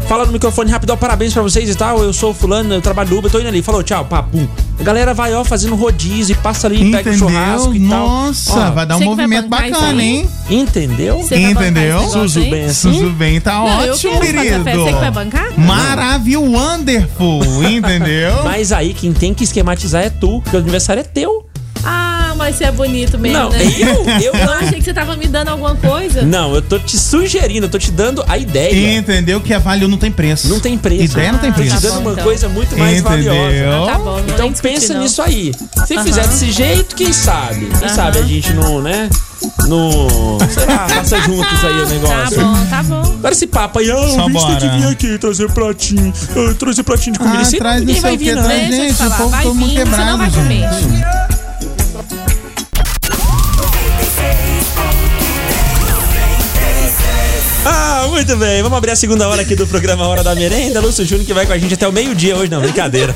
fala 0.09 0.25
no 0.27 0.33
microfone 0.33 0.71
rápido, 0.71 0.91
ó, 0.91 0.97
parabéns 0.97 1.33
pra 1.33 1.43
vocês 1.43 1.69
e 1.69 1.75
tal, 1.75 2.03
eu 2.03 2.13
sou 2.13 2.31
o 2.31 2.35
fulano, 2.35 2.73
eu 2.75 2.81
trabalho 2.81 3.11
no 3.11 3.19
Uber, 3.19 3.31
tô 3.31 3.39
indo 3.39 3.49
ali. 3.49 3.61
Falou, 3.63 3.83
tchau, 3.83 4.05
pá, 4.07 4.23
pum. 4.23 4.49
A 4.81 4.83
galera 4.83 5.13
vai, 5.13 5.35
ó, 5.35 5.45
fazendo 5.45 5.75
rodízio 5.75 6.33
e 6.33 6.37
passa 6.37 6.67
ali, 6.67 6.79
pega 6.91 7.11
o 7.11 7.15
Entendeu? 7.15 7.19
churrasco 7.19 7.75
e 7.75 7.89
tal. 7.89 8.09
Nossa, 8.09 8.69
Ó, 8.69 8.71
vai 8.71 8.87
dar 8.87 8.97
um 8.97 9.01
movimento 9.05 9.49
bacana, 9.49 10.03
hein? 10.03 10.29
Entendeu? 10.49 11.19
Você 11.19 11.37
Entendeu? 11.37 12.01
Suzu 12.09 12.41
bem 12.41 12.65
assim. 12.65 12.93
Suzu 12.93 13.11
bem, 13.11 13.41
tá 13.41 13.53
Não, 13.55 13.85
eu 13.85 13.93
ótimo, 13.95 14.21
querido. 14.21 14.65
festa. 14.65 14.79
Você 14.79 14.93
que 14.93 14.99
vai 15.01 15.11
bancar? 15.11 15.59
Maravilha, 15.59 16.41
wonderful, 16.41 17.43
entendeu? 17.69 18.45
Mas 18.45 18.73
aí 18.73 18.95
quem 18.95 19.13
tem 19.13 19.35
que 19.35 19.45
esquematizar 19.45 20.03
é 20.05 20.11
tu, 20.11 20.41
porque 20.43 20.57
o 20.57 20.61
aniversário 20.61 21.01
é 21.01 21.05
teu. 21.05 21.45
Ah, 21.85 22.18
mas 22.39 22.57
você 22.57 22.65
é 22.65 22.73
bonito 22.73 23.19
mesmo, 23.19 23.39
Não, 23.39 23.51
né? 23.51 23.59
eu- 23.63 24.33
eu- 24.33 24.35
eu 24.41 24.51
achei 24.53 24.79
que 24.79 24.85
você 24.85 24.95
tava 24.95 25.17
me 25.17 25.27
dando 25.27 25.49
alguma 25.49 25.75
coisa. 25.75 26.23
Não, 26.23 26.55
eu 26.55 26.63
tô 26.63 26.79
te 26.79 26.97
sugerindo, 26.99 27.67
eu 27.67 27.71
tô 27.71 27.79
te 27.79 27.91
dando 27.91 28.25
a 28.27 28.39
ideia. 28.39 28.97
Entendeu 28.99 29.41
que 29.41 29.53
a 29.53 29.59
Valeu 29.59 29.89
não 29.89 29.99
tem 29.99 30.11
preço. 30.11 30.49
Não 30.49 30.61
tem 30.61 30.79
preço. 30.79 31.03
Ideia 31.13 31.33
não 31.33 31.39
tem 31.41 31.51
Tô 31.53 31.57
preço. 31.61 31.77
te 31.77 31.83
dando 31.83 32.01
uma 32.01 32.13
então. 32.13 32.25
coisa 32.25 32.49
muito 32.49 32.79
mais 32.79 33.01
Entendeu? 33.01 33.35
valiosa. 33.35 33.83
Ah, 33.83 33.93
tá 33.93 33.99
bom, 33.99 34.21
Então 34.27 34.53
pensa 34.53 34.95
não. 34.95 35.03
nisso 35.03 35.21
aí. 35.21 35.53
Se 35.87 35.95
Aham. 35.95 36.05
fizer 36.05 36.27
desse 36.29 36.51
jeito, 36.53 36.95
quem 36.97 37.13
sabe? 37.13 37.67
Quem 37.67 37.89
Aham. 37.89 37.95
sabe 37.95 38.19
a 38.19 38.23
gente 38.23 38.53
não, 38.55 38.81
né? 38.81 39.11
No. 39.69 40.39
Sei 40.53 40.67
lá, 40.67 40.89
faça 40.89 41.21
juntos 41.23 41.65
aí 41.65 41.81
o 41.81 41.87
Tá 41.87 41.93
negócio. 41.93 42.41
bom, 42.41 42.67
tá 42.71 42.83
bom. 42.83 43.01
Agora 43.19 43.33
esse 43.35 43.47
papo 43.47 43.79
aí, 43.79 43.91
ah, 43.91 44.09
Só 44.15 44.27
o 44.27 44.29
bicho 44.29 44.47
tem 44.47 44.71
que 44.71 44.77
vir 44.79 44.87
aqui 44.87 45.19
trazer 45.19 45.51
pratinho, 45.53 46.13
ah, 46.37 46.55
trazer 46.59 46.83
pratinho 46.83 47.13
de 47.15 47.19
comida. 47.19 47.39
Ah, 47.41 47.45
Sempre 47.45 47.59
traz 47.59 47.75
não 47.81 47.87
ninguém 47.87 47.95
sei 48.01 48.03
vai 48.03 48.15
o 48.15 48.19
que, 48.19 48.25
vir, 48.25 48.35
não. 48.37 48.43
eu 48.43 48.49
te 48.71 48.77
gente, 48.77 49.03
o 49.03 49.11
povo 49.11 49.29
vai 49.29 49.43
todo 49.45 49.55
mundo 49.55 49.69
vir, 49.71 49.75
você 49.79 49.85
não 49.85 49.91
quebrado, 49.97 50.19
vai 50.19 50.31
comer. 50.31 50.69
gente. 50.73 51.38
Muito 58.19 58.37
bem. 58.37 58.61
Vamos 58.65 58.77
abrir 58.77 58.91
a 58.91 58.97
segunda 58.97 59.29
hora 59.29 59.43
aqui 59.43 59.55
do 59.55 59.65
programa 59.65 60.05
Hora 60.09 60.25
da 60.25 60.35
Merenda. 60.35 60.81
Lúcio 60.81 61.05
Júnior 61.07 61.25
que 61.25 61.33
vai 61.33 61.47
com 61.47 61.53
a 61.53 61.59
gente 61.59 61.75
até 61.75 61.87
o 61.87 61.93
meio-dia 61.93 62.37
hoje, 62.37 62.51
não, 62.51 62.61
brincadeira. 62.61 63.15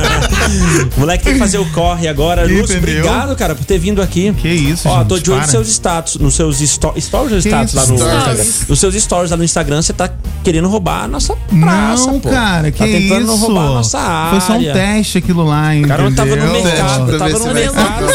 Moleque 0.96 1.24
tem 1.24 1.34
que 1.34 1.38
fazer 1.38 1.58
o 1.58 1.66
corre 1.72 2.08
agora. 2.08 2.42
Lúcio, 2.44 2.76
Entendeu? 2.78 3.04
obrigado, 3.04 3.36
cara, 3.36 3.54
por 3.54 3.66
ter 3.66 3.78
vindo 3.78 4.00
aqui. 4.00 4.32
Que 4.32 4.48
isso, 4.48 4.88
Ó, 4.88 4.98
gente, 5.00 5.08
tô 5.08 5.18
de 5.18 5.30
olho 5.30 5.42
nos 5.42 5.50
seus 5.50 5.68
status, 5.68 6.16
nos 6.16 6.34
seus 6.34 6.58
sto 6.62 6.94
stories 6.98 7.32
ou 7.32 7.42
Que 7.42 7.48
status 7.48 7.74
lá 7.74 7.86
no 7.86 7.98
stories? 7.98 8.16
Instagram. 8.16 8.44
Nos 8.68 8.80
seus 8.80 8.94
stories 8.94 9.30
lá 9.30 9.36
no 9.36 9.44
Instagram, 9.44 9.82
você 9.82 9.92
tá 9.92 10.10
querendo 10.42 10.68
roubar 10.68 11.04
a 11.04 11.08
nossa 11.08 11.36
praça, 11.60 12.06
Não, 12.06 12.18
pô. 12.20 12.30
cara, 12.30 12.70
que 12.70 12.78
tá 12.78 12.84
tentando 12.86 13.24
isso? 13.24 13.36
roubar 13.36 13.66
a 13.66 13.74
nossa 13.74 13.98
área. 13.98 14.40
Foi 14.40 14.54
só 14.54 14.58
um 14.58 14.72
teste 14.72 15.18
aquilo 15.18 15.44
lá, 15.44 15.72
O 15.82 15.86
cara 15.86 16.02
não 16.02 16.14
tava 16.14 16.34
no 16.34 16.44
entendeu? 16.46 16.64
mercado, 16.64 17.06
Pra 17.06 17.18
tava 17.18 17.38
no 17.38 17.52
mercado. 17.54 18.06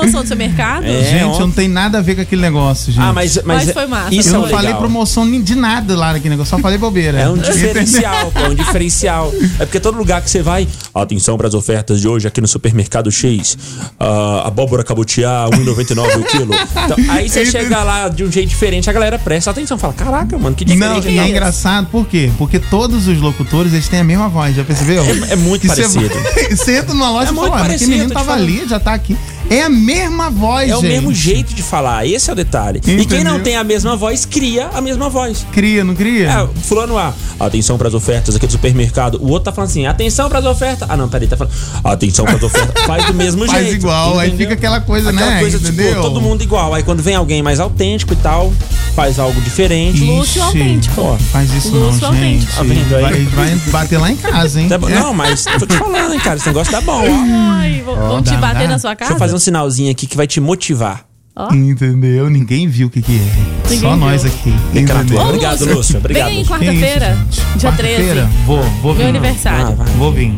Promoção 0.00 0.22
do 0.22 0.28
seu 0.28 0.36
mercado? 0.36 0.84
É, 0.86 1.02
Gente, 1.04 1.24
ó. 1.24 1.38
não 1.40 1.50
tem 1.50 1.68
nada 1.68 1.98
a 1.98 2.00
ver 2.02 2.14
com 2.16 2.20
aquele 2.22 2.42
negócio, 2.42 2.92
gente. 2.92 3.02
Ah, 3.02 3.12
mas, 3.12 3.36
mas, 3.44 3.64
Mas 3.66 3.70
foi 3.72 3.86
massa, 3.86 4.14
Isso 4.14 4.28
eu 4.28 4.34
é 4.34 4.38
não 4.38 4.44
um 4.44 4.48
falei 4.48 4.66
legal. 4.66 4.80
promoção 4.80 5.24
nem 5.24 5.42
de 5.42 5.54
nada 5.54 5.96
lá 5.96 6.12
naquele 6.12 6.30
negócio, 6.30 6.50
só 6.56 6.58
falei 6.62 6.78
bobeira. 6.78 7.18
É 7.18 7.28
um 7.28 7.36
diferencial, 7.38 8.30
pô, 8.32 8.40
é 8.40 8.48
um 8.48 8.54
diferencial. 8.54 9.32
É 9.58 9.64
porque 9.64 9.80
todo 9.80 9.96
lugar 9.96 10.20
que 10.22 10.30
você 10.30 10.42
vai, 10.42 10.66
atenção 10.94 11.36
para 11.36 11.48
as 11.48 11.54
ofertas 11.54 12.00
de 12.00 12.08
hoje 12.08 12.26
aqui 12.28 12.40
no 12.40 12.48
supermercado 12.48 13.10
X. 13.10 13.56
Ah, 13.98 14.42
abóbora 14.46 14.84
cabutiá, 14.84 15.46
1,99 15.52 16.20
o 16.20 16.24
quilo. 16.24 16.54
Então, 16.54 16.96
aí 17.14 17.28
você 17.28 17.46
chega 17.46 17.82
lá 17.82 18.08
de 18.08 18.24
um 18.24 18.30
jeito 18.30 18.48
diferente, 18.48 18.88
a 18.90 18.92
galera 18.92 19.18
presta 19.18 19.50
atenção, 19.50 19.78
fala: 19.78 19.92
"Caraca, 19.92 20.36
mano, 20.38 20.54
que 20.54 20.64
Não, 20.64 20.74
diferente 20.74 21.08
e 21.08 21.18
é 21.18 21.22
tá?" 21.22 21.28
engraçado, 21.28 21.86
por 21.88 22.06
quê? 22.06 22.30
Porque 22.38 22.58
todos 22.58 23.08
os 23.08 23.18
locutores, 23.20 23.72
eles 23.72 23.88
têm 23.88 24.00
a 24.00 24.04
mesma 24.04 24.28
voz, 24.28 24.54
já 24.54 24.64
percebeu? 24.64 25.02
É- 25.04 25.32
é 25.32 25.36
muito 25.36 25.62
Que 25.62 25.68
parecido. 25.68 26.10
Você 26.50 26.78
entra 26.78 26.92
numa 26.94 27.10
loja 27.10 27.30
É 27.30 27.32
e 27.32 27.36
fala, 27.36 27.60
"Ah, 27.60 27.64
mas 27.68 27.80
que 27.80 27.86
menino 27.86 28.10
tava 28.10 28.24
falando." 28.26 28.42
ali, 28.42 28.66
já 28.68 28.78
tá 28.80 28.94
aqui. 28.94 29.16
É 29.48 29.62
a 29.62 29.68
mesma 29.86 30.28
voz, 30.30 30.70
É 30.70 30.76
o 30.76 30.80
gente. 30.80 30.90
mesmo 30.90 31.14
jeito 31.14 31.54
de 31.54 31.62
falar, 31.62 32.06
esse 32.06 32.28
é 32.28 32.32
o 32.32 32.36
detalhe. 32.36 32.78
E 32.78 33.06
quem 33.06 33.22
não 33.24 33.36
Entendeu? 33.36 33.40
tem 33.42 33.56
a 33.56 33.64
mesma 33.64 33.96
voz, 33.96 34.24
cria 34.24 34.68
a 34.74 34.80
mesma 34.80 35.08
voz. 35.08 35.46
Cria, 35.52 35.84
não 35.84 35.94
cria? 35.94 36.28
É, 36.30 36.48
fulano 36.62 36.98
A, 36.98 37.12
atenção 37.38 37.78
pras 37.78 37.94
ofertas 37.94 38.34
aqui 38.34 38.46
do 38.46 38.52
supermercado. 38.52 39.18
O 39.22 39.28
outro 39.28 39.44
tá 39.44 39.52
falando 39.52 39.70
assim, 39.70 39.86
atenção 39.86 40.28
pras 40.28 40.44
ofertas. 40.44 40.88
Ah, 40.90 40.96
não, 40.96 41.08
peraí, 41.08 41.28
tá 41.28 41.36
falando, 41.36 41.54
atenção 41.84 42.24
pras 42.24 42.42
ofertas. 42.42 42.84
Faz 42.84 43.04
do 43.06 43.14
mesmo 43.14 43.46
Faz 43.46 43.62
jeito. 43.66 43.76
igual, 43.82 44.18
aí 44.18 44.28
entendeu? 44.28 44.48
fica 44.48 44.54
aquela 44.54 44.80
coisa, 44.80 45.10
Aquela 45.10 45.30
né? 45.30 45.40
coisa, 45.40 45.56
entendeu? 45.58 45.88
tipo, 45.90 46.02
todo 46.02 46.20
mundo 46.20 46.42
igual. 46.42 46.74
Aí 46.74 46.82
quando 46.82 47.02
vem 47.02 47.14
alguém 47.14 47.42
mais 47.42 47.60
autêntico 47.60 48.12
e 48.12 48.16
tal, 48.16 48.52
faz 48.94 49.18
algo 49.18 49.40
diferente. 49.40 50.00
Lúcio 50.04 50.42
autêntico. 50.42 50.94
Pô, 50.94 51.16
faz 51.30 51.52
isso 51.52 51.68
Lúcio 51.70 52.00
não, 52.02 52.14
gente. 52.14 52.46
autêntico. 52.48 52.52
Tá 52.56 52.62
vendo 52.62 52.96
aí? 52.96 53.02
Vai, 53.02 53.24
vai 53.24 53.54
bater 53.70 53.98
lá 53.98 54.10
em 54.10 54.16
casa, 54.16 54.60
hein? 54.60 54.68
Tá 54.68 54.78
bom. 54.78 54.88
Não, 54.88 55.12
mas 55.14 55.44
tô 55.58 55.66
te 55.66 55.76
falando, 55.76 56.14
hein, 56.14 56.20
cara. 56.20 56.36
Esse 56.36 56.46
negócio 56.48 56.72
tá 56.72 56.80
bom, 56.80 57.02
ó. 57.02 57.50
Ai, 57.58 57.82
vão 57.84 57.94
vão 57.96 58.22
te 58.22 58.30
dá, 58.30 58.36
bater 58.38 58.62
dá. 58.62 58.68
na 58.68 58.78
sua 58.78 58.96
casa? 58.96 59.10
Deixa 59.10 59.14
eu 59.14 59.18
fazer 59.18 59.34
um 59.34 59.38
sinalzinho 59.66 59.90
aqui 59.90 60.06
que 60.06 60.16
vai 60.16 60.26
te 60.26 60.40
motivar. 60.40 61.04
Ó. 61.34 61.52
Entendeu? 61.52 62.30
Ninguém 62.30 62.66
viu 62.66 62.86
o 62.86 62.90
que 62.90 63.02
que 63.02 63.16
é. 63.16 63.64
Ninguém 63.64 63.80
Só 63.80 63.90
viu. 63.90 63.96
nós 63.98 64.24
aqui. 64.24 64.54
Entendeu? 64.70 65.06
tua. 65.06 65.24
Obrigado, 65.28 65.64
Lúcio. 65.66 65.98
Obrigado. 65.98 66.28
Vem 66.28 66.38
aí 66.38 66.44
quarta-feira, 66.46 67.18
dia 67.56 67.72
13. 67.72 67.94
Quarta-feira? 67.96 68.30
Vou, 68.46 68.62
vou 68.82 68.94
vir. 68.94 69.00
Meu 69.00 69.08
aniversário. 69.08 69.66
Ah, 69.66 69.70
vai. 69.70 69.86
Vou 69.96 70.12
vir. 70.12 70.32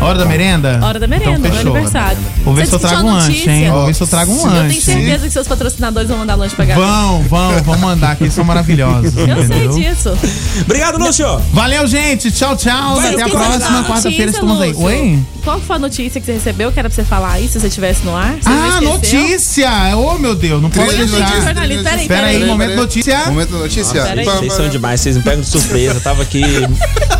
Hora 0.00 0.18
da 0.18 0.24
merenda? 0.26 0.80
Hora 0.82 0.98
da 0.98 1.06
merenda, 1.06 1.30
Então, 1.30 1.40
meu 1.40 1.52
fechou. 1.52 1.72
aniversário. 1.72 2.18
Vou 2.44 2.52
ver 2.54 2.66
se 2.66 2.72
eu 2.74 2.78
trago 2.78 3.06
um 3.08 3.12
lanche, 3.14 3.50
hein? 3.50 3.70
Vou 3.70 3.86
ver 3.86 3.94
se 3.94 4.02
eu 4.02 4.06
trago 4.06 4.32
um 4.32 4.38
Eu 4.40 4.46
lanche. 4.46 4.80
tenho 4.82 4.98
certeza 4.98 5.26
que 5.26 5.32
seus 5.32 5.48
patrocinadores 5.48 6.08
vão 6.10 6.18
mandar 6.18 6.34
lanche 6.34 6.54
pra 6.54 6.64
galera. 6.66 6.86
Vão, 6.86 7.22
vão, 7.22 7.62
vão 7.62 7.78
mandar, 7.78 8.14
que 8.16 8.24
eles 8.24 8.34
são 8.34 8.44
maravilhosos. 8.44 9.16
Eu 9.16 9.24
sei 9.26 9.44
entendeu? 9.44 9.70
disso. 9.74 10.18
Obrigado, 10.60 10.98
Lúcio. 10.98 11.40
Valeu, 11.52 11.86
gente. 11.86 12.30
Tchau, 12.30 12.54
tchau. 12.54 12.96
Mas 12.96 13.14
Até 13.14 13.22
a 13.22 13.28
próxima 13.30 13.84
quarta-feira. 13.84 14.30
Estamos 14.30 14.60
aí. 14.60 14.74
Oi? 14.76 15.18
Qual 15.42 15.60
foi 15.60 15.76
a 15.76 15.78
notícia 15.78 16.20
que 16.20 16.26
você 16.26 16.32
recebeu 16.32 16.70
que 16.72 16.78
era 16.78 16.88
pra 16.90 16.96
você 16.96 17.04
falar 17.04 17.32
aí 17.32 17.48
se 17.48 17.58
você 17.60 17.68
estivesse 17.68 18.04
no 18.04 18.14
ar? 18.16 18.34
Você 18.34 18.48
Ah, 18.48 18.80
notícia! 18.82 19.70
Ô, 19.96 20.18
meu 20.18 20.34
Deus, 20.34 20.60
não 20.60 20.70
pode 20.70 20.96
deixar. 20.96 21.16
peraí, 21.16 21.44
Pera 21.54 21.66
notícia. 21.66 21.90
aí, 21.92 22.08
peraí, 22.08 22.44
momento 22.44 22.76
notícia. 22.76 23.18
Momento 23.26 23.52
da 23.52 23.58
notícia. 23.58 24.02
Peraí. 24.02 24.24
Vocês 24.24 24.52
são 24.52 24.68
demais, 24.68 25.00
vocês 25.00 25.16
me 25.16 25.22
pegam 25.22 25.40
de 25.40 25.46
surpresa. 25.46 25.94
Eu 25.94 26.00
tava 26.00 26.22
aqui 26.22 26.42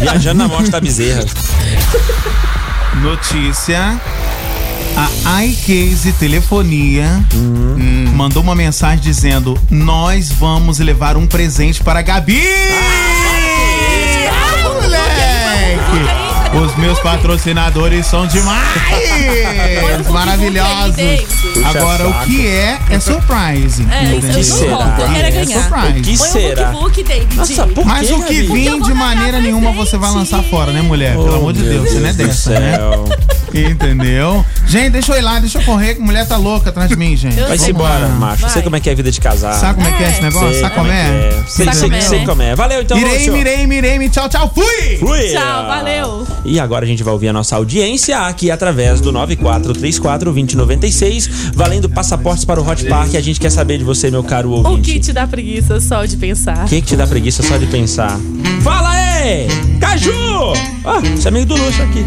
viajando 0.00 0.38
na 0.38 0.48
morte 0.48 0.70
da 0.70 0.80
bezerra. 0.80 1.24
Notícia. 3.02 4.00
A 5.26 5.44
iCase 5.44 6.12
Telefonia 6.12 7.24
Hum. 7.34 8.12
mandou 8.14 8.42
uma 8.42 8.54
mensagem 8.54 9.00
dizendo: 9.00 9.58
Nós 9.68 10.30
vamos 10.30 10.78
levar 10.78 11.16
um 11.16 11.26
presente 11.26 11.82
para 11.82 11.98
a 11.98 12.02
Gabi! 12.02 12.40
Ah, 14.30 14.62
moleque! 14.62 16.23
Os 16.62 16.76
meus 16.76 16.98
patrocinadores 17.00 18.06
são 18.06 18.26
demais! 18.26 18.64
Maravilhosos! 20.10 20.94
Agora, 21.64 22.08
o 22.08 22.14
que 22.24 22.46
é, 22.46 22.78
é 22.90 23.00
surprise. 23.00 23.84
É, 23.90 24.04
isso 24.04 24.14
entendeu? 24.16 24.38
eu 24.38 24.44
será? 24.44 24.70
não 24.70 24.78
conto, 24.78 25.00
eu 25.00 25.08
quero 25.08 25.18
é 25.18 25.28
É 25.28 25.30
ganhar. 25.44 25.62
surprise. 25.62 25.98
O 25.98 26.02
que 26.02 26.16
será? 26.16 26.72
David. 27.04 27.36
Nossa, 27.36 27.66
por 27.66 27.84
Mas 27.84 28.06
que, 28.06 28.12
o 28.14 28.22
que 28.22 28.42
vim 28.42 28.80
de 28.80 28.94
maneira 28.94 29.40
nenhuma 29.40 29.72
você 29.72 29.96
vai 29.96 30.10
lançar 30.10 30.42
fora, 30.44 30.72
né, 30.72 30.80
mulher? 30.82 31.12
Pelo 31.12 31.32
Oh, 31.32 31.36
amor 31.36 31.52
de 31.52 31.62
Deus, 31.62 31.88
você 31.90 31.98
não 32.00 32.08
é 32.08 32.12
dessa, 32.12 32.50
né? 32.60 32.78
Entendeu? 33.52 34.44
Gente, 34.66 34.90
deixa 34.90 35.12
eu 35.12 35.18
ir 35.18 35.22
lá, 35.22 35.38
deixa 35.38 35.58
eu 35.58 35.62
correr, 35.62 35.94
que 35.94 36.00
mulher 36.00 36.26
tá 36.26 36.36
louca 36.36 36.70
atrás 36.70 36.88
de 36.88 36.96
mim, 36.96 37.16
gente. 37.16 37.36
Sei. 37.58 37.70
embora, 37.70 38.06
Vai. 38.06 38.18
macho. 38.18 38.42
Sei 38.42 38.52
Vai. 38.54 38.62
como 38.62 38.76
é 38.76 38.80
que 38.80 38.88
é 38.88 38.92
a 38.92 38.96
vida 38.96 39.10
de 39.10 39.20
casar. 39.20 39.54
Sabe 39.54 39.74
como 39.76 39.88
é 39.88 39.92
que 39.96 40.02
é 40.04 40.10
esse 40.10 40.22
negócio? 40.22 40.50
Sei 40.50 40.60
Sabe 40.60 40.74
como 40.74 40.86
como 40.86 40.98
é 40.98 41.00
é? 41.00 41.28
que 41.28 41.34
é. 41.34 41.44
Sei, 41.46 41.64
Sabe 41.66 41.76
sei, 41.76 41.88
como 41.88 41.96
é, 41.96 42.00
sei 42.00 42.18
né? 42.20 42.26
como 42.26 42.42
é. 42.42 42.56
Valeu, 42.56 42.82
então, 42.82 42.96
Mirei, 42.96 43.30
mirei, 43.30 43.66
mirei, 43.66 44.08
tchau, 44.08 44.28
tchau, 44.28 44.50
fui! 44.54 44.96
Fui! 44.98 45.28
Tchau, 45.32 45.66
valeu. 45.66 46.26
E 46.44 46.60
agora 46.60 46.84
a 46.84 46.88
gente 46.88 47.02
vai 47.02 47.12
ouvir 47.12 47.28
a 47.28 47.32
nossa 47.32 47.56
audiência 47.56 48.18
aqui 48.18 48.50
através 48.50 49.00
do 49.00 49.12
9434-2096, 49.12 51.52
valendo 51.54 51.88
passaportes 51.88 52.44
para 52.44 52.60
o 52.60 52.68
Hot 52.68 52.84
Park. 52.86 53.14
A 53.14 53.20
gente 53.20 53.40
quer 53.40 53.50
saber 53.50 53.78
de 53.78 53.84
você, 53.84 54.10
meu 54.10 54.22
caro 54.22 54.50
O 54.50 54.54
ouvinte. 54.66 54.92
que 54.92 55.00
te 55.00 55.12
dá 55.12 55.26
preguiça 55.26 55.80
só 55.80 56.04
de 56.04 56.16
pensar? 56.16 56.66
O 56.66 56.68
que, 56.68 56.80
que 56.80 56.86
te 56.88 56.96
dá 56.96 57.06
preguiça 57.06 57.42
só 57.42 57.56
de 57.56 57.66
pensar? 57.66 58.18
Fala 58.62 58.90
aí! 58.90 59.46
Caju! 59.80 60.12
Ah, 60.84 61.00
esse 61.16 61.26
amigo 61.28 61.46
do 61.46 61.56
Lúcio 61.56 61.82
aqui. 61.84 62.04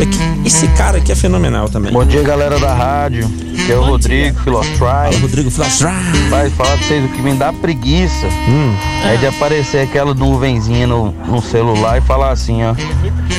Aqui. 0.00 0.46
Esse 0.46 0.68
cara 0.68 0.98
aqui 0.98 1.10
é 1.10 1.14
fenomenal 1.16 1.68
também. 1.68 1.92
Bom 1.92 2.04
dia, 2.04 2.22
galera 2.22 2.58
da 2.58 2.72
rádio. 2.72 3.28
Que 3.66 3.72
é 3.72 3.76
o 3.76 3.82
Rodrigo, 3.82 4.38
Filostry. 4.40 5.20
Rodrigo 5.20 5.50
Flastrar. 5.50 6.00
Vai 6.30 6.48
falar 6.50 6.78
pra 6.78 6.86
vocês 6.86 7.04
o 7.04 7.08
que 7.08 7.20
me 7.20 7.34
dá 7.34 7.52
preguiça. 7.52 8.26
Hum. 8.48 8.74
É 9.04 9.16
de 9.16 9.26
aparecer 9.26 9.82
aquela 9.82 10.14
nuvenzinha 10.14 10.86
no, 10.86 11.10
no 11.10 11.42
celular 11.42 11.98
e 11.98 12.00
falar 12.00 12.30
assim, 12.30 12.60
ó. 12.62 12.74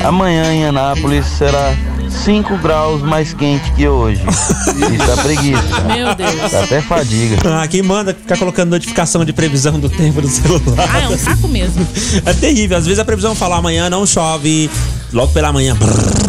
Amanhã 0.06 0.52
em 0.54 0.65
Anápolis 0.65 1.26
será 1.26 1.74
5 2.10 2.58
graus 2.58 3.02
mais 3.02 3.34
quente 3.34 3.72
que 3.72 3.88
hoje. 3.88 4.22
Isso 4.28 5.12
é 5.12 5.24
preguiça. 5.24 5.80
Meu 5.88 6.13
Deus. 6.13 6.52
Dá 6.52 6.63
até 6.63 6.82
fadiga. 6.82 7.38
Ah, 7.45 7.67
quem 7.67 7.82
manda 7.82 8.13
ficar 8.13 8.38
colocando 8.38 8.72
notificação 8.72 9.24
de 9.24 9.32
previsão 9.32 9.80
do 9.80 9.89
tempo 9.89 10.22
no 10.22 10.28
celular? 10.28 10.89
Ah, 10.93 11.02
é 11.04 11.08
um 11.08 11.17
saco 11.17 11.48
mesmo. 11.48 11.88
É 12.26 12.34
terrível. 12.34 12.78
Às 12.78 12.86
vezes 12.86 13.00
a 13.00 13.06
previsão 13.06 13.34
fala 13.34 13.58
amanhã 13.58 13.89
não 13.89 14.06
chove, 14.06 14.69
logo 15.13 15.32
pela 15.32 15.54
manhã 15.54 15.76
brrr, 15.76 16.29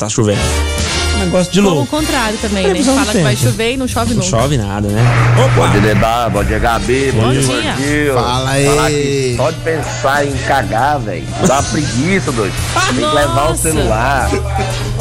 tá 0.00 0.08
chovendo. 0.08 0.40
Negócio 1.18 1.52
de 1.52 1.60
Ou 1.60 1.66
o 1.66 1.74
louco. 1.74 1.90
contrário 1.98 2.38
também, 2.38 2.62
né? 2.62 2.70
Previsão 2.70 2.94
do 2.94 3.00
Fala 3.00 3.12
que 3.12 3.22
vai 3.22 3.36
chover 3.36 3.72
e 3.74 3.76
não 3.76 3.86
chove 3.86 4.14
Não 4.14 4.22
nunca. 4.22 4.38
chove 4.38 4.56
nada, 4.56 4.88
né? 4.88 5.02
Bom 5.36 5.68
dia, 5.68 5.68
Opa! 5.68 5.78
Dedá. 5.80 6.28
Bom 6.30 6.44
dia, 6.44 6.58
Gabi. 6.58 7.12
Bom 7.12 7.30
dia. 7.30 7.42
Gordinho. 7.42 8.14
Fala 8.14 8.50
aí. 8.50 9.34
Só 9.36 9.50
de 9.50 9.60
pensar 9.60 10.26
em 10.26 10.32
cagar, 10.32 10.98
velho. 10.98 11.26
Dá 11.46 11.56
uma 11.56 11.62
preguiça, 11.64 12.32
doido. 12.32 12.54
Tem 12.86 12.94
que 13.06 13.14
levar 13.14 13.52
o 13.52 13.56
celular. 13.56 14.30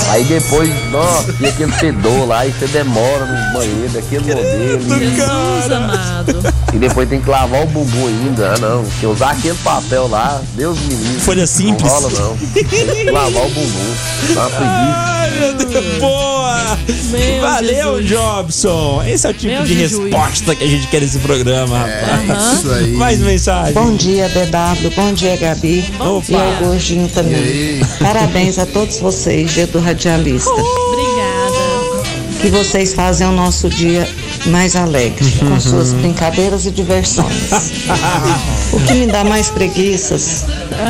Aí 0.09 0.25
depois, 0.25 0.91
nossa, 0.91 1.33
e 1.39 1.45
aquele 1.45 1.71
fedor 1.71 2.27
lá, 2.27 2.45
e 2.45 2.51
você 2.51 2.67
demora 2.67 3.25
no 3.25 3.53
banheiro, 3.53 3.89
daquele 3.93 4.35
modelo. 4.35 4.99
Jesus 4.99 5.71
amado. 5.71 6.53
E 6.73 6.77
depois 6.77 7.09
tem 7.09 7.19
que 7.19 7.29
lavar 7.29 7.63
o 7.63 7.67
bumbum 7.67 8.07
ainda. 8.07 8.53
Ah, 8.53 8.59
não. 8.59 8.83
Porque 8.83 9.05
usar 9.05 9.31
aquele 9.31 9.57
papel 9.63 10.07
lá, 10.07 10.41
Deus 10.55 10.79
me 10.79 10.95
livre. 10.95 11.21
Folha 11.21 11.47
simples. 11.47 11.91
Não 11.91 12.01
rola, 12.01 12.19
não. 12.19 12.37
Tem 12.53 12.63
que 12.63 13.11
lavar 13.11 13.45
o 13.45 13.49
bumbum. 13.49 13.95
Dá 14.33 14.41
uma 14.41 14.49
preguiça. 14.49 15.09
Ai, 15.19 15.31
meu 15.39 15.53
Deus, 15.53 15.97
boa! 15.99 16.77
Meu 17.09 17.41
Valeu, 17.41 18.01
Jesus. 18.01 18.09
Jobson! 18.09 19.03
Esse 19.07 19.25
é 19.25 19.29
o 19.29 19.33
tipo 19.33 19.53
Meu 19.53 19.63
de 19.63 19.73
Jesus. 19.73 20.03
resposta 20.03 20.55
que 20.55 20.63
a 20.63 20.67
gente 20.67 20.87
quer 20.87 21.01
nesse 21.01 21.17
programa, 21.19 21.79
rapaz. 21.79 22.29
É, 22.29 22.53
isso 22.53 22.71
aí. 22.71 22.91
Mais 22.91 23.19
mensagem. 23.19 23.73
Bom 23.73 23.95
dia, 23.95 24.29
DW. 24.29 24.91
Bom 24.95 25.13
dia, 25.13 25.35
Gabi. 25.37 25.83
Bom 25.97 26.21
e 26.27 27.07
também. 27.09 27.33
E 27.33 27.81
aí? 27.81 27.81
Parabéns 27.99 28.59
a 28.59 28.65
todos 28.65 28.99
vocês, 28.99 29.51
dia 29.51 29.65
do 29.65 29.79
radialista. 29.79 30.51
Obrigada. 30.51 32.39
que 32.41 32.49
vocês 32.49 32.93
fazem 32.93 33.27
o 33.27 33.31
nosso 33.31 33.67
dia 33.69 34.07
mais 34.47 34.75
alegre, 34.75 35.31
com 35.39 35.59
suas 35.59 35.93
brincadeiras 35.93 36.65
e 36.65 36.71
diversões. 36.71 37.49
O 38.71 38.79
que 38.81 38.93
me 38.93 39.07
dá 39.07 39.23
mais 39.23 39.49
preguiças 39.49 40.45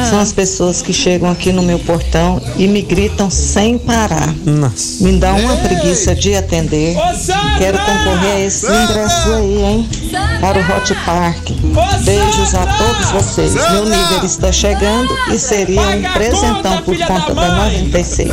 são 0.09 0.19
as 0.19 0.33
pessoas 0.33 0.81
que 0.81 0.91
chegam 0.91 1.31
aqui 1.31 1.53
no 1.53 1.63
meu 1.63 1.79
portão 1.79 2.41
e 2.57 2.67
me 2.67 2.81
gritam 2.81 3.29
sem 3.29 3.77
parar. 3.77 4.33
Nossa. 4.45 5.01
Me 5.01 5.17
dá 5.17 5.33
uma 5.33 5.55
preguiça 5.55 6.13
de 6.13 6.35
atender. 6.35 6.97
Quero 7.57 7.77
concorrer 7.77 8.35
a 8.35 8.39
esse 8.41 8.65
ingresso 8.65 9.33
aí, 9.33 9.63
hein? 9.63 9.89
Para 10.41 10.59
o 10.59 10.61
Hot 10.61 10.93
Park. 11.05 11.49
Beijos 12.03 12.53
a 12.53 12.65
todos 12.65 13.11
vocês. 13.11 13.53
Meu 13.53 13.85
nível 13.85 14.25
está 14.25 14.51
chegando 14.51 15.17
e 15.33 15.39
seria 15.39 15.81
um 15.81 16.01
presentão 16.13 16.81
por 16.81 16.97
conta 16.97 17.33
da 17.33 17.55
96. 17.69 18.31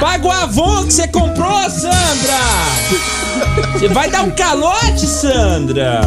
Paga 0.00 0.26
o 0.26 0.30
avô 0.30 0.84
que 0.84 0.92
você 0.92 1.06
comprou, 1.06 1.70
Sandra! 1.70 3.19
Você 3.72 3.88
vai 3.88 4.10
dar 4.10 4.22
um 4.22 4.30
calote, 4.30 5.06
Sandra! 5.06 6.00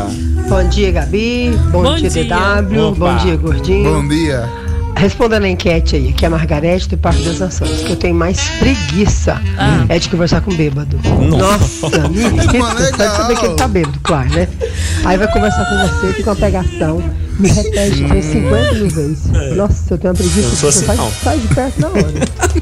Bom 0.47 0.67
dia, 0.69 0.91
Gabi. 0.91 1.57
Bom, 1.71 1.84
Bom 1.84 1.95
dia, 1.95 2.09
dia. 2.09 2.25
DW. 2.25 2.89
Opa. 2.89 3.13
Bom 3.13 3.15
dia, 3.17 3.38
Gordinho. 3.38 3.91
Bom 3.91 4.07
dia. 4.07 4.47
Respondendo 4.95 5.43
a 5.45 5.49
enquete 5.49 5.95
aí, 5.95 6.09
aqui 6.09 6.23
é 6.23 6.27
a 6.27 6.31
Margarete 6.31 6.88
do 6.88 6.97
Parque 6.97 7.23
das 7.23 7.39
Nações, 7.39 7.81
que 7.81 7.89
eu 7.89 7.95
tenho 7.95 8.15
mais 8.15 8.39
preguiça 8.59 9.41
é 9.89 9.97
de 9.99 10.07
conversar 10.07 10.41
com 10.41 10.53
bêbado. 10.53 10.99
Nossa, 11.27 12.07
me 12.09 12.21
irrita. 12.21 12.95
Só 12.95 13.05
de 13.07 13.17
saber 13.17 13.36
que 13.38 13.45
ele 13.45 13.55
tá 13.55 13.67
bêbado, 13.67 13.99
claro, 14.03 14.29
né? 14.29 14.47
Aí 15.03 15.17
vai 15.17 15.27
conversar 15.31 15.65
com 15.65 15.88
você, 15.88 16.13
fica 16.13 16.29
uma 16.29 16.36
pegação, 16.36 17.03
me 17.39 17.49
repete 17.49 18.03
umas 18.03 18.25
50 18.25 18.73
mil 18.73 18.89
vezes. 18.89 19.19
Nossa, 19.55 19.93
eu 19.93 19.97
tenho 19.97 20.13
uma 20.13 20.17
preguiça 20.17 20.39
Eu 20.39 20.55
sou 20.55 20.71
você 20.71 20.77
assim, 20.79 20.86
sai, 20.86 20.95
não. 20.97 21.11
sai 21.23 21.39
de 21.39 21.47
perto 21.47 21.81
na 21.81 21.88
hora. 21.88 22.03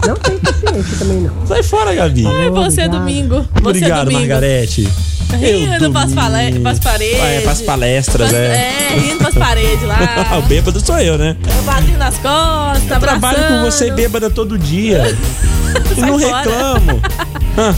Não 0.07 0.15
tem 0.15 0.37
paciência 0.39 0.97
também, 0.99 1.17
não. 1.21 1.47
Sai 1.47 1.63
fora, 1.63 1.93
Gabi. 1.93 2.25
Ai, 2.27 2.49
você 2.49 2.81
é 2.81 2.87
domingo. 2.87 3.41
Você 3.61 3.67
Obrigado, 3.69 4.01
é 4.01 4.03
domingo. 4.05 4.19
Margarete. 4.19 4.89
Rindo 5.31 5.91
pras, 5.91 6.13
pale- 6.13 6.59
pras 6.59 6.79
paredes. 6.79 7.21
Ah, 7.21 7.27
é, 7.27 7.41
pras 7.41 7.61
palestras, 7.61 8.29
Pras- 8.29 8.33
é. 8.41 8.47
É, 8.93 8.99
rindo 8.99 9.17
pras 9.19 9.33
paredes 9.33 9.83
lá. 9.83 9.97
o 10.43 10.47
bêbado 10.47 10.85
sou 10.85 10.99
eu, 10.99 11.17
né? 11.17 11.37
Batendo 11.65 11.97
nas 11.97 12.17
costas, 12.17 12.81
Eu 12.91 12.99
trabalho 12.99 13.19
com 13.37 13.43
abraçando. 13.43 13.65
você 13.71 13.91
bêbada 13.91 14.29
todo 14.29 14.57
dia. 14.57 15.03
e 15.95 16.01
não 16.01 16.19
fora. 16.19 16.37
reclamo. 16.37 17.01
Hã, 17.57 17.75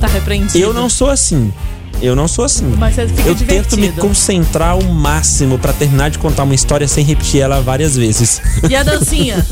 Tá 0.00 0.06
repreendido. 0.08 0.58
eu 0.58 0.72
não 0.72 0.88
sou 0.88 1.10
assim. 1.10 1.52
Eu 2.00 2.14
não 2.14 2.28
sou 2.28 2.44
assim. 2.44 2.66
Mas 2.78 2.94
você 2.94 3.08
fica 3.08 3.22
eu 3.28 3.34
tento 3.34 3.76
me 3.76 3.82
divertido. 3.82 4.00
concentrar 4.00 4.70
ao 4.70 4.82
máximo 4.82 5.58
pra 5.58 5.72
terminar 5.72 6.10
de 6.10 6.18
contar 6.18 6.42
uma 6.42 6.54
história 6.54 6.86
sem 6.86 7.04
repetir 7.04 7.40
ela 7.40 7.60
várias 7.60 7.96
vezes. 7.96 8.40
E 8.68 8.76
a 8.76 8.82
dancinha? 8.82 9.44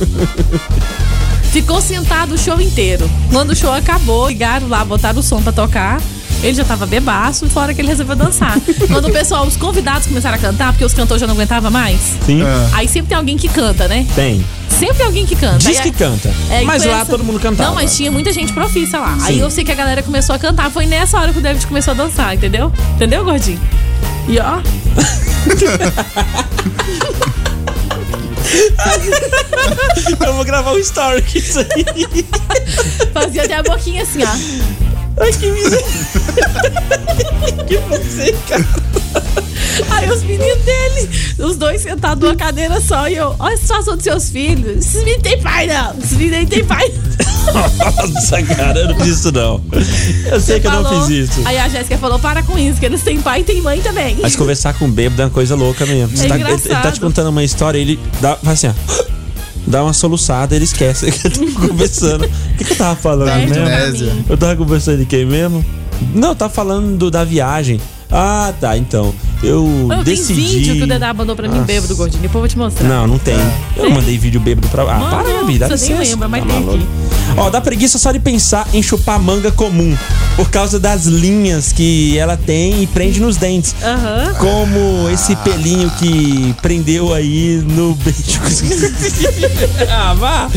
Ficou 1.51 1.81
sentado 1.81 2.35
o 2.35 2.39
show 2.39 2.61
inteiro. 2.61 3.09
Quando 3.31 3.51
o 3.51 3.57
show 3.57 3.73
acabou, 3.73 4.29
ligaram 4.29 4.69
lá, 4.69 4.85
botaram 4.85 5.21
o 5.21 5.23
som 5.23 5.43
pra 5.43 5.53
tocar. 5.53 6.01
Ele 6.43 6.55
já 6.55 6.65
tava 6.65 6.87
bebaço, 6.87 7.49
fora 7.49 7.73
que 7.73 7.81
ele 7.81 7.89
resolveu 7.89 8.17
dançar. 8.17 8.59
Quando 8.89 9.09
o 9.09 9.13
pessoal, 9.13 9.47
os 9.47 9.57
convidados 9.57 10.09
começaram 10.09 10.37
a 10.37 10.41
cantar, 10.41 10.73
porque 10.73 10.85
os 10.85 10.93
cantores 10.93 11.21
já 11.21 11.27
não 11.27 11.35
aguentavam 11.35 11.71
mais. 11.71 12.01
Sim. 12.27 12.43
Aí 12.73 12.89
sempre 12.89 13.11
tem 13.11 13.17
alguém 13.17 13.37
que 13.37 13.49
canta, 13.49 13.87
né? 13.87 14.05
Tem. 14.15 14.45
Sempre 14.79 15.03
alguém 15.05 15.25
que 15.27 15.37
canta. 15.37 15.59
Diz 15.59 15.79
Aí 15.79 15.83
que 15.83 15.89
é- 15.89 15.93
canta. 15.93 16.29
é, 16.51 16.63
mas 16.63 16.85
lá 16.85 17.01
essa- 17.03 17.11
todo 17.11 17.23
mundo 17.25 17.39
cantava. 17.41 17.69
Não, 17.69 17.75
mas 17.77 17.97
tinha 17.97 18.11
muita 18.11 18.33
gente 18.33 18.53
profissa 18.53 18.99
lá. 18.99 19.17
Aí 19.23 19.35
Sim. 19.37 19.41
eu 19.41 19.51
sei 19.51 19.65
que 19.65 19.71
a 19.71 19.75
galera 19.75 20.03
começou 20.03 20.35
a 20.35 20.39
cantar. 20.39 20.71
Foi 20.71 20.87
nessa 20.87 21.19
hora 21.19 21.33
que 21.33 21.39
o 21.39 21.43
David 21.43 21.67
começou 21.67 21.93
a 21.93 21.95
dançar, 21.95 22.35
entendeu? 22.35 22.73
Entendeu, 22.97 23.25
gordinho? 23.25 23.61
E 24.29 24.39
ó. 24.39 24.61
Eu 30.25 30.35
vou 30.35 30.45
gravar 30.45 30.73
um 30.73 30.79
story 30.79 31.23
com 31.23 31.39
isso 31.39 31.59
aí. 31.61 31.85
Fazia 33.13 33.43
até 33.45 33.55
a 33.57 33.63
boquinha 33.63 34.03
assim, 34.03 34.23
ó. 34.23 35.23
Ai, 35.23 35.33
que 35.33 35.51
miséria. 35.51 35.87
que 37.67 37.77
você, 37.79 38.33
cara. 38.49 38.67
Aí 39.91 40.11
os 40.11 40.23
meninos 40.23 40.63
dele, 40.65 41.11
os 41.39 41.57
dois 41.57 41.81
sentados 41.83 42.23
numa 42.23 42.37
cadeira 42.37 42.81
só, 42.81 43.09
e 43.09 43.15
eu, 43.17 43.35
olha 43.39 43.55
a 43.55 43.57
situação 43.59 43.95
dos 43.95 44.05
seus 44.05 44.29
filhos. 44.31 44.79
Esses 44.87 44.97
meninos 45.05 45.23
têm 45.23 45.41
pai, 45.41 45.67
não. 45.67 45.95
Esses 45.99 46.13
meninos 46.13 46.39
nem 46.39 46.47
têm 46.47 46.65
pai. 46.65 46.93
Nossa, 47.53 48.43
cara, 48.43 48.79
eu 48.79 48.89
não 48.89 48.97
fiz 48.97 49.19
isso 49.19 49.33
não. 49.33 49.61
Eu 50.31 50.41
sei 50.41 50.61
que 50.61 50.67
eu 50.67 50.71
não 50.73 50.83
Falou. 50.85 51.07
fiz 51.07 51.29
isso. 51.31 51.41
Aí 51.45 51.59
a 51.59 51.69
Jéssica 51.69 51.99
falou: 51.99 52.19
para 52.19 52.43
com 52.43 52.57
isso, 52.59 52.79
que 52.79 52.87
eles 52.87 53.03
têm 53.03 53.21
pai 53.21 53.41
e 53.41 53.45
têm 53.45 53.61
mãe 53.61 53.81
também. 53.81 54.17
Mas 54.23 54.37
conversar 54.37 54.75
com 54.75 54.85
o 54.85 54.89
bêbado 54.89 55.23
é 55.23 55.25
uma 55.25 55.31
coisa 55.31 55.55
louca 55.57 55.85
mesmo. 55.87 56.17
Você 56.17 56.29
tá- 56.29 56.39
ele, 56.39 56.45
ele 56.51 56.59
tá 56.61 56.93
te 56.93 57.01
contando 57.01 57.29
uma 57.31 57.43
história, 57.43 57.79
ele 57.79 57.99
dá, 58.21 58.37
faz 58.37 58.65
assim, 58.65 58.69
ó. 58.69 59.13
Dá 59.67 59.83
uma 59.83 59.93
soluçada, 59.93 60.55
ele 60.57 60.65
esquece 60.65 61.11
que 61.11 61.27
eu 61.27 61.31
tô 61.31 61.47
conversando. 61.69 62.25
O 62.25 62.57
que, 62.57 62.65
que 62.65 62.73
eu 62.73 62.77
tava 62.77 62.97
falando 62.97 63.29
Perde 63.33 63.61
mesmo? 63.61 64.25
Eu 64.29 64.37
tava 64.37 64.57
conversando 64.57 64.99
de 64.99 65.07
quem 65.07 65.25
mesmo? 65.25 65.65
Não, 66.15 66.35
tá 66.35 66.49
falando 66.49 66.97
do- 66.97 67.11
da 67.11 67.25
viagem. 67.25 67.81
Ah, 68.11 68.53
tá, 68.61 68.77
então. 68.77 69.15
Eu 69.43 69.89
Eu 69.91 70.05
decidi. 70.05 70.35
tenho 70.35 70.49
vídeo 70.51 70.75
que 70.77 70.83
o 70.85 70.87
Dedá 70.87 71.13
mandou 71.13 71.35
pra 71.35 71.49
mim, 71.49 71.55
Nossa. 71.55 71.67
bêbado, 71.67 71.97
gordinho. 71.97 72.23
Depois 72.23 72.35
eu 72.37 72.41
vou 72.43 72.49
te 72.49 72.59
mostrar. 72.59 72.89
Não, 72.89 73.07
não 73.09 73.19
tem. 73.19 73.35
Eu 73.77 73.85
não 73.85 73.91
mandei 73.93 74.17
vídeo 74.17 74.41
bêbado 74.41 74.69
pra. 74.69 74.83
Ah, 74.85 74.99
Mandou, 74.99 75.19
para, 75.23 75.33
Gabi, 75.41 75.59
dá 75.59 75.69
você 75.69 75.89
nem 75.95 75.99
lembra, 76.11 76.29
mas 76.29 76.45
Tá 76.45 76.51
tem 76.53 76.61
maluco. 76.61 76.77
aqui. 76.79 76.87
Ó, 77.37 77.51
dá 77.51 77.61
preguiça 77.61 77.99
só 77.99 78.13
de 78.13 78.19
pensar 78.21 78.69
em 78.73 78.83
chupar 78.83 79.19
manga 79.19 79.51
comum. 79.51 79.97
Por 80.37 80.51
causa 80.51 80.79
das 80.79 81.05
linhas 81.07 81.73
que 81.73 82.17
ela 82.19 82.37
tem 82.37 82.83
e 82.83 82.87
prende 82.87 83.21
nos 83.21 83.37
dentes. 83.37 83.75
Aham. 83.83 84.35
Como 84.39 85.09
esse 85.11 85.35
pelinho 85.37 85.91
que 85.99 86.55
prendeu 86.63 87.13
aí 87.13 87.63
no 87.67 87.95
beijo. 87.97 88.41
ah, 89.91 90.15
vá. 90.15 90.49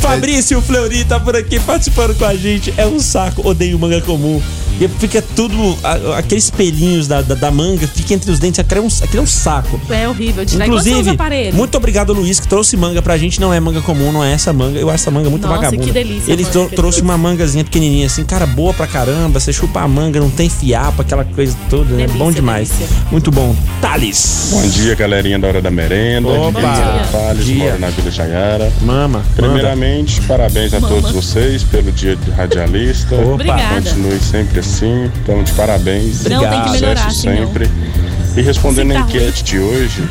Fabrício 0.00 0.60
Fleury 0.62 1.04
tá 1.04 1.20
por 1.20 1.36
aqui 1.36 1.60
participando 1.60 2.14
com 2.16 2.24
a 2.24 2.34
gente. 2.34 2.72
É 2.76 2.86
um 2.86 2.98
saco, 3.00 3.46
odeio 3.46 3.78
manga 3.78 4.00
comum. 4.00 4.40
E 4.84 4.88
fica 4.88 5.22
tudo. 5.22 5.76
a- 5.82 6.18
Aqueles 6.18 6.50
pelinhos 6.50 7.06
da, 7.06 7.22
da, 7.22 7.34
da 7.34 7.50
manga 7.50 7.86
fica 7.86 8.14
entre 8.14 8.30
os 8.30 8.38
dentes. 8.38 8.58
Aquilo 8.58 8.80
é 8.80 8.84
um, 8.84 8.88
aquilo 8.88 9.20
é 9.20 9.22
um 9.22 9.26
saco. 9.26 9.80
É 9.90 10.08
horrível. 10.08 10.44
Tirar 10.44 10.66
Inclusive, 10.66 11.16
muito 11.52 11.76
obrigado, 11.76 12.12
Luiz, 12.12 12.40
que 12.40 12.48
trouxe 12.48 12.76
manga 12.76 13.00
pra 13.02 13.16
gente. 13.16 13.40
Não 13.40 13.52
é 13.52 13.60
manga 13.60 13.80
comum, 13.82 14.10
não 14.12 14.24
é 14.24 14.32
essa 14.32 14.52
manga. 14.52 14.78
Eu 14.78 14.88
acho 14.88 15.02
essa 15.02 15.10
manga 15.10 15.28
muito 15.30 15.46
Nossa, 15.46 15.56
vagabunda. 15.56 15.84
que 15.84 15.92
delícia, 15.92 16.32
Ele 16.32 16.44
que 16.44 16.74
trouxe 16.76 17.00
uma 17.00 17.16
mangazinha 17.18 17.64
pequenininha, 17.64 18.06
assim, 18.06 18.24
cara, 18.24 18.46
boa 18.46 18.72
pra 18.74 18.86
caramba. 18.86 19.38
Você 19.40 19.52
chupa 19.52 19.80
a 19.80 19.88
manga, 19.88 20.18
não 20.20 20.30
tem 20.30 20.48
fiapo, 20.48 21.02
aquela 21.02 21.24
coisa 21.24 21.56
toda. 21.70 21.84
né? 21.90 21.98
Delícia, 22.06 22.18
Bom 22.18 22.30
demais. 22.32 22.68
delícia. 22.70 22.96
Muito 23.10 23.30
bom. 23.30 23.54
Thales. 23.80 24.48
Bom 24.52 24.68
dia, 24.68 24.94
galerinha 24.94 25.38
da 25.38 25.48
Hora 25.48 25.62
da 25.62 25.70
Merenda. 25.70 26.28
Opa. 26.28 26.60
Bom 26.60 27.12
Thales, 27.12 27.44
dia. 27.44 27.64
moro 27.66 27.78
na 27.80 27.90
Vila 27.90 28.10
Jaiara. 28.10 28.72
Mama. 28.82 29.22
Primeiramente, 29.36 30.20
parabéns 30.22 30.72
a 30.74 30.80
Mama. 30.80 30.94
todos 30.94 31.10
vocês 31.12 31.62
pelo 31.64 31.90
dia 31.92 32.16
de 32.16 32.30
radialista. 32.30 33.14
Opa. 33.14 33.32
Obrigada. 33.34 33.74
Continue 33.90 34.18
sempre 34.20 34.60
assim. 34.60 34.71
Então, 34.80 35.42
de 35.42 35.52
parabéns. 35.52 36.24
Não, 36.24 36.40
tem 36.40 36.62
que 36.62 36.70
melhorar, 36.70 37.10
Sucesso 37.10 37.20
sempre. 37.20 37.68
E 38.36 38.40
respondendo 38.40 38.92
a 38.92 39.00
enquete 39.00 39.44
de 39.44 39.58
hoje, 39.58 40.02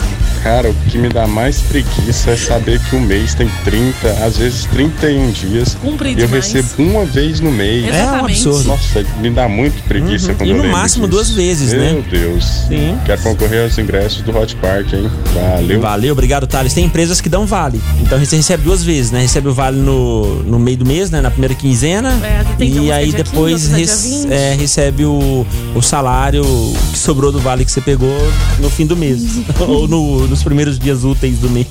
cara, 0.44 0.70
o 0.70 0.74
que 0.90 0.98
me 0.98 1.10
dá 1.10 1.28
mais 1.28 1.62
preguiça 1.62 2.32
é 2.32 2.38
saber 2.38 2.80
que 2.90 2.96
o 2.96 3.00
mês 3.00 3.34
tem 3.34 3.50
30, 3.64 4.10
às 4.26 4.38
vezes 4.38 4.66
31 4.66 5.32
dias. 5.32 5.76
Cumprido 5.82 6.20
e 6.20 6.24
eu 6.24 6.28
recebo 6.30 6.68
uma 6.80 7.06
vez 7.06 7.40
no 7.40 7.52
mês. 7.52 7.86
É 7.94 8.06
um 8.12 8.26
absurdo. 8.26 8.64
Nossa, 8.68 9.06
me 9.20 9.30
dá 9.30 9.48
muito 9.48 9.82
preguiça 9.84 10.32
Uhum. 10.32 10.38
quando 10.38 10.50
E 10.50 10.54
no 10.54 10.68
máximo 10.70 11.08
disso. 11.08 11.18
duas 11.18 11.30
vezes, 11.32 11.74
Meu 11.74 11.80
né? 11.82 12.04
Deus. 12.10 12.46
Sim. 12.68 12.98
Quero 13.06 13.22
concorrer 13.22 13.64
aos 13.64 13.78
ingressos 13.78 14.22
do 14.22 14.36
Hot 14.38 14.56
Park, 14.58 14.94
hein? 14.94 15.10
Valeu. 15.34 15.82
Valeu, 15.82 16.12
obrigado, 16.14 16.48
Thales. 16.48 16.74
Tem 16.74 16.86
empresas 16.86 17.22
que 17.22 17.30
dão 17.30 17.46
vale. 17.46 17.82
Então 18.02 18.20
você 18.20 18.36
recebe 18.36 18.64
duas 18.64 18.84
vezes, 18.84 19.12
né? 19.12 19.22
Recebe 19.22 19.48
o 19.50 19.54
vale 19.54 19.78
no, 19.78 20.44
no 20.44 20.60
meio 20.60 20.78
do 20.78 20.86
mês, 20.86 21.10
né? 21.12 21.22
Na 21.22 21.32
primeira 21.32 21.54
quinzena. 21.56 22.10
É, 22.24 22.44
tem 22.58 22.70
e 22.86 22.92
aí 22.92 23.10
dia 23.12 23.18
15, 23.20 23.24
depois 23.24 23.54
outros 23.54 23.72
é 23.74 23.76
dia 23.76 23.86
rec- 23.86 24.24
20. 24.28 24.32
é, 24.34 24.56
recebe 24.60 25.06
o, 25.06 25.46
o 25.76 25.82
salário 25.82 26.44
que 26.92 26.98
sobrou 26.98 27.32
do 27.32 27.40
vale 27.40 27.64
que 27.66 27.72
você 27.72 27.82
pegou 27.82 28.16
no 28.60 28.70
fim 28.70 28.86
do 28.86 28.96
mês. 28.98 29.24
Ou 29.60 29.88
no- 29.88 30.28
nos 30.32 30.42
primeiros 30.44 30.80
dias 30.80 31.04
úteis 31.04 31.38
do 31.40 31.50
mês. 31.50 31.68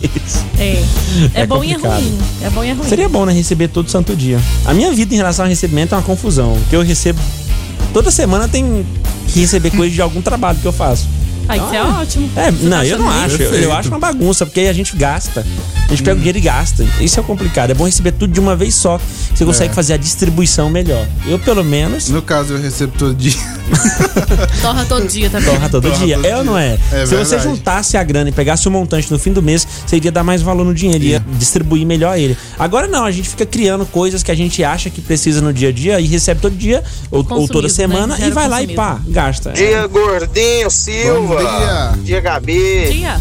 É. 0.58 0.80
É, 1.34 1.40
É 1.42 1.46
bom 1.46 1.64
e 1.64 1.72
é 1.72 1.74
complicado. 1.74 2.00
ruim. 2.00 2.18
É 2.42 2.50
bom 2.50 2.64
e 2.64 2.68
é 2.68 2.72
ruim. 2.72 2.88
Seria 2.88 3.08
bom, 3.08 3.24
né? 3.26 3.32
Receber 3.32 3.68
todo 3.68 3.90
santo 3.90 4.14
dia. 4.14 4.38
A 4.64 4.72
minha 4.72 4.92
vida 4.92 5.12
em 5.12 5.16
relação 5.16 5.44
ao 5.44 5.48
recebimento 5.48 5.94
é 5.94 5.98
uma 5.98 6.04
confusão. 6.04 6.56
Porque 6.60 6.76
eu 6.76 6.82
recebo. 6.82 7.18
Toda 7.92 8.10
semana 8.12 8.46
tem 8.46 8.86
que 9.26 9.40
receber 9.40 9.70
coisa 9.70 9.92
de 9.92 10.00
algum 10.00 10.22
trabalho 10.22 10.58
que 10.60 10.66
eu 10.66 10.72
faço. 10.72 11.08
Ah, 11.50 11.56
isso 11.56 11.74
é 11.74 11.82
ótimo. 11.84 12.30
É, 12.36 12.50
Você 12.50 12.64
não, 12.64 12.76
tá 12.78 12.86
eu 12.86 12.98
não 12.98 13.10
acho. 13.10 13.42
Eu, 13.42 13.54
eu 13.54 13.72
acho 13.72 13.88
uma 13.88 13.98
bagunça, 13.98 14.46
porque 14.46 14.60
aí 14.60 14.68
a 14.68 14.72
gente 14.72 14.94
gasta. 14.96 15.44
A 15.86 15.90
gente 15.90 16.02
pega 16.02 16.14
o 16.14 16.18
dinheiro 16.18 16.38
e 16.38 16.40
gasta. 16.40 16.86
Isso 17.00 17.18
é 17.18 17.22
complicado. 17.22 17.70
É 17.70 17.74
bom 17.74 17.84
receber 17.84 18.12
tudo 18.12 18.32
de 18.32 18.38
uma 18.40 18.54
vez 18.54 18.74
só. 18.74 19.00
Você 19.34 19.44
consegue 19.44 19.72
É. 19.72 19.74
fazer 19.74 19.94
a 19.94 19.96
distribuição 19.96 20.70
melhor. 20.70 21.06
Eu, 21.26 21.38
pelo 21.38 21.64
menos, 21.64 22.08
No 22.08 22.22
caso, 22.22 22.54
eu 22.54 22.60
recebo 22.60 22.92
todo 22.96 23.14
dia. 23.14 23.32
Torra 24.62 24.84
todo 24.84 25.06
dia 25.06 25.30
também. 25.30 25.48
torra 25.54 25.68
todo 25.68 25.82
Torra 25.90 26.04
dia. 26.04 26.16
todo 26.16 26.26
É 26.26 26.36
ou 26.36 26.44
não 26.44 26.56
é? 26.58 26.78
É 26.92 27.06
Se 27.06 27.14
você 27.16 27.36
verdade. 27.36 27.42
juntasse 27.42 27.96
a 27.96 28.02
grana 28.04 28.28
e 28.28 28.32
pegasse 28.32 28.66
o 28.68 28.70
montante 28.70 29.10
no 29.10 29.18
fim 29.18 29.32
do 29.32 29.42
mês, 29.42 29.66
você 29.86 29.96
iria 29.96 30.12
dar 30.12 30.22
mais 30.24 30.42
valor 30.42 30.64
no 30.64 30.74
dinheiro, 30.74 31.02
ia 31.04 31.24
distribuir 31.38 31.86
melhor 31.86 32.16
ele. 32.18 32.36
Agora 32.58 32.86
não, 32.86 33.04
a 33.04 33.10
gente 33.10 33.28
fica 33.28 33.46
criando 33.46 33.84
coisas 33.86 34.22
que 34.22 34.30
a 34.30 34.34
gente 34.34 34.62
acha 34.62 34.90
que 34.90 35.00
precisa 35.00 35.40
no 35.40 35.52
dia 35.52 35.68
a 35.70 35.72
dia 35.72 36.00
e 36.00 36.06
recebe 36.06 36.40
todo 36.40 36.54
dia 36.56 36.82
ou, 37.10 37.18
ou 37.18 37.24
toda 37.24 37.40
Consumismo, 37.40 37.70
semana 37.70 38.16
né? 38.18 38.28
e 38.28 38.30
vai 38.30 38.48
lá 38.48 38.62
e 38.62 38.74
pá, 38.74 38.98
gasta. 39.08 39.52
Dia 39.52 39.86
Gordinho 39.86 40.70
Silva. 40.70 41.39
Bom 41.44 42.02
dia. 42.04 42.20
Gabi. 42.20 42.90
Dia. 42.90 43.20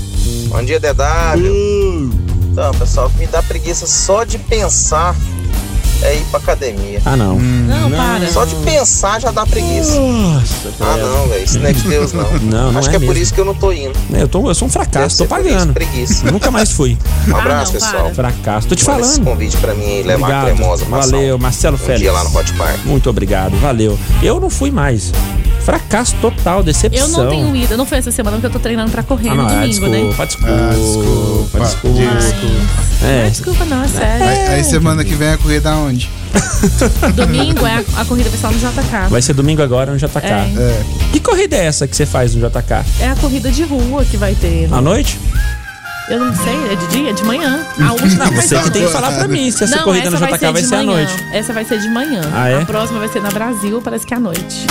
Bom 0.50 0.64
dia, 0.64 0.80
DW. 0.80 2.12
Então, 2.52 2.72
pessoal, 2.74 3.12
me 3.18 3.28
dá 3.28 3.42
preguiça 3.42 3.86
só 3.88 4.24
de 4.24 4.38
pensar 4.38 5.16
é 6.02 6.16
ir 6.16 6.24
pra 6.32 6.40
academia. 6.40 7.02
Ah, 7.06 7.18
não. 7.18 7.38
Não, 7.38 7.92
para. 7.92 8.26
Só 8.32 8.46
de 8.46 8.56
pensar 8.56 9.20
já 9.20 9.32
dá 9.32 9.46
preguiça. 9.46 10.00
Nossa, 10.00 10.70
Ah, 10.80 10.96
não, 10.98 11.28
velho. 11.28 11.44
Isso 11.44 11.60
não 11.60 11.68
é 11.70 11.74
de 11.74 11.82
Deus, 11.82 12.14
não. 12.14 12.24
Não, 12.40 12.72
não 12.72 12.80
Acho 12.80 12.88
é 12.88 12.92
que 12.92 12.96
é 12.96 13.00
por 13.00 13.08
mesmo. 13.10 13.22
isso 13.24 13.34
que 13.34 13.42
eu 13.42 13.46
não 13.46 13.54
tô 13.54 13.72
indo. 13.74 13.92
Eu, 14.14 14.28
tô, 14.28 14.50
eu 14.50 14.56
sou 14.56 14.68
um 14.70 14.72
fracasso, 14.72 15.18
tô 15.18 15.26
por 15.26 15.38
pagando. 15.44 15.74
preguiça. 15.74 16.24
Nunca 16.32 16.50
mais 16.52 16.72
fui. 16.72 16.98
Um 17.28 17.36
abraço, 17.36 17.74
pessoal. 17.74 18.14
Fracasso. 18.14 18.68
Tô 18.70 18.76
te 18.76 18.80
esse 18.80 18.86
falando. 18.86 19.24
convite 19.26 19.58
pra 19.58 19.74
mim 19.74 19.84
aí, 19.84 20.04
levar 20.04 20.14
a 20.14 20.40
Obrigado. 20.40 20.56
cremosa. 20.58 20.86
passar 20.86 21.12
Valeu, 21.12 21.38
Marcelo 21.38 21.76
um 21.76 21.80
Félix. 21.80 22.00
dia 22.02 22.12
lá 22.14 22.24
no 22.24 22.38
Hot 22.38 22.54
Park. 22.54 22.86
Muito 22.86 23.10
obrigado, 23.10 23.58
valeu. 23.60 24.00
Eu 24.24 24.40
não 24.40 24.50
fui 24.50 24.72
mais. 24.72 25.12
Fracasso 25.70 26.16
total, 26.20 26.64
decepção. 26.64 27.08
Eu 27.08 27.10
não 27.10 27.30
tenho 27.30 27.56
ido, 27.56 27.74
eu 27.74 27.78
não 27.78 27.86
fui 27.86 28.00
essa 28.00 28.10
semana 28.10 28.38
porque 28.38 28.48
eu 28.48 28.52
tô 28.52 28.58
treinando 28.60 28.90
pra 28.92 29.04
correr 29.04 29.30
Ah, 29.30 29.36
no 29.36 29.44
não, 29.44 29.50
ah, 29.50 29.54
domingo, 29.62 29.88
né? 29.88 29.98
desculpa, 30.00 30.26
desculpa, 30.26 30.52
Ah, 30.52 30.70
desculpa, 30.74 31.60
desculpa, 31.60 32.00
desculpa. 32.18 32.56
Não 33.02 33.08
É, 33.08 33.28
é 33.28 33.30
desculpa, 33.30 33.66
não, 33.66 33.84
é 33.84 33.88
sério. 33.88 34.26
Aí, 34.26 34.48
aí 34.56 34.64
semana 34.64 35.04
que 35.06 35.14
vem 35.14 35.30
a 35.30 35.38
correr 35.38 35.60
da 35.60 35.76
onde? 35.76 36.10
Domingo 37.16 37.66
é 37.68 37.76
a, 37.98 38.02
a 38.02 38.06
corrida 38.06 38.30
vai 38.30 38.40
ser 38.40 38.46
lá 38.48 38.52
no 38.52 38.60
JK. 38.60 39.10
vai 39.10 39.22
ser 39.22 39.34
domingo 39.34 39.62
agora 39.62 39.92
no 39.92 39.98
JK. 39.98 40.18
É. 40.26 40.84
Que 41.12 41.20
corrida 41.20 41.56
é 41.56 41.66
essa 41.66 41.88
que 41.88 41.96
você 41.96 42.06
faz 42.06 42.34
no 42.34 42.50
JK? 42.50 42.74
É 43.00 43.10
a 43.10 43.16
corrida 43.16 43.52
de 43.52 43.64
rua 43.64 44.04
que 44.06 44.18
vai 44.18 44.34
ter. 44.36 44.68
À 44.72 44.82
noite? 44.82 45.20
Eu 46.10 46.20
não 46.26 46.36
sei, 46.36 46.56
é 46.72 46.76
de 46.76 46.88
dia? 46.88 47.10
É 47.12 47.14
de 47.14 47.24
manhã. 47.24 47.64
A 47.80 47.92
última 47.94 48.26
Não, 48.26 48.32
vai 48.34 48.42
você 48.42 48.48
ser 48.58 48.64
que 48.64 48.72
tem 48.72 48.86
que 48.88 48.92
falar 48.92 49.12
pra 49.12 49.28
mim 49.28 49.52
se 49.52 49.64
essa 49.64 49.76
Não, 49.76 49.84
corrida 49.84 50.10
no 50.10 50.16
essa 50.18 50.26
JK 50.26 50.52
vai 50.52 50.62
de 50.64 50.68
ser 50.68 50.76
à 50.76 50.84
noite. 50.84 51.14
Essa 51.32 51.54
vai 51.54 51.64
ser 51.66 51.80
de 51.80 51.90
manhã. 51.90 52.22
Ah, 52.34 52.50
é? 52.50 52.60
A 52.62 52.66
próxima 52.66 52.98
vai 53.00 53.10
ser 53.10 53.22
na 53.22 53.30
Brasil, 53.30 53.80
parece 53.84 54.08
que 54.08 54.14
é 54.16 54.18
à 54.18 54.20
noite. 54.20 54.66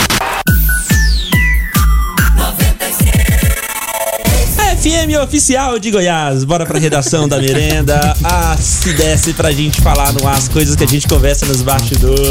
FM 4.88 5.22
Oficial 5.22 5.78
de 5.78 5.90
Goiás, 5.90 6.44
bora 6.44 6.64
pra 6.64 6.78
redação 6.78 7.28
da 7.28 7.38
merenda. 7.38 8.16
Ah, 8.24 8.56
se 8.58 8.94
desse 8.94 9.34
pra 9.34 9.52
gente 9.52 9.82
falar 9.82 10.14
no 10.14 10.26
ar 10.26 10.38
as 10.38 10.48
coisas 10.48 10.74
que 10.74 10.82
a 10.82 10.86
gente 10.86 11.06
conversa 11.06 11.44
nos 11.44 11.60
bastidores. 11.60 12.24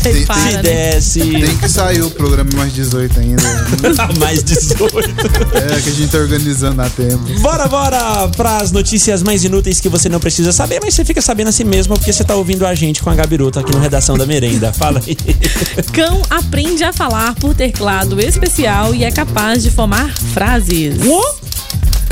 Tem, 0.00 0.24
para, 0.24 0.36
se 0.36 0.52
né? 0.52 0.62
desse. 0.62 1.20
tem 1.20 1.56
que 1.56 1.68
sair 1.68 2.02
o 2.02 2.10
programa 2.10 2.48
mais 2.54 2.72
18 2.72 3.18
ainda. 3.18 3.42
Mais 4.20 4.44
18. 4.44 4.96
É, 5.54 5.80
que 5.80 5.88
a 5.88 5.92
gente 5.92 6.08
tá 6.08 6.18
organizando 6.18 6.82
a 6.82 6.88
tempo. 6.88 7.40
Bora, 7.40 7.66
bora 7.66 8.28
pras 8.36 8.70
notícias 8.70 9.22
mais 9.22 9.42
inúteis 9.42 9.80
que 9.80 9.88
você 9.88 10.08
não 10.08 10.20
precisa 10.20 10.52
saber, 10.52 10.78
mas 10.80 10.94
você 10.94 11.04
fica 11.04 11.20
sabendo 11.20 11.48
assim 11.48 11.64
mesmo 11.64 11.96
porque 11.96 12.12
você 12.12 12.22
tá 12.22 12.36
ouvindo 12.36 12.64
a 12.64 12.74
gente 12.74 13.02
com 13.02 13.10
a 13.10 13.14
Gabiruta 13.14 13.60
aqui 13.60 13.72
no 13.72 13.80
Redação 13.80 14.16
da 14.16 14.24
Merenda. 14.24 14.72
Fala 14.72 15.02
aí. 15.04 15.16
Cão 15.92 16.22
aprende 16.30 16.84
a 16.84 16.92
falar 16.92 17.34
por 17.34 17.54
teclado 17.54 18.20
especial 18.20 18.94
e 18.94 19.02
é 19.02 19.10
capaz 19.10 19.62
de 19.62 19.70
formar 19.70 20.14
frases. 20.32 20.94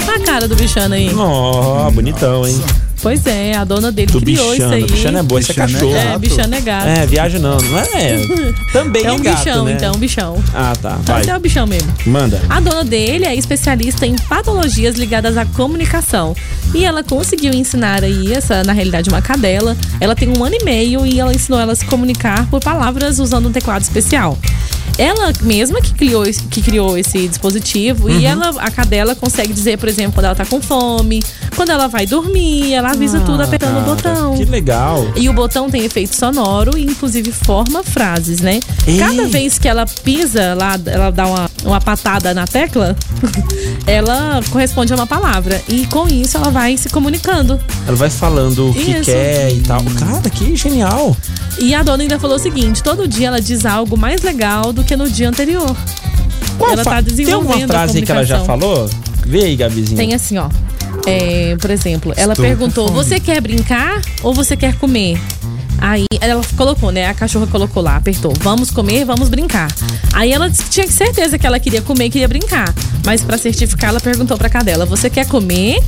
A 0.09 0.21
cara 0.25 0.47
do 0.49 0.55
bichano 0.57 0.95
aí. 0.95 1.11
Ó, 1.15 1.91
bonitão, 1.91 2.47
hein? 2.47 2.61
Pois 3.03 3.27
é, 3.27 3.55
a 3.55 3.65
dona 3.65 3.93
dele 3.93 4.11
Do 4.11 4.21
criou 4.21 4.53
bichano. 4.53 4.75
isso 4.79 4.87
aí. 4.87 4.97
Bichano 4.97 5.19
é 5.19 5.23
boa, 5.23 5.41
isso 5.41 5.51
é 5.51 5.55
é 5.55 5.57
cachorro. 5.57 5.95
É, 5.95 6.19
bichano 6.19 6.55
é 6.55 6.61
gato. 6.61 6.87
É, 6.87 7.07
viagem 7.07 7.39
não, 7.41 7.59
não 7.59 7.79
é? 7.79 8.17
Também 8.73 9.05
É 9.05 9.13
um 9.13 9.19
gato, 9.21 9.37
bichão, 9.45 9.65
né? 9.67 9.73
então, 9.73 9.95
um 9.95 9.99
bichão. 9.99 10.43
Ah, 10.55 10.73
tá. 10.81 10.99
Vai. 11.03 11.19
Mas 11.19 11.29
é 11.29 11.37
o 11.37 11.41
bichão 11.41 11.67
mesmo. 11.67 11.93
Manda. 12.07 12.41
A 12.49 12.61
dona 12.61 12.83
dele 12.83 13.27
é 13.27 13.35
especialista 13.35 14.07
em 14.07 14.17
patologias 14.17 14.97
ligadas 14.97 15.37
à 15.37 15.45
comunicação. 15.45 16.35
E 16.75 16.83
ela 16.85 17.05
conseguiu 17.05 17.53
ensinar 17.53 18.03
aí 18.03 18.33
essa, 18.33 18.63
na 18.65 18.73
realidade, 18.73 19.11
uma 19.11 19.21
cadela. 19.21 19.77
Ela 20.01 20.15
tem 20.15 20.29
um 20.31 20.43
ano 20.43 20.57
e 20.59 20.65
meio 20.65 21.05
e 21.05 21.21
ela 21.21 21.35
ensinou 21.35 21.61
ela 21.61 21.73
a 21.73 21.77
se 21.77 21.85
comunicar 21.85 22.47
por 22.49 22.61
palavras 22.61 23.19
usando 23.19 23.49
um 23.49 23.53
teclado 23.53 23.83
especial. 23.83 24.39
Ela 24.97 25.33
mesma 25.43 25.81
que 25.81 25.93
criou, 25.95 26.25
esse- 26.25 26.43
que 26.45 26.63
criou 26.63 26.97
esse 26.97 27.27
dispositivo 27.29 28.09
Uhum. 28.09 28.19
e 28.21 28.25
ela, 28.25 28.51
a 28.61 28.71
cadela 28.71 29.15
consegue 29.15 29.53
dizer, 29.53 29.79
por 29.79 29.89
exemplo, 29.89 30.13
quando 30.15 30.27
ela 30.27 30.35
tá 30.35 30.47
com 30.47 30.61
fome, 30.61 31.23
quando 31.57 31.71
ela 31.71 31.89
vai 31.89 32.07
dormir, 32.07 32.73
ela 32.73 32.91
avisa 32.93 33.19
tudo 33.21 33.43
apertando 33.43 33.79
o 33.79 33.83
botão. 33.83 34.35
Ah, 34.35 34.37
Que 34.37 34.45
legal. 34.45 35.07
E 35.17 35.29
o 35.29 35.33
botão 35.33 35.69
tem 35.69 35.85
efeito 35.85 36.15
sonoro 36.15 36.79
e, 36.79 36.85
inclusive, 36.85 37.33
forma 37.33 37.83
frases, 37.83 38.41
né? 38.41 38.61
Ei. 38.87 38.99
Cada 38.99 39.27
vez 39.27 39.59
que 39.59 39.67
ela 39.69 39.85
pisa 39.87 40.55
lá, 40.55 40.79
ela 40.87 41.11
dá 41.11 41.27
uma, 41.27 41.51
uma 41.65 41.81
patada 41.81 42.33
na 42.35 42.47
tecla, 42.47 42.97
ela 43.87 44.41
corresponde 44.51 44.93
a 44.93 44.97
uma 44.97 45.07
palavra. 45.07 45.61
E 45.69 45.87
com 45.87 46.07
isso 46.09 46.37
ela 46.37 46.51
vai 46.51 46.77
se 46.77 46.89
comunicando. 46.89 47.59
Ela 47.87 47.97
vai 47.97 48.11
falando 48.11 48.71
o 48.71 48.75
que 48.75 48.91
Isso. 48.93 49.05
quer 49.05 49.53
e 49.53 49.61
tal. 49.61 49.83
Cara, 49.99 50.31
que 50.31 50.55
genial. 50.57 51.17
E 51.59 51.75
a 51.75 51.83
dona 51.83 52.03
ainda 52.03 52.19
falou 52.19 52.37
o 52.37 52.39
seguinte: 52.41 52.83
todo 52.83 53.07
dia 53.07 53.29
ela 53.29 53.41
diz 53.41 53.65
algo 53.65 53.97
mais 53.97 54.23
legal 54.23 54.73
do 54.73 54.84
que 54.85 54.97
no 54.97 55.09
dia 55.11 55.29
anterior. 55.29 55.75
ela 56.61 56.85
fa- 56.85 56.91
tá 56.91 57.03
Tem 57.03 57.05
desenvolvendo 57.15 57.53
alguma 57.53 57.65
a 57.65 57.69
frase 57.69 58.03
que 58.03 58.13
ela 58.13 58.25
já 58.25 58.45
falou? 58.45 58.89
Vê 59.27 59.45
aí, 59.45 59.57
Gabizinho. 59.57 59.97
Tem 59.97 60.15
assim, 60.15 60.39
ó. 60.39 60.49
É, 61.07 61.57
por 61.61 61.71
exemplo, 61.71 62.13
ela 62.17 62.33
Estou 62.33 62.45
perguntou: 62.45 62.89
você 62.89 63.19
quer 63.19 63.41
brincar 63.41 64.01
ou 64.23 64.33
você 64.33 64.57
quer 64.57 64.75
comer? 64.77 65.19
Aí 65.79 66.07
ela 66.21 66.41
colocou, 66.57 66.91
né? 66.93 67.09
A 67.09 67.15
cachorra 67.15 67.47
colocou 67.47 67.83
lá, 67.83 67.97
apertou: 67.97 68.33
vamos 68.41 68.71
comer, 68.71 69.05
vamos 69.05 69.29
brincar. 69.29 69.69
Aí 70.13 70.33
ela 70.33 70.49
disse 70.49 70.63
que 70.65 70.71
tinha 70.71 70.87
certeza 70.89 71.37
que 71.39 71.47
ela 71.47 71.59
queria 71.59 71.83
comer 71.83 72.07
e 72.07 72.11
queria 72.11 72.29
brincar. 72.29 72.73
Mas 73.05 73.23
pra 73.23 73.37
certificar, 73.37 73.91
ela 73.91 74.01
perguntou 74.01 74.39
pra 74.39 74.49
cadela: 74.49 74.87
você 74.87 75.11
quer 75.11 75.27
comer 75.27 75.83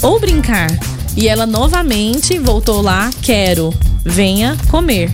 ou 0.00 0.18
brincar? 0.20 0.68
E 1.16 1.28
ela 1.28 1.44
novamente 1.46 2.38
voltou 2.38 2.80
lá: 2.80 3.10
quero, 3.20 3.74
venha 4.04 4.56
comer. 4.68 5.10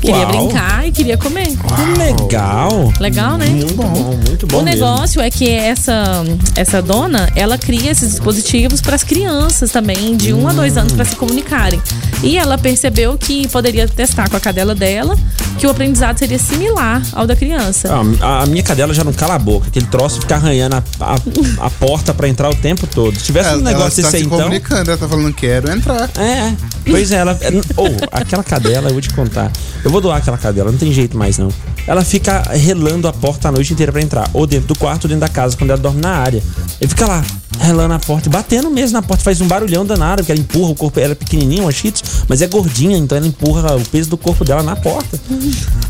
Queria 0.00 0.28
Uau. 0.28 0.46
brincar 0.46 0.86
e 0.86 0.92
queria 0.92 1.18
comer. 1.18 1.46
Que 1.46 1.98
legal. 1.98 2.92
Legal, 3.00 3.36
né? 3.36 3.46
Muito 3.46 3.74
bom, 3.74 4.16
muito 4.26 4.46
bom. 4.46 4.60
O 4.60 4.62
mesmo. 4.62 4.80
negócio 4.80 5.20
é 5.20 5.28
que 5.30 5.50
essa, 5.50 6.24
essa 6.54 6.80
dona, 6.80 7.28
ela 7.34 7.58
cria 7.58 7.90
esses 7.90 8.10
dispositivos 8.10 8.80
para 8.80 8.94
as 8.94 9.02
crianças 9.02 9.72
também, 9.72 10.16
de 10.16 10.32
um 10.32 10.46
a 10.46 10.52
dois 10.52 10.76
anos, 10.76 10.92
para 10.92 11.04
se 11.04 11.16
comunicarem. 11.16 11.80
E 12.22 12.36
ela 12.38 12.56
percebeu 12.56 13.16
que 13.18 13.46
poderia 13.48 13.88
testar 13.88 14.28
com 14.28 14.36
a 14.36 14.40
cadela 14.40 14.74
dela, 14.74 15.16
que 15.58 15.66
o 15.66 15.70
aprendizado 15.70 16.18
seria 16.18 16.38
similar 16.38 17.02
ao 17.12 17.26
da 17.26 17.34
criança. 17.34 17.88
Ah, 18.20 18.42
a 18.42 18.46
minha 18.46 18.62
cadela 18.62 18.94
já 18.94 19.02
não 19.04 19.12
cala 19.12 19.34
a 19.34 19.38
boca, 19.38 19.68
aquele 19.68 19.86
troço 19.86 20.20
fica 20.20 20.36
arranhando 20.36 20.76
a, 20.76 20.82
a, 21.00 21.66
a 21.66 21.70
porta 21.70 22.14
pra 22.14 22.28
entrar 22.28 22.48
o 22.50 22.54
tempo 22.54 22.86
todo. 22.86 23.18
Se 23.18 23.24
tivesse 23.24 23.50
um 23.50 23.52
Ela, 23.52 23.62
negócio 23.62 24.00
ela 24.00 24.10
tá 24.10 24.10
desse 24.10 24.16
aí, 24.16 24.22
se 24.22 24.26
então. 24.26 24.38
comunicando, 24.38 24.90
ela 24.90 24.98
tá 24.98 25.08
falando 25.08 25.32
quero 25.34 25.70
entrar. 25.70 26.10
É, 26.18 26.52
pois 26.88 27.12
é, 27.12 27.16
ela. 27.16 27.38
Ou, 27.76 27.88
aquela 28.12 28.42
cadela, 28.44 28.88
eu 28.88 28.92
vou 28.92 29.00
te 29.00 29.10
contar. 29.10 29.37
Eu 29.84 29.90
vou 29.90 30.00
doar 30.00 30.18
aquela 30.18 30.36
cadela, 30.38 30.70
não 30.70 30.78
tem 30.78 30.92
jeito 30.92 31.16
mais 31.16 31.38
não. 31.38 31.48
Ela 31.86 32.04
fica 32.04 32.42
relando 32.52 33.08
a 33.08 33.12
porta 33.12 33.48
a 33.48 33.52
noite 33.52 33.72
inteira 33.72 33.90
pra 33.92 34.02
entrar. 34.02 34.28
Ou 34.34 34.46
dentro 34.46 34.68
do 34.68 34.76
quarto 34.78 35.04
ou 35.04 35.08
dentro 35.08 35.20
da 35.20 35.28
casa, 35.28 35.56
quando 35.56 35.70
ela 35.70 35.78
dorme 35.80 36.00
na 36.00 36.10
área. 36.10 36.42
Ele 36.80 36.88
fica 36.88 37.06
lá, 37.06 37.24
relando 37.60 37.94
a 37.94 37.98
porta 37.98 38.28
batendo 38.28 38.70
mesmo 38.70 38.92
na 38.92 39.02
porta. 39.02 39.22
Faz 39.22 39.40
um 39.40 39.46
barulhão 39.48 39.86
danado, 39.86 40.22
porque 40.22 40.32
ela 40.32 40.40
empurra 40.40 40.70
o 40.70 40.74
corpo. 40.74 41.00
Ela 41.00 41.12
é 41.12 41.14
pequenininha, 41.14 41.62
uma 41.62 41.72
cheetos, 41.72 42.02
mas 42.28 42.42
é 42.42 42.46
gordinha, 42.46 42.96
então 42.96 43.16
ela 43.16 43.26
empurra 43.26 43.76
o 43.76 43.84
peso 43.86 44.10
do 44.10 44.16
corpo 44.18 44.44
dela 44.44 44.62
na 44.62 44.76
porta. 44.76 45.18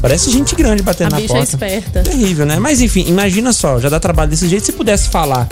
Parece 0.01 0.31
gente 0.31 0.55
grande 0.55 0.83
A 0.83 0.85
batendo 0.85 1.11
na 1.11 1.17
bicha 1.17 1.33
é 1.35 1.37
porta. 1.39 1.53
esperta. 1.53 2.03
Terrível, 2.03 2.47
né? 2.47 2.59
Mas 2.59 2.81
enfim, 2.81 3.05
imagina 3.09 3.53
só, 3.53 3.81
já 3.81 3.89
dá 3.89 3.99
trabalho 3.99 4.31
desse 4.31 4.49
jeito 4.49 4.67
se 4.67 4.73
pudesse 4.73 5.09
falar. 5.09 5.49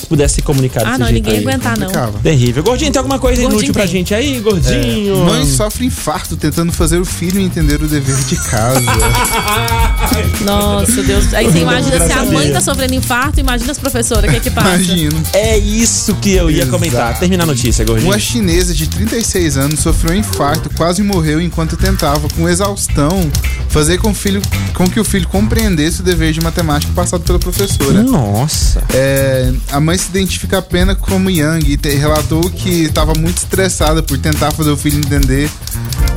Se 0.00 0.06
pudesse 0.06 0.34
se 0.36 0.42
comunicar 0.42 0.80
Ah, 0.82 0.84
desse 0.90 0.98
não, 1.00 1.06
jeito 1.08 1.16
ninguém 1.24 1.38
aí. 1.38 1.44
ia 1.44 1.48
aguentar, 1.50 1.78
não. 1.78 1.86
Complicava. 1.86 2.18
Terrível. 2.22 2.62
Gordinho, 2.62 2.92
tem 2.92 2.98
alguma 2.98 3.18
coisa 3.18 3.40
Gordinho 3.40 3.58
inútil 3.58 3.72
pra 3.74 3.82
tem. 3.82 3.92
gente 3.92 4.14
aí, 4.14 4.40
gordinho? 4.40 5.24
Mãe 5.24 5.44
sofre 5.46 5.86
infarto 5.86 6.36
tentando 6.36 6.72
fazer 6.72 6.98
o 6.98 7.04
filho 7.04 7.40
entender 7.40 7.82
o 7.82 7.88
dever 7.88 8.16
de 8.24 8.36
casa. 8.36 8.80
Nossa, 10.44 11.02
Deus. 11.02 11.32
Aí 11.34 11.46
você 11.46 11.58
imagina 11.58 12.06
se 12.06 12.12
a 12.12 12.24
mãe 12.24 12.50
tá 12.52 12.60
sofrendo 12.60 12.94
infarto, 12.94 13.40
imagina 13.40 13.72
as 13.72 13.78
professoras, 13.78 14.24
o 14.24 14.28
que 14.32 14.36
é 14.36 14.40
que 14.40 14.50
passa? 14.50 14.68
Imagino. 14.76 15.22
É 15.32 15.56
isso 15.58 16.14
que 16.16 16.30
eu 16.32 16.50
ia 16.50 16.58
Exato. 16.62 16.70
comentar. 16.70 17.18
Termina 17.18 17.42
a 17.42 17.46
notícia, 17.46 17.84
gordinho. 17.84 18.10
Uma 18.10 18.18
chinesa 18.18 18.74
de 18.74 18.86
36 18.88 19.56
anos 19.56 19.80
sofreu 19.80 20.12
um 20.14 20.16
infarto, 20.18 20.70
quase 20.76 21.02
morreu 21.02 21.40
enquanto 21.40 21.76
tentava, 21.76 22.28
com 22.30 22.48
exaustão, 22.48 23.30
fazer 23.68 23.98
com, 23.98 24.10
o 24.10 24.14
filho, 24.14 24.40
com 24.74 24.88
que 24.88 24.98
o 24.98 25.04
filho 25.04 25.28
compreendesse 25.28 26.00
o 26.00 26.02
dever 26.02 26.32
de 26.32 26.40
matemática 26.40 26.92
passado 26.94 27.22
pela 27.22 27.38
professora. 27.38 28.02
Nossa. 28.02 28.82
É, 28.92 29.52
a 29.70 29.80
mãe 29.80 29.89
se 29.98 30.08
identifica 30.08 30.58
apenas 30.58 30.96
como 30.98 31.30
Yang 31.30 31.72
e 31.72 31.76
te- 31.76 31.94
relatou 31.94 32.40
que 32.50 32.84
estava 32.84 33.12
muito 33.14 33.38
estressada 33.38 34.02
por 34.02 34.18
tentar 34.18 34.50
fazer 34.52 34.70
o 34.70 34.76
filho 34.76 34.98
entender 34.98 35.50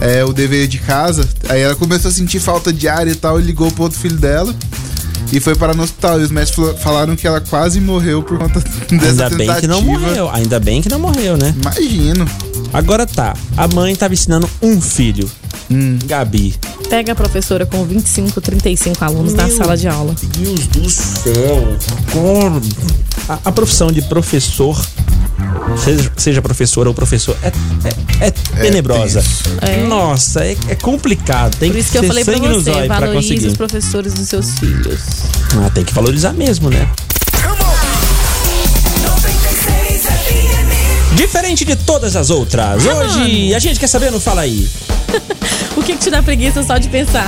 é, 0.01 0.23
o 0.23 0.33
dever 0.33 0.67
de 0.67 0.79
casa. 0.79 1.27
Aí 1.49 1.61
ela 1.61 1.75
começou 1.75 2.09
a 2.09 2.13
sentir 2.13 2.39
falta 2.39 2.71
de 2.73 2.87
ar 2.87 3.07
e 3.07 3.15
tal 3.15 3.39
e 3.39 3.43
ligou 3.43 3.71
pro 3.71 3.83
outro 3.83 3.99
filho 3.99 4.17
dela. 4.17 4.53
E 5.31 5.39
foi 5.39 5.55
para 5.55 5.73
no 5.73 5.83
hospital. 5.83 6.19
E 6.19 6.23
os 6.23 6.29
médicos 6.31 6.55
fala- 6.63 6.77
falaram 6.77 7.15
que 7.15 7.25
ela 7.25 7.41
quase 7.41 7.79
morreu 7.79 8.21
por 8.21 8.37
conta 8.37 8.59
dessa 8.91 9.25
Ainda 9.25 9.29
bem 9.29 9.37
tentativa. 9.47 9.61
que 9.61 9.67
não 9.67 9.81
morreu. 9.81 10.29
Ainda 10.29 10.59
bem 10.59 10.81
que 10.81 10.89
não 10.89 10.99
morreu, 10.99 11.37
né? 11.37 11.53
Imagino. 11.59 12.27
Agora 12.71 13.05
tá. 13.07 13.35
A 13.57 13.67
mãe 13.67 13.95
tava 13.95 14.13
ensinando 14.13 14.47
um 14.61 14.79
filho. 14.81 15.29
Gabi. 16.05 16.53
Pega 16.89 17.13
a 17.13 17.15
professora 17.15 17.65
com 17.65 17.83
25, 17.83 18.39
35 18.41 19.03
alunos 19.03 19.33
na 19.33 19.47
Meu 19.47 19.57
sala 19.57 19.75
de 19.75 19.87
aula. 19.87 20.13
Deus 20.37 20.67
do 20.67 20.87
céu. 20.89 21.77
Como? 22.11 22.61
A, 23.27 23.39
a 23.45 23.51
profissão 23.51 23.91
de 23.91 24.01
professor, 24.01 24.79
seja, 25.77 26.11
seja 26.17 26.41
professora 26.41 26.89
ou 26.89 26.95
professor, 26.95 27.37
é, 27.41 27.51
é, 28.19 28.27
é 28.27 28.31
tenebrosa. 28.31 29.23
É. 29.61 29.83
Nossa, 29.83 30.43
é, 30.43 30.57
é 30.67 30.75
complicado. 30.75 31.55
Tem 31.57 31.71
Por 31.71 31.79
isso 31.79 31.91
que 31.91 31.99
que 31.99 32.05
eu 32.05 32.07
falei 32.07 32.25
pra 32.25 32.37
você, 32.37 32.87
valorize 32.87 33.13
conseguir. 33.13 33.47
os 33.47 33.57
professores 33.57 34.13
dos 34.13 34.27
seus 34.27 34.59
filhos. 34.59 34.99
Ah, 35.55 35.69
tem 35.73 35.83
que 35.85 35.93
valorizar 35.93 36.33
mesmo, 36.33 36.69
né? 36.69 36.89
Diferente 41.15 41.63
Diferente 41.63 41.65
de 41.65 41.75
todas 41.75 42.15
as 42.15 42.29
outras. 42.29 42.83
Hoje 42.85 43.53
a 43.53 43.59
gente 43.59 43.79
quer 43.79 43.87
saber 43.87 44.11
no 44.11 44.19
Fala 44.19 44.41
aí. 44.41 44.69
O 45.75 45.81
que, 45.81 45.93
que 45.93 45.99
te 45.99 46.09
dá 46.11 46.21
preguiça 46.21 46.61
só 46.63 46.77
de 46.77 46.87
pensar? 46.87 47.27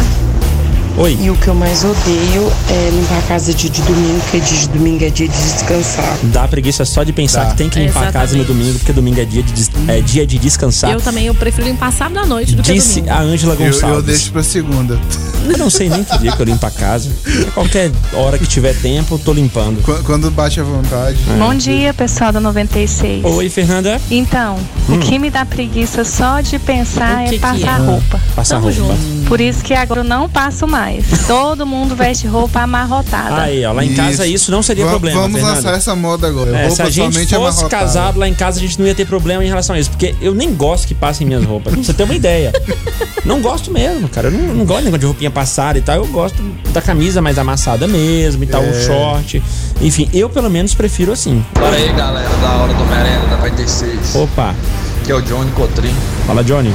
Oi. 0.98 1.18
E 1.22 1.30
o 1.30 1.36
que 1.36 1.50
eu 1.50 1.54
mais 1.56 1.84
odeio 1.84 2.50
é 2.70 2.90
limpar 2.90 3.18
a 3.18 3.22
casa 3.24 3.54
dia 3.54 3.70
de 3.70 3.82
domingo, 3.82 4.18
porque 4.22 4.40
dia 4.40 4.58
de 4.60 4.70
domingo 4.70 5.04
é 5.04 5.10
dia 5.10 5.28
de 5.28 5.34
descansar. 5.38 6.18
Dá 6.24 6.48
preguiça 6.48 6.86
só 6.86 7.04
de 7.04 7.12
pensar 7.12 7.44
Dá. 7.44 7.52
que 7.52 7.58
tem 7.58 7.70
que 7.70 7.80
limpar 7.80 8.08
a 8.08 8.12
casa 8.14 8.38
no 8.38 8.46
domingo, 8.46 8.80
porque 8.80 8.94
domingo 8.94 9.20
é 9.20 9.26
dia 9.26 9.44
de, 9.44 9.52
des- 9.52 9.70
é 9.90 10.00
dia 10.00 10.26
de 10.26 10.40
descansar. 10.40 10.92
Eu 10.92 11.02
também, 11.02 11.26
eu 11.26 11.36
prefiro 11.36 11.68
limpar 11.68 11.92
sábado 11.92 12.20
à 12.20 12.26
noite 12.26 12.56
do 12.56 12.64
que 12.64 12.72
Disse 12.72 13.02
domingo. 13.02 13.14
a 13.14 13.20
Ângela 13.20 13.54
Eu, 13.56 13.58
Gonçalves. 13.66 13.98
eu 13.98 14.02
deixo 14.04 14.32
pra 14.32 14.42
segunda. 14.42 14.98
Eu 15.46 15.58
não 15.58 15.70
sei 15.70 15.90
nem 15.90 16.02
que 16.04 16.18
dia 16.18 16.32
que 16.32 16.42
eu 16.42 16.46
limpo 16.46 16.66
a 16.66 16.72
casa. 16.72 17.12
Qualquer 17.54 17.92
hora 18.14 18.38
que 18.40 18.48
tiver 18.48 18.74
tempo, 18.76 19.16
eu 19.16 19.20
tô 19.20 19.34
limpando. 19.34 19.82
Qu- 19.84 20.02
Quando 20.06 20.32
bate 20.32 20.62
a 20.62 20.64
vontade. 20.64 21.18
Bom 21.38 21.54
dia, 21.54 21.94
pessoal 21.94 22.32
da 22.32 22.40
96. 22.40 23.24
Oi, 23.26 23.50
Fernanda. 23.50 24.00
Então, 24.10 24.56
Hum. 24.90 24.96
o 24.96 25.00
que 25.00 25.20
me 25.20 25.30
dá 25.30 25.46
preguiça 25.46 26.04
só 26.06 26.40
de 26.42 26.58
pensar 26.58 27.24
O 27.26 27.30
que 27.30 27.36
é 27.36 27.38
que 27.38 27.40
passar 27.40 27.80
é? 27.82 27.86
roupa. 27.86 28.20
Passar 28.36 28.56
Tamo 28.62 28.72
roupa. 28.72 28.96
Por 29.28 29.42
isso 29.42 29.62
que 29.64 29.74
agora 29.74 30.00
eu 30.00 30.04
não 30.06 30.28
passo 30.30 30.66
mais. 30.68 30.85
Todo 31.28 31.66
mundo 31.66 31.96
veste 31.96 32.28
roupa 32.28 32.62
amarrotada. 32.62 33.42
Aí, 33.44 33.66
ó, 33.66 33.72
lá 33.72 33.84
em 33.84 33.94
casa 33.94 34.26
isso 34.28 34.52
não 34.52 34.62
seria 34.62 34.86
Va- 34.86 34.92
problema. 34.92 35.22
Vamos 35.22 35.36
Fernanda. 35.40 35.56
lançar 35.58 35.74
essa 35.78 35.96
moda 35.96 36.28
agora. 36.28 36.52
É, 36.56 36.64
se 36.64 36.68
Roupa 36.70 36.84
a 36.84 36.90
gente 36.90 37.14
fosse 37.20 37.36
amarrotada. 37.36 37.70
casado 37.70 38.20
lá 38.20 38.28
em 38.28 38.34
casa, 38.34 38.58
a 38.60 38.62
gente 38.62 38.80
não 38.80 38.86
ia 38.88 38.96
ter 38.96 39.06
problema 39.06 39.44
em 39.44 39.48
relação 39.48 39.76
a 39.76 39.80
isso. 39.80 39.90
Porque 39.90 40.16
eu 40.22 40.34
nem 40.34 40.54
gosto 40.54 40.88
que 40.88 40.94
passem 40.94 41.26
minhas 41.26 41.44
roupas. 41.44 41.74
Pra 41.74 41.84
você 41.84 41.94
ter 41.94 42.04
uma 42.04 42.16
ideia. 42.16 42.52
não 43.26 43.42
gosto 43.42 43.72
mesmo, 43.72 44.08
cara. 44.10 44.28
Eu 44.28 44.32
não, 44.32 44.54
não 44.56 44.66
gosto 44.66 44.90
de 44.98 45.06
roupinha 45.06 45.32
passada 45.32 45.78
e 45.78 45.82
tal. 45.82 45.96
Eu 45.96 46.08
gosto 46.08 46.42
da 46.72 46.82
camisa 46.82 47.22
mais 47.22 47.38
amassada 47.38 47.88
mesmo 47.88 48.44
e 48.44 48.48
tal, 48.48 48.64
É. 48.64 48.70
o 48.70 48.74
short. 48.86 49.42
Enfim, 49.82 50.10
eu 50.14 50.30
pelo 50.30 50.50
menos 50.50 50.74
prefiro 50.74 51.12
assim. 51.12 51.44
Bora 51.60 51.76
aí, 51.76 51.92
galera, 51.94 52.30
da 52.42 52.50
hora 52.54 52.74
do 52.74 52.86
merenda 52.86 53.28
da 53.28 53.38
96. 53.38 54.16
Opa, 54.16 54.56
Que 55.04 55.12
é 55.12 55.16
o 55.16 55.22
Johnny 55.22 55.52
Cotrim. 55.52 55.94
fala 56.26 56.44
Johnny. 56.44 56.72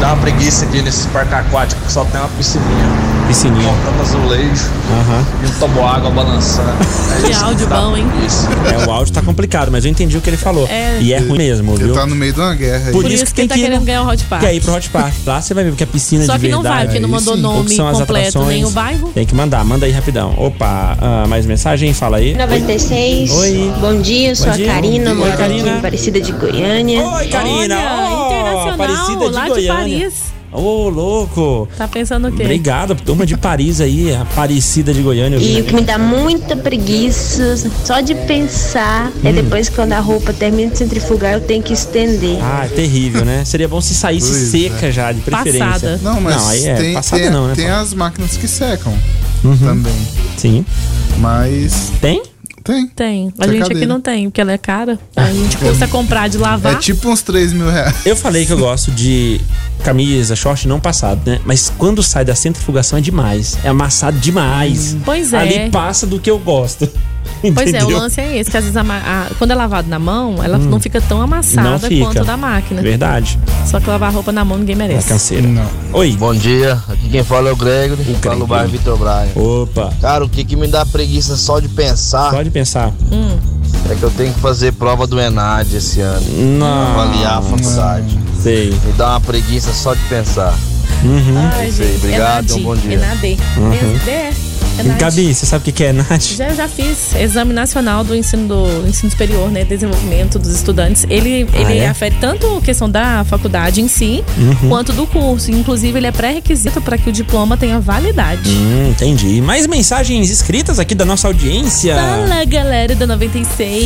Dá 0.00 0.08
uma 0.14 0.16
preguiça 0.18 0.64
aqui 0.64 0.80
nesses 0.80 1.06
parques 1.06 1.32
aquáticos 1.34 1.84
que 1.86 1.92
só 1.92 2.04
tem 2.04 2.20
uma 2.20 2.28
piscininha. 2.30 2.68
Piscininha. 3.26 3.72
Faltando 3.74 4.02
azulejo 4.02 4.64
Aham. 5.00 5.26
e 5.42 5.46
um 5.46 5.50
toboágua 5.58 6.10
balançando. 6.10 6.68
É 7.18 7.26
Que 7.28 7.32
áudio 7.34 7.66
dá 7.66 7.80
bom, 7.80 7.96
hein? 7.96 8.06
É, 8.72 8.86
o 8.86 8.92
áudio 8.92 9.12
tá 9.12 9.20
complicado, 9.20 9.72
mas 9.72 9.84
eu 9.84 9.90
entendi 9.90 10.16
o 10.16 10.20
que 10.20 10.30
ele 10.30 10.36
falou. 10.36 10.68
É. 10.68 10.98
E 11.00 11.12
é 11.12 11.18
ruim 11.18 11.36
mesmo, 11.36 11.74
Ele 11.74 11.84
viu? 11.86 11.94
tá 11.94 12.06
no 12.06 12.14
meio 12.14 12.32
de 12.32 12.38
uma 12.40 12.54
guerra 12.54 12.86
aí. 12.86 12.92
Por, 12.92 13.02
Por 13.02 13.10
isso, 13.10 13.24
que 13.24 13.30
que 13.32 13.36
tem 13.36 13.48
tá 13.48 13.54
que 13.54 13.60
ir 13.60 13.64
querendo 13.64 13.84
ganhar 13.84 14.02
o 14.02 14.08
Hot 14.08 14.24
Park. 14.24 14.42
Quer 14.42 14.54
ir 14.54 14.60
pro 14.60 14.72
Hot 14.74 14.88
Park. 14.90 15.14
Lá 15.26 15.42
você 15.42 15.52
vai 15.52 15.64
ver 15.64 15.74
que 15.74 15.82
a 15.82 15.86
piscina 15.86 16.24
Só 16.24 16.34
de 16.36 16.40
que 16.46 16.48
não 16.48 16.62
verdade. 16.62 16.76
vai, 16.78 16.86
porque 16.86 17.00
não 17.00 17.08
aí 17.08 17.14
mandou 17.14 17.34
sim. 17.34 17.42
Nome 17.42 17.74
são 17.74 17.88
as 17.88 17.98
completo, 17.98 18.28
atrações. 18.28 18.48
nem 18.54 18.64
o 18.64 18.70
bairro. 18.70 19.08
Tem 19.08 19.26
que 19.26 19.34
mandar, 19.34 19.64
manda 19.64 19.84
aí 19.84 19.90
rapidão. 19.92 20.32
Opa, 20.38 20.96
ah, 21.00 21.24
mais 21.26 21.44
mensagem? 21.44 21.92
Fala 21.92 22.18
aí. 22.18 22.34
96. 22.36 23.30
Oi. 23.32 23.72
Bom 23.80 24.00
dia, 24.00 24.36
sou 24.36 24.46
Bom 24.46 24.52
a 24.52 24.56
dia. 24.56 24.66
Karina, 24.72 25.10
Oi, 25.10 25.16
moro 25.16 25.28
aqui 25.32 25.38
Karina. 25.42 25.68
em 25.70 25.78
Aparecida 25.78 26.20
de 26.20 26.30
Goiânia. 26.32 27.02
Oi, 27.04 27.26
Karina! 27.28 27.74
Olha, 27.76 28.16
Ó, 28.16 28.27
internacional, 28.52 28.74
Aparecida 28.74 29.28
de 29.28 29.34
lá 29.34 29.42
de 29.44 29.48
Goiânia. 29.50 29.98
Paris. 30.00 30.38
Ô, 30.50 30.88
louco! 30.88 31.68
Tá 31.76 31.86
pensando 31.86 32.28
o 32.28 32.32
quê? 32.32 32.42
Obrigado, 32.42 32.94
turma 32.94 33.26
de 33.26 33.36
Paris 33.36 33.82
aí, 33.82 34.14
Aparecida 34.14 34.94
de 34.94 35.02
Goiânia. 35.02 35.36
E 35.36 35.60
o 35.60 35.64
que 35.64 35.74
me 35.74 35.82
dá 35.82 35.98
muita 35.98 36.56
preguiça, 36.56 37.54
só 37.84 38.00
de 38.00 38.14
pensar, 38.14 39.12
é 39.22 39.30
depois 39.30 39.68
que 39.68 39.74
quando 39.74 39.92
a 39.92 40.00
roupa 40.00 40.32
termina 40.32 40.70
de 40.70 40.78
centrifugar, 40.78 41.34
eu 41.34 41.40
tenho 41.42 41.62
que 41.62 41.74
estender. 41.74 42.38
Ah, 42.40 42.64
é 42.64 42.68
terrível, 42.68 43.26
né? 43.26 43.44
Seria 43.44 43.68
bom 43.68 43.78
se 43.82 43.94
saísse 43.94 44.30
Pois 44.30 44.50
seca 44.50 44.90
já, 44.90 45.12
de 45.12 45.20
preferência. 45.20 45.66
Passada. 45.66 46.00
Não, 46.02 46.18
mas 46.18 46.36
Não, 46.36 46.48
aí 46.48 46.66
é 46.66 46.74
tem, 46.76 46.94
passada 46.94 47.22
tem, 47.22 47.30
não, 47.30 47.46
né, 47.48 47.54
tem 47.54 47.68
as 47.68 47.92
máquinas 47.92 48.36
que 48.38 48.48
secam 48.48 48.94
Uhum. 49.44 49.56
também. 49.58 49.94
Sim. 50.38 50.64
Mas 51.18 51.92
Tem? 52.00 52.22
Tem. 52.72 52.86
Tem. 52.88 53.28
A 53.28 53.30
Secadeira. 53.30 53.64
gente 53.64 53.76
aqui 53.76 53.86
não 53.86 54.00
tem, 54.00 54.24
porque 54.28 54.40
ela 54.40 54.52
é 54.52 54.58
cara. 54.58 54.98
A 55.16 55.32
gente 55.32 55.56
custa 55.56 55.88
comprar 55.88 56.28
de 56.28 56.36
É 56.36 56.40
lavar. 56.40 56.78
tipo 56.78 57.08
uns 57.08 57.22
3 57.22 57.52
mil 57.52 57.70
reais. 57.70 57.94
Eu 58.06 58.14
falei 58.16 58.44
que 58.46 58.52
eu 58.52 58.58
gosto 58.58 58.90
de 58.90 59.40
camisa, 59.82 60.36
short 60.36 60.66
não 60.68 60.78
passado, 60.78 61.20
né? 61.24 61.40
Mas 61.44 61.72
quando 61.78 62.02
sai 62.02 62.24
da 62.24 62.34
centrifugação 62.34 62.98
é 62.98 63.02
demais. 63.02 63.56
É 63.64 63.68
amassado 63.68 64.18
demais. 64.18 64.96
Pois 65.04 65.32
é. 65.32 65.38
Ali 65.38 65.70
passa 65.70 66.06
do 66.06 66.18
que 66.20 66.30
eu 66.30 66.38
gosto. 66.38 66.88
Pois 67.54 67.72
é, 67.72 67.84
o 67.84 67.90
lance 67.90 68.20
é 68.20 68.36
esse, 68.38 68.50
que 68.50 68.56
às 68.56 68.64
vezes 68.64 68.76
a 68.76 68.80
a- 68.82 69.26
quando 69.38 69.52
é 69.52 69.54
lavado 69.54 69.88
na 69.88 69.98
mão, 69.98 70.42
ela 70.42 70.58
não 70.58 70.80
fica 70.80 71.00
tão 71.00 71.20
amassada 71.22 71.86
Hum. 71.86 71.88
Fica. 71.88 72.04
quanto 72.06 72.24
da 72.24 72.36
máquina. 72.36 72.82
Verdade. 72.82 73.38
Só 73.66 73.78
que 73.78 73.88
lavar 73.88 74.12
roupa 74.12 74.32
na 74.32 74.44
mão 74.44 74.58
ninguém 74.58 74.74
É 74.74 74.78
merece. 74.78 75.08
canseira. 75.08 75.46
Não. 75.46 75.66
Oi. 75.92 76.16
Bom 76.18 76.34
dia, 76.34 76.72
aqui 76.88 77.08
quem 77.10 77.22
fala 77.22 77.50
é 77.50 77.52
o 77.52 77.56
Gregory, 77.56 78.02
fala 78.20 78.36
no 78.36 78.46
bairro 78.46 78.68
Vitor 78.70 78.98
Braga. 78.98 79.30
Opa. 79.38 79.92
Cara, 80.00 80.24
o 80.24 80.28
que, 80.28 80.42
que 80.44 80.56
me 80.56 80.66
dá 80.66 80.84
preguiça 80.84 81.36
só 81.36 81.60
de 81.60 81.68
pensar 81.68 82.30
Pode 82.32 82.50
pensar. 82.50 82.92
Hum. 83.12 83.36
é 83.88 83.94
que 83.94 84.02
eu 84.02 84.10
tenho 84.10 84.32
que 84.34 84.40
fazer 84.40 84.72
prova 84.72 85.06
do 85.06 85.20
ENAD 85.20 85.76
esse 85.76 86.00
ano. 86.00 86.26
Não. 86.58 86.66
Avaliar 87.00 87.38
a 87.38 87.42
faculdade. 87.42 88.18
Sei. 88.42 88.70
Me 88.84 88.92
dá 88.94 89.10
uma 89.10 89.20
preguiça 89.20 89.72
só 89.72 89.94
de 89.94 90.00
pensar. 90.06 90.54
Uhum. 91.04 91.34
Ai, 91.54 91.66
É 91.66 91.68
isso 91.68 91.82
aí, 91.82 91.94
obrigado, 91.96 92.44
Enadi, 92.50 92.52
um 92.54 92.62
bom 92.64 92.74
dia. 92.76 92.94
Enadê. 92.94 93.36
Uhum. 93.56 93.98
É, 94.78 94.82
Enadi. 94.82 95.00
Gabi, 95.00 95.34
você 95.34 95.44
sabe 95.46 95.68
o 95.68 95.72
que 95.72 95.84
é 95.84 95.92
Nath? 95.92 96.22
Já, 96.36 96.54
já 96.54 96.68
fiz 96.68 97.14
Exame 97.14 97.52
Nacional 97.52 98.04
do 98.04 98.14
Ensino, 98.14 98.46
do 98.48 98.86
ensino 98.88 99.10
Superior, 99.10 99.50
né? 99.50 99.64
Desenvolvimento 99.64 100.38
dos 100.38 100.52
estudantes. 100.54 101.04
Ele, 101.10 101.46
ele 101.52 101.78
é? 101.78 101.88
afere 101.88 102.14
tanto 102.20 102.46
a 102.56 102.60
questão 102.60 102.88
da 102.88 103.24
faculdade 103.24 103.80
em 103.80 103.88
si, 103.88 104.24
Uhum. 104.36 104.68
quanto 104.68 104.92
do 104.92 105.06
curso. 105.06 105.50
Inclusive, 105.50 105.98
ele 105.98 106.06
é 106.06 106.12
pré-requisito 106.12 106.80
para 106.80 106.96
que 106.96 107.08
o 107.08 107.12
diploma 107.12 107.56
tenha 107.56 107.80
validade. 107.80 108.50
Hum, 108.50 108.90
entendi. 108.90 109.40
Mais 109.40 109.66
mensagens 109.66 110.30
escritas 110.30 110.78
aqui 110.78 110.94
da 110.94 111.04
nossa 111.04 111.26
audiência. 111.28 111.94
Fala, 111.96 112.44
galera 112.44 112.94
da 112.94 113.06
96. 113.06 113.84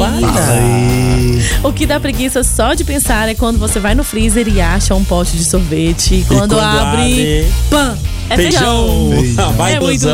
O 1.62 1.72
que 1.72 1.86
dá 1.86 1.98
preguiça 1.98 2.42
só 2.44 2.74
de 2.74 2.84
pensar 2.84 3.28
é 3.28 3.34
quando 3.34 3.58
você 3.58 3.78
vai 3.80 3.94
no 3.94 4.04
freezer 4.04 4.46
e 4.48 4.60
acha 4.60 4.94
um 4.94 5.04
pote 5.04 5.36
de 5.36 5.44
sorvete. 5.44 6.16
E 6.16 6.24
quando, 6.24 6.50
quando 6.56 6.60
abre, 6.60 7.02
abre, 7.02 7.46
pã! 7.70 7.96
É 8.30 8.36
feijão. 8.36 9.10
Feijão. 9.18 9.52
Vai 9.54 9.74
É 9.74 9.80
muito. 9.80 10.06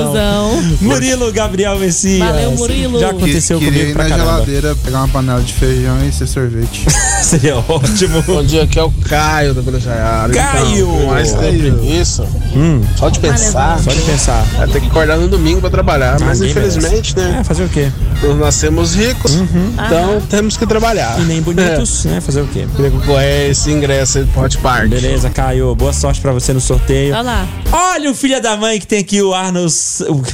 Murilo 0.81 1.33
Gabriel 1.33 1.79
Messias. 1.79 2.19
Valeu, 2.27 2.53
Murilo. 2.53 3.01
Já 3.01 3.11
aconteceu 3.11 3.59
Que- 3.59 3.67
comigo 3.67 3.85
ir 3.91 3.93
pra 3.93 4.05
na 4.05 4.11
caramba. 4.11 4.33
geladeira, 4.33 4.77
pegar 4.85 4.99
uma 4.99 5.09
panela 5.09 5.41
de 5.41 5.53
feijão 5.53 5.97
e 6.07 6.13
ser 6.13 6.27
sorvete. 6.27 6.85
Seria 7.23 7.57
ótimo. 7.57 8.23
Bom 8.23 8.43
dia, 8.45 8.63
aqui 8.65 8.79
é 8.79 8.83
o 8.83 8.91
Caio 8.91 9.55
da 9.55 9.61
Vila 9.61 9.79
Jaiara. 9.81 10.33
Caio! 10.33 10.89
Então, 10.95 11.07
mais 11.07 11.33
preguiça. 11.33 12.27
Hum, 12.57 12.81
Só 12.97 13.09
de 13.09 13.21
pensar. 13.21 13.79
só 13.79 13.91
de 13.91 14.01
pensar. 14.03 14.45
É 14.61 14.67
ter 14.67 14.81
que 14.81 14.87
acordar 14.89 15.17
no 15.17 15.29
domingo 15.29 15.61
pra 15.61 15.71
trabalhar. 15.71 16.19
Mas 16.21 16.41
ninguém 16.41 16.51
infelizmente, 16.57 17.17
né? 17.17 17.39
É, 17.41 17.45
fazer 17.45 17.65
o 17.65 17.69
quê? 17.69 17.91
Nós 18.23 18.37
nascemos 18.39 18.95
ricos, 18.95 19.33
então 19.35 20.21
temos 20.29 20.57
que 20.57 20.67
trabalhar. 20.67 21.19
E 21.21 21.23
nem 21.25 21.41
bonitos, 21.41 22.05
né? 22.05 22.21
Fazer 22.21 22.41
o 22.41 22.47
quê? 22.49 22.67
Queria 22.75 22.91
concorrer 22.91 23.51
esse 23.51 23.71
ingresso 23.71 24.19
aí 24.19 24.25
pro 24.25 24.43
Hot 24.43 24.59
Park. 24.59 24.89
Beleza, 24.89 25.31
Caio. 25.31 25.75
Boa 25.75 25.93
sorte 25.93 26.21
pra 26.21 26.33
você 26.33 26.53
no 26.53 26.61
sorteio. 26.61 27.13
Olha 27.15 27.23
lá. 27.23 27.47
Olha 27.71 27.98
o 28.07 28.15
filho 28.15 28.41
da 28.41 28.57
mãe 28.57 28.79
que 28.79 28.87
tem 28.87 29.01
aqui 29.01 29.21
o 29.23 29.35
Arnold. 29.35 29.75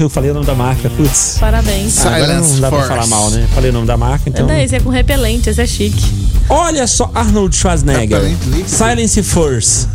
Eu 0.01 0.11
falei 0.11 0.31
o 0.31 0.35
nome 0.35 0.47
da 0.47 0.55
marca. 0.55 0.91
Putz. 0.91 1.37
Parabéns. 1.41 2.05
Ah, 2.05 2.17
Agora 2.17 2.41
não 2.41 2.61
dá 2.61 2.69
pra 2.69 2.79
Force. 2.79 2.89
falar 2.89 3.07
mal, 3.07 3.31
né? 3.31 3.49
Falei 3.55 3.71
o 3.71 3.73
nome 3.73 3.87
da 3.87 3.97
marca, 3.97 4.29
então. 4.29 4.45
Então... 4.45 4.59
Esse 4.59 4.77
é 4.77 4.81
com 4.81 4.91
repelente, 4.91 5.49
esse 5.49 5.61
é 5.63 5.67
chique. 5.67 6.24
Olha 6.49 6.87
só, 6.87 7.11
Arnold 7.15 7.57
Schwarzenegger. 7.57 8.19
Repelente 8.21 8.45
líquido? 8.49 8.69
Silence 8.69 9.23
Force. 9.23 9.89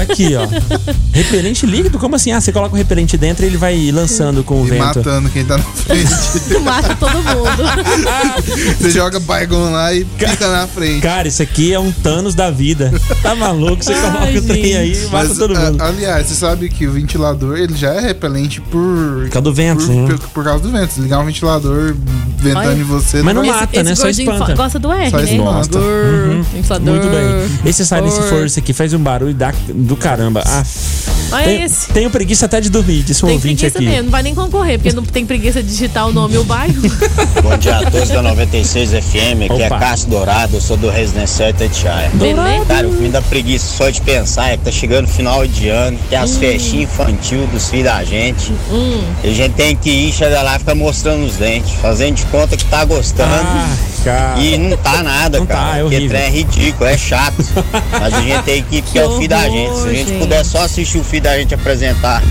Aqui, 0.00 0.34
ó. 0.36 0.46
repelente 1.12 1.66
líquido? 1.66 1.98
Como 1.98 2.14
assim? 2.16 2.30
Ah, 2.32 2.40
você 2.40 2.52
coloca 2.52 2.74
o 2.74 2.76
repelente 2.78 3.16
dentro 3.16 3.44
e 3.44 3.48
ele 3.48 3.56
vai 3.56 3.90
lançando 3.90 4.44
com 4.44 4.60
o 4.62 4.66
E 4.66 4.70
vento. 4.70 4.82
matando 4.84 5.28
quem 5.30 5.44
tá 5.44 5.56
na 5.56 5.64
frente. 5.64 6.10
Mata 6.62 6.94
todo 6.96 7.12
mundo. 7.14 7.64
Você 8.78 8.90
joga 8.90 9.18
Baigon 9.20 9.70
lá 9.70 9.92
e 9.94 10.04
fica 10.18 10.48
na 10.48 10.66
frente. 10.66 11.00
Cara, 11.00 11.26
isso 11.28 11.42
aqui 11.42 11.72
é 11.72 11.78
um 11.80 11.90
Thanos 11.90 12.34
da 12.34 12.50
vida. 12.50 12.92
Tá 13.22 13.34
maluco? 13.34 13.82
Você 13.82 13.92
Ai, 13.92 14.00
coloca 14.12 14.38
o 14.38 14.42
trem 14.42 14.76
aí 14.76 14.92
e 14.92 15.04
mata 15.06 15.28
Mas, 15.28 15.38
todo 15.38 15.54
mundo. 15.58 15.80
a- 15.82 15.86
aliás, 15.86 16.26
você 16.26 16.34
sabe 16.34 16.68
que 16.68 16.86
o 16.86 16.92
ventilador 16.92 17.56
ele 17.56 17.74
já 17.76 17.94
é 17.94 18.00
repelente 18.00 18.60
por. 18.60 19.22
Por 19.24 19.30
causa 19.30 19.42
do 19.42 19.54
vento, 19.54 19.86
por, 19.86 19.94
né? 19.94 20.06
por, 20.08 20.18
por 20.28 20.44
causa 20.44 20.62
do 20.62 20.70
vento. 20.70 20.92
Se 20.92 21.00
ligar 21.00 21.20
um 21.20 21.24
ventilador 21.26 21.94
ventando 22.38 22.68
Olha. 22.68 22.74
em 22.80 22.82
você. 22.84 23.22
Mas 23.22 23.34
não 23.34 23.44
mata, 23.44 23.68
esse 23.72 23.82
né? 23.82 23.94
Só 23.94 24.08
espanta. 24.08 24.54
gosta 24.54 24.78
do 24.78 24.92
R, 24.92 25.10
Só 25.10 25.16
né? 25.18 25.24
espanta. 25.24 25.78
Inflador, 25.94 26.34
Uhum. 26.54 26.58
inflador. 26.58 26.94
Muito 26.94 27.08
bem. 27.08 27.70
Esse 27.70 27.84
Silence 27.86 28.18
Or- 28.20 28.28
Force 28.28 28.58
aqui 28.58 28.72
faz 28.72 28.92
um 28.92 28.98
barulho 28.98 29.34
da, 29.34 29.52
do 29.68 29.96
caramba. 29.96 30.42
Ah, 30.46 30.62
Olha 31.32 31.44
tenho, 31.44 31.64
esse. 31.64 31.88
tenho 31.92 32.10
preguiça 32.10 32.46
até 32.46 32.60
de 32.60 32.70
dormir, 32.70 33.02
disse 33.02 33.24
um 33.24 33.28
Tem 33.28 33.36
ouvinte 33.36 33.60
preguiça 33.60 33.78
aqui. 33.78 33.86
mesmo, 33.88 34.04
não 34.04 34.10
vai 34.10 34.22
nem 34.22 34.34
concorrer, 34.34 34.78
porque 34.78 34.94
não 34.94 35.02
tem 35.02 35.24
preguiça 35.26 35.62
de 35.62 35.68
digitar 35.68 36.06
o 36.08 36.12
nome 36.12 36.34
e 36.34 36.38
o 36.38 36.44
bairro. 36.44 36.80
Bom 37.42 37.56
dia 37.58 37.78
a 37.78 37.90
todos 37.90 38.08
da 38.08 38.22
96 38.22 38.90
FM, 38.90 39.50
aqui 39.50 39.62
é. 39.62 39.68
Cássio 39.68 40.08
Dourado, 40.10 40.56
eu 40.56 40.60
sou 40.60 40.76
do 40.76 40.88
Residência 40.90 41.50
Itatiaia. 41.50 42.10
Beleza? 42.14 42.64
Cara, 42.66 42.88
o 42.88 42.94
que 42.94 43.02
me 43.02 43.08
dá 43.08 43.20
preguiça 43.22 43.66
só 43.76 43.90
de 43.90 44.00
pensar 44.00 44.50
é 44.52 44.56
que 44.56 44.64
tá 44.64 44.70
chegando 44.70 45.08
final 45.08 45.46
de 45.46 45.68
ano, 45.68 45.98
tem 46.08 46.18
as 46.18 46.36
festinhas 46.36 46.90
infantil 46.90 47.46
dos 47.48 47.68
filhos 47.68 47.84
da 47.86 48.04
gente. 48.04 48.52
Hum. 48.70 49.02
E 49.22 49.28
a 49.28 49.32
gente 49.32 49.52
tem 49.54 49.74
que 49.76 49.90
ir, 49.90 50.12
chegar 50.12 50.42
lá 50.42 50.56
e 50.56 50.58
ficar 50.58 50.74
mostrando 50.74 51.24
os 51.26 51.34
dentes, 51.36 51.72
fazendo 51.80 52.16
de 52.16 52.24
conta 52.26 52.56
que 52.56 52.64
tá 52.66 52.84
gostando. 52.84 53.30
Ah, 53.32 53.68
cara. 54.04 54.38
E 54.40 54.56
não 54.58 54.76
tá 54.76 55.02
nada, 55.02 55.38
Não 55.38 55.46
tá, 55.46 55.54
cara. 55.54 55.78
é 55.78 55.80
porque 55.80 55.96
horrível. 55.96 56.08
trem 56.16 56.22
é 56.26 56.30
ridículo, 56.30 56.88
é 56.90 56.96
chato. 56.98 57.44
Mas 58.00 58.14
a 58.14 58.20
gente 58.20 58.42
tem 58.44 58.62
que 58.62 58.76
ir 58.76 58.82
porque 58.82 58.98
é 58.98 59.04
o 59.06 59.16
filho 59.16 59.28
da 59.28 59.48
gente. 59.48 59.76
Se 59.78 59.88
a 59.88 59.92
gente 59.92 60.10
horror, 60.10 60.20
puder 60.20 60.44
só 60.44 60.62
assistir 60.62 60.98
o 60.98 61.04
filho 61.04 61.22
da 61.22 61.38
gente 61.38 61.54
apresentar 61.54 62.22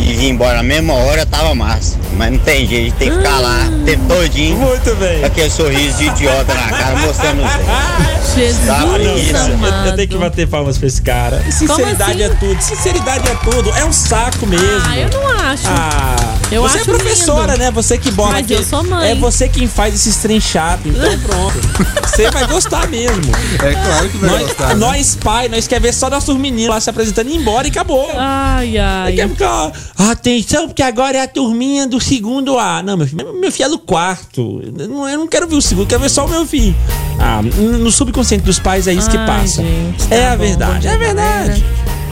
e 0.00 0.14
vir 0.14 0.28
embora 0.30 0.56
na 0.56 0.62
mesma 0.62 0.94
hora, 0.94 1.24
tava 1.26 1.54
massa. 1.54 1.98
Mas 2.16 2.32
não 2.32 2.38
tem 2.38 2.66
jeito, 2.66 2.96
tem 2.96 3.10
que 3.10 3.16
ficar 3.16 3.38
lá 3.40 3.68
o 3.70 3.84
tempo 3.84 4.04
todinho. 4.06 4.56
Muito 4.56 4.94
bem. 4.96 5.24
Aquele 5.24 5.50
sorriso 5.50 5.96
de 5.98 6.04
idiota 6.06 6.52
na 6.54 6.68
cara, 6.68 6.96
mostrando 6.98 7.42
os 7.42 7.52
dentes. 7.52 8.34
Jesus 8.34 8.66
Dá 8.66 8.86
preguiça. 8.86 9.48
Eu, 9.48 9.86
eu 9.86 9.96
tenho 9.96 10.08
que 10.08 10.16
bater 10.18 10.46
palmas 10.46 10.78
pra 10.78 10.86
esse 10.86 11.02
cara. 11.02 11.42
Sinceridade 11.50 12.22
é 12.22 12.28
tudo. 12.28 12.60
Sinceridade 12.60 13.28
é 13.28 13.34
tudo. 13.36 13.70
É 13.76 13.84
um 13.84 13.92
saco 13.92 14.46
mesmo. 14.46 14.66
Ah, 14.86 14.98
eu 14.98 15.08
não 15.10 15.28
acho. 15.28 15.62
Ah, 15.66 16.16
Eu 16.50 16.62
você 16.62 16.78
acho 16.78 16.90
é 16.90 16.94
professora, 16.94 17.52
lindo. 17.52 17.64
né? 17.64 17.70
Você 17.72 17.98
que 17.98 18.10
bola 18.10 18.32
Mas 18.32 18.50
eu 18.50 18.62
sou 18.62 18.84
mãe. 18.84 19.10
É 19.10 19.14
você 19.14 19.48
quem 19.48 19.66
faz 19.66 19.94
esse 19.94 20.18
trem 20.20 20.40
chato. 20.40 20.82
Então 20.86 21.18
pronto. 21.20 21.58
você 22.06 22.30
vai 22.30 22.46
gostar 22.46 22.86
mesmo. 22.88 23.32
É 23.54 23.72
claro 23.72 24.08
que 24.08 24.18
vai 24.18 24.30
nós, 24.30 24.42
gostar, 24.42 24.68
né? 24.68 24.74
Nós, 24.74 25.14
pai, 25.16 25.48
nós 25.48 25.66
quer 25.66 25.80
ver 25.80 25.92
só 25.94 26.08
nossos 26.10 26.36
meninos 26.36 26.70
lá 26.74 26.80
se 26.80 26.90
apresentando 26.90 27.28
e 27.30 27.32
ir 27.34 27.36
embora 27.36 27.66
e 27.66 27.70
acabou. 27.70 28.10
Ai, 28.16 28.78
ai. 28.78 29.12
Quer 29.14 29.28
ficar, 29.28 29.72
atenção, 29.96 30.66
porque 30.68 30.82
agora 30.82 31.18
é 31.18 31.22
a 31.22 31.28
turminha 31.28 31.86
do 31.86 32.00
segundo 32.00 32.58
A. 32.58 32.82
Não, 32.82 32.96
meu 32.96 33.06
filho, 33.06 33.32
meu 33.40 33.52
filho 33.52 33.66
é 33.66 33.68
do 33.68 33.78
quarto. 33.78 34.60
Eu 34.76 34.88
não, 34.88 35.08
eu 35.08 35.18
não 35.18 35.26
quero 35.28 35.46
ver 35.48 35.56
o 35.56 35.62
segundo, 35.62 35.86
quero 35.86 36.00
ver 36.00 36.08
só 36.10 36.24
o 36.24 36.28
meu 36.28 36.46
filho. 36.46 36.74
Ah, 37.18 37.40
no 37.42 37.90
subconsciente 37.90 38.44
dos 38.44 38.58
pais 38.58 38.86
é 38.86 38.92
isso 38.94 39.10
que 39.10 39.16
Ai, 39.16 39.26
passa. 39.26 39.62
gente, 39.62 40.08
tá 40.08 40.14
é 40.14 40.28
a 40.28 40.36
bom, 40.36 40.42
verdade, 40.44 40.70
bom 40.72 40.76
é 40.76 40.80
dia, 40.80 40.92
a 40.94 40.96
verdade. 40.96 41.64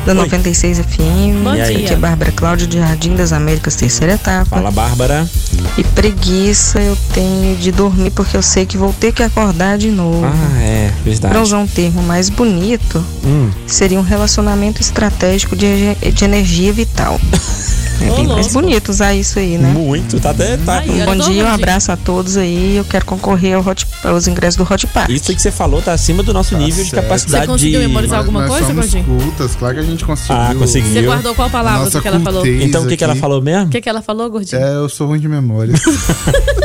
Da 0.09 0.15
Oi. 0.15 0.21
96 0.21 0.79
FM. 0.79 1.45
Bom? 1.45 1.51
Aqui 1.51 1.93
é. 1.93 1.97
Bárbara 1.97 2.33
Cláudia 2.33 2.67
de 2.67 2.79
Jardim 2.79 3.15
das 3.15 3.31
Américas, 3.31 3.77
terceira 3.77 4.15
etapa. 4.15 4.47
Fala, 4.57 4.71
Bárbara. 4.71 5.29
E 5.77 5.85
preguiça 5.85 6.81
eu 6.81 6.97
tenho 7.13 7.55
de 7.57 7.71
dormir 7.71 8.11
porque 8.13 8.35
eu 8.35 8.41
sei 8.41 8.65
que 8.65 8.79
vou 8.79 8.91
ter 8.91 9.13
que 9.13 9.23
acordar 9.23 9.77
de 9.77 9.91
novo. 9.91 10.25
Ah, 10.25 10.63
é, 10.63 10.91
verdade. 11.05 11.35
Pra 11.35 11.43
usar 11.43 11.59
um 11.59 11.67
termo 11.67 12.03
mais 12.03 12.31
bonito, 12.31 13.05
Hum. 13.23 13.51
seria 13.67 13.99
um 13.99 14.03
relacionamento 14.03 14.81
estratégico 14.81 15.55
de, 15.55 15.95
de 15.95 16.25
energia 16.25 16.73
vital. 16.73 17.21
É 18.01 18.11
bem 18.11 18.27
mais 18.27 18.53
bonito 18.53 18.89
usar 18.91 19.15
isso 19.15 19.39
aí, 19.39 19.59
né? 19.59 19.69
Muito, 19.73 20.19
tá 20.21 20.31
até. 20.31 20.57
Tá, 20.59 20.79
Ai, 20.79 20.89
Um 20.89 21.05
bom 21.05 21.17
dia, 21.17 21.45
um 21.45 21.49
abraço 21.49 21.91
a 21.93 21.97
todos 21.97 22.37
aí. 22.37 22.77
Eu 22.77 22.85
quero 22.85 23.05
concorrer 23.05 23.57
ao 23.57 23.67
hot, 23.67 23.87
aos 24.05 24.27
ingressos 24.29 24.57
do 24.57 24.63
Hot 24.73 24.87
Park. 24.89 25.11
Isso 25.11 25.35
que 25.35 25.41
você 25.43 25.51
falou 25.51 25.83
tá 25.83 25.93
acima 25.93 26.23
do 26.23 26.33
nosso 26.33 26.57
nível 26.57 26.85
de 26.85 26.91
certo. 26.91 27.03
capacidade 27.05 27.47
Você 27.47 27.53
conseguiu 27.53 27.81
de. 27.81 27.87
memorizar 27.89 28.19
alguma 28.21 28.47
Nós 28.47 28.51
coisa, 28.51 28.73
Gordinho? 28.73 29.05
cultas, 29.05 29.57
claro 29.57 29.75
que 29.75 29.81
a 29.81 29.85
gente 29.85 30.05
conseguiu. 30.05 30.37
Ah, 30.37 30.55
conseguiu. 30.59 30.93
Você 30.93 31.03
guardou 31.03 31.35
qual 31.35 31.51
palavra 31.51 31.85
Nossa 31.85 31.99
do 31.99 32.03
que 32.03 32.09
ela 32.09 32.21
falou? 32.21 32.47
Então 32.47 32.85
o 32.85 32.87
que, 32.87 32.97
que 32.97 33.05
ela 33.05 33.17
falou 33.17 33.43
mesmo? 33.43 33.67
O 33.67 33.69
que, 33.71 33.81
que 33.81 33.89
ela 33.89 34.01
falou, 34.03 34.31
Gordinho? 34.31 34.63
É, 34.63 34.75
eu 34.77 34.89
sou 34.89 35.07
ruim 35.09 35.19
de 35.21 35.29
memória. 35.29 35.75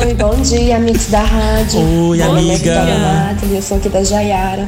Oi, 0.00 0.14
bom 0.14 0.40
dia, 0.42 0.76
amigos 0.76 1.06
da 1.06 1.20
rádio. 1.22 1.80
Oi, 1.80 2.18
Meu 2.18 2.26
nome 2.28 2.48
é 2.50 2.54
amiga. 2.54 2.74
Nathalie, 3.32 3.56
eu 3.56 3.62
sou 3.62 3.76
aqui 3.76 3.88
da 3.88 4.02
Jaiara. 4.02 4.66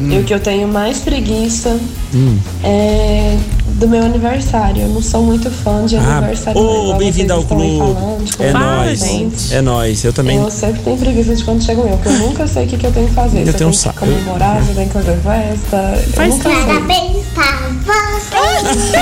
E 0.00 0.18
o 0.18 0.24
que 0.24 0.32
eu 0.32 0.40
tenho 0.40 0.66
mais 0.66 0.98
preguiça 1.00 1.78
Hum. 2.14 2.38
é 2.64 3.36
do 3.80 3.88
meu 3.88 4.04
aniversário. 4.04 4.82
Eu 4.82 4.88
não 4.88 5.02
sou 5.02 5.22
muito 5.22 5.50
fã 5.50 5.84
de 5.86 5.96
Ah, 5.96 6.18
aniversário. 6.18 6.60
ô, 6.60 6.82
igual 6.84 6.98
bem-vindo 6.98 7.32
ao 7.32 7.42
clube. 7.42 7.78
falando, 7.78 8.24
de 8.24 8.42
É 8.42 8.52
nóis. 8.52 9.52
É 9.52 9.62
nóis. 9.62 10.04
Eu 10.04 10.12
também. 10.12 10.36
Eu 10.36 10.50
sempre 10.50 10.82
tenho 10.82 10.98
preguiça 10.98 11.34
de 11.34 11.42
quando 11.42 11.62
chega 11.64 11.80
o 11.80 11.84
meu, 11.84 11.96
porque 11.96 12.08
eu 12.10 12.18
nunca 12.18 12.46
sei 12.46 12.66
o 12.66 12.68
que, 12.68 12.76
que 12.76 12.86
eu 12.86 12.92
tenho 12.92 13.08
que 13.08 13.14
fazer. 13.14 13.40
Eu 13.40 13.46
se 13.46 13.52
tenho 13.54 13.68
um 13.68 13.72
eu 13.72 13.76
saco. 13.78 14.00
tenho 14.00 14.12
que 14.12 14.18
comemorar, 14.24 14.62
se 14.62 14.68
eu 14.68 14.74
tenho 14.74 14.86
que 14.88 14.92
fazer 14.92 15.16
festa. 15.20 15.76
eu 16.06 16.12
Faz 16.12 16.34
nunca 16.34 16.50
sei. 16.50 16.64
Parabéns 16.64 17.26
pra 17.34 17.70
você. 18.12 19.00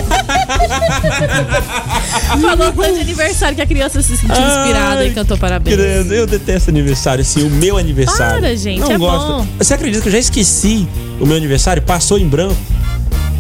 Falou 2.41 2.73
tanto 2.73 2.95
de 2.95 3.01
aniversário 3.01 3.57
que 3.57 3.63
a 3.63 3.67
criança 3.67 4.01
se 4.01 4.17
sentiu 4.17 4.35
inspirada 4.37 5.05
e 5.05 5.13
cantou 5.13 5.37
parabéns. 5.37 5.77
Credo, 5.77 6.15
eu 6.15 6.27
detesto 6.27 6.71
aniversário, 6.71 7.23
assim, 7.23 7.43
o 7.43 7.51
meu 7.51 7.77
aniversário. 7.77 8.41
Para, 8.41 8.55
gente, 8.57 8.79
não 8.81 8.93
é 8.93 8.99
gosto. 8.99 9.27
bom. 9.39 9.47
Você 9.59 9.75
acredita 9.75 10.03
que 10.03 10.09
eu 10.09 10.13
já 10.13 10.19
esqueci 10.19 10.87
o 11.21 11.27
meu 11.27 11.37
aniversário? 11.37 11.83
Passou 11.83 12.17
em 12.19 12.29
branco? 12.29 12.57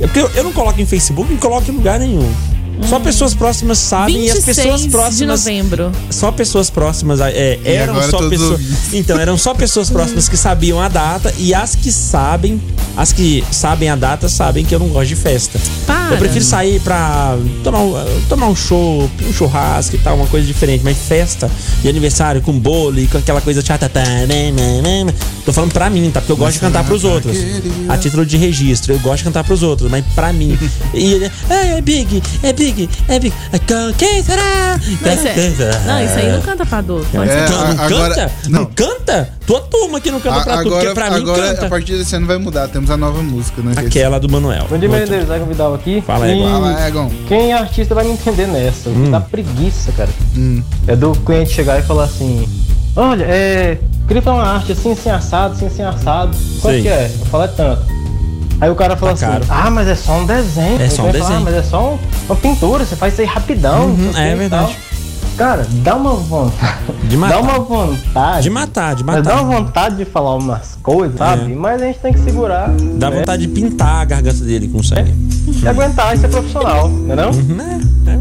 É 0.00 0.06
porque 0.06 0.20
eu, 0.20 0.28
eu 0.30 0.44
não 0.44 0.52
coloco 0.52 0.80
em 0.80 0.86
Facebook, 0.86 1.30
não 1.30 1.38
coloco 1.38 1.70
em 1.70 1.74
lugar 1.74 1.98
nenhum. 1.98 2.32
Só 2.88 2.98
pessoas 3.00 3.34
próximas 3.34 3.78
sabem 3.78 4.26
e 4.26 4.30
as 4.30 4.36
26 4.36 4.56
pessoas 4.56 4.82
de 4.82 4.88
próximas. 4.88 5.44
novembro. 5.44 5.92
Só 6.10 6.32
pessoas 6.32 6.70
próximas 6.70 7.20
é, 7.20 7.58
E 7.64 7.68
eram 7.68 7.94
agora 7.94 8.10
só 8.10 8.28
pessoas. 8.28 8.60
Então, 8.92 9.18
eram 9.18 9.36
só 9.36 9.54
pessoas 9.54 9.90
próximas 9.90 10.28
que 10.28 10.36
sabiam 10.36 10.80
a 10.80 10.88
data 10.88 11.32
e 11.38 11.54
as 11.54 11.74
que 11.74 11.92
sabem, 11.92 12.60
as 12.96 13.12
que 13.12 13.44
sabem 13.50 13.88
a 13.90 13.96
data 13.96 14.28
sabem 14.28 14.64
que 14.64 14.74
eu 14.74 14.78
não 14.78 14.88
gosto 14.88 15.08
de 15.08 15.16
festa. 15.16 15.58
Para. 15.86 16.14
Eu 16.14 16.18
prefiro 16.18 16.44
sair 16.44 16.80
pra 16.80 17.36
tomar 17.62 17.80
um, 17.80 17.94
tomar 18.28 18.46
um 18.48 18.56
show, 18.56 19.10
um 19.28 19.32
churrasco 19.32 19.96
e 19.96 19.98
tal, 19.98 20.16
uma 20.16 20.26
coisa 20.26 20.46
diferente. 20.46 20.82
Mas 20.84 20.96
festa 20.96 21.50
de 21.82 21.88
aniversário 21.88 22.40
com 22.40 22.52
bolo 22.58 22.98
e 22.98 23.06
com 23.06 23.18
aquela 23.18 23.40
coisa 23.40 23.62
chata. 23.64 23.88
tá, 23.88 24.02
né, 24.02 24.50
né, 24.50 24.80
né. 24.82 25.14
Tô 25.44 25.52
falando 25.52 25.72
pra 25.72 25.88
mim, 25.90 26.10
tá? 26.10 26.20
Porque 26.20 26.32
eu 26.32 26.36
gosto 26.36 26.54
de 26.54 26.60
cantar 26.60 26.84
pros 26.84 27.04
outros. 27.04 27.36
A 27.88 27.96
título 27.96 28.24
de 28.24 28.36
registro, 28.36 28.92
eu 28.92 28.98
gosto 28.98 29.18
de 29.18 29.24
cantar 29.24 29.44
pros 29.44 29.62
outros, 29.62 29.90
mas 29.90 30.04
pra 30.14 30.32
mim. 30.32 30.58
E 30.94 31.12
ele, 31.12 31.30
é, 31.50 31.78
é 31.78 31.80
big, 31.80 32.22
é 32.42 32.52
big, 32.52 32.67
é 33.08 33.18
big. 33.18 33.34
Quem 33.96 34.22
será? 34.22 34.78
Não, 34.78 35.12
isso, 35.12 35.22
Quem 35.34 35.54
será? 35.54 35.74
é, 35.74 35.86
não, 35.86 36.04
isso 36.04 36.18
aí 36.18 36.32
não 36.32 36.40
canta 36.42 36.66
pra 36.66 36.80
dor. 36.80 37.04
Pode 37.12 37.30
É. 37.30 37.48
Não, 37.48 37.58
não 37.58 37.66
a- 37.82 37.86
agora- 37.86 38.14
canta? 38.14 38.32
Não. 38.48 38.64
canta? 38.66 39.28
Tua 39.46 39.60
turma 39.62 40.00
que 40.00 40.10
não 40.10 40.20
canta 40.20 40.40
A- 40.40 40.44
pra 40.44 40.56
tu, 40.58 40.62
porque 40.64 40.74
agora, 40.86 40.94
pra 40.94 41.10
mim 41.10 41.16
agora 41.22 41.50
a 41.50 41.54
canta. 41.54 41.68
partir 41.68 41.96
desse 41.96 42.14
ano 42.16 42.26
vai 42.26 42.36
mudar. 42.38 42.68
Temos 42.68 42.90
a 42.90 42.96
nova 42.96 43.22
música, 43.22 43.62
né? 43.62 43.72
Aquela 43.76 44.20
do 44.20 44.28
Manuel. 44.28 44.66
Bom 44.68 44.78
dia. 44.78 44.88
Merendeiros. 44.88 45.30
Egon 45.30 45.46
Vidal 45.46 45.74
aqui. 45.74 46.02
Fala, 46.06 46.28
E 46.28 46.32
Egon. 46.38 46.50
Fala, 46.50 46.86
Egon. 46.88 47.10
Quem 47.26 47.50
é 47.52 47.54
artista 47.54 47.94
vai 47.94 48.04
me 48.04 48.12
entender 48.12 48.46
nessa. 48.46 48.90
Que 48.90 49.10
dá 49.10 49.20
preguiça, 49.20 49.92
cara. 49.92 50.10
Hum. 50.36 50.62
É 50.86 50.94
do 50.96 51.12
cliente 51.12 51.52
chegar 51.52 51.78
e 51.78 51.82
falar 51.82 52.04
assim: 52.04 52.46
Olha, 52.94 53.24
é. 53.24 53.78
Queria 54.06 54.22
fazer 54.22 54.36
uma 54.38 54.46
arte 54.46 54.72
assim, 54.72 54.92
assim, 54.92 55.10
assado, 55.10 55.52
assim, 55.54 55.66
assim, 55.66 55.82
assado. 55.82 56.36
Quanto 56.62 56.74
Sei. 56.74 56.82
que 56.82 56.88
é? 56.88 57.10
Eu 57.20 57.26
falo, 57.26 57.44
é 57.44 57.48
tanto. 57.48 57.82
Aí 58.60 58.68
o 58.70 58.74
cara 58.74 58.96
fala 58.96 59.14
Tá 59.14 59.26
assim: 59.28 59.40
caro. 59.40 59.44
Ah, 59.66 59.70
mas 59.70 59.86
é 59.88 59.94
só 59.94 60.12
um 60.14 60.26
desenho. 60.26 60.80
É 60.82 60.88
só 60.88 61.04
um 61.04 61.10
desenho. 61.12 61.38
Ah, 61.38 61.40
mas 61.40 61.54
é 61.54 61.62
só 61.62 61.92
um- 61.92 61.98
uma 62.26 62.36
pintura, 62.36 62.84
você 62.84 62.96
faz 62.96 63.12
isso 63.12 63.22
aí 63.22 63.26
rapidão. 63.28 63.86
Uhum, 63.86 64.10
é 64.16 64.34
verdade. 64.34 64.72
tal. 64.72 64.87
Cara, 65.38 65.64
dá 65.84 65.94
uma 65.94 66.14
vontade. 66.14 66.78
De 67.04 67.16
matar. 67.16 67.34
Dá 67.36 67.40
uma 67.40 67.58
vontade. 67.60 68.42
De 68.42 68.50
matar, 68.50 68.94
de 68.96 69.04
matar. 69.04 69.22
dá 69.22 69.40
uma 69.40 69.60
vontade 69.60 69.94
de 69.94 70.04
falar 70.04 70.34
umas 70.34 70.76
coisas, 70.82 71.16
sabe? 71.16 71.54
Mas 71.54 71.80
a 71.80 71.84
gente 71.86 72.00
tem 72.00 72.12
que 72.12 72.18
segurar. 72.18 72.68
Dá 72.96 73.08
né? 73.08 73.20
vontade 73.20 73.46
de 73.46 73.52
pintar 73.52 74.02
a 74.02 74.04
garganta 74.04 74.44
dele 74.44 74.66
com 74.66 74.82
sangue. 74.82 75.14
E 75.62 75.68
aguentar 75.68 76.12
e 76.12 76.18
ser 76.18 76.26
profissional, 76.26 76.90
entendeu? 76.90 77.30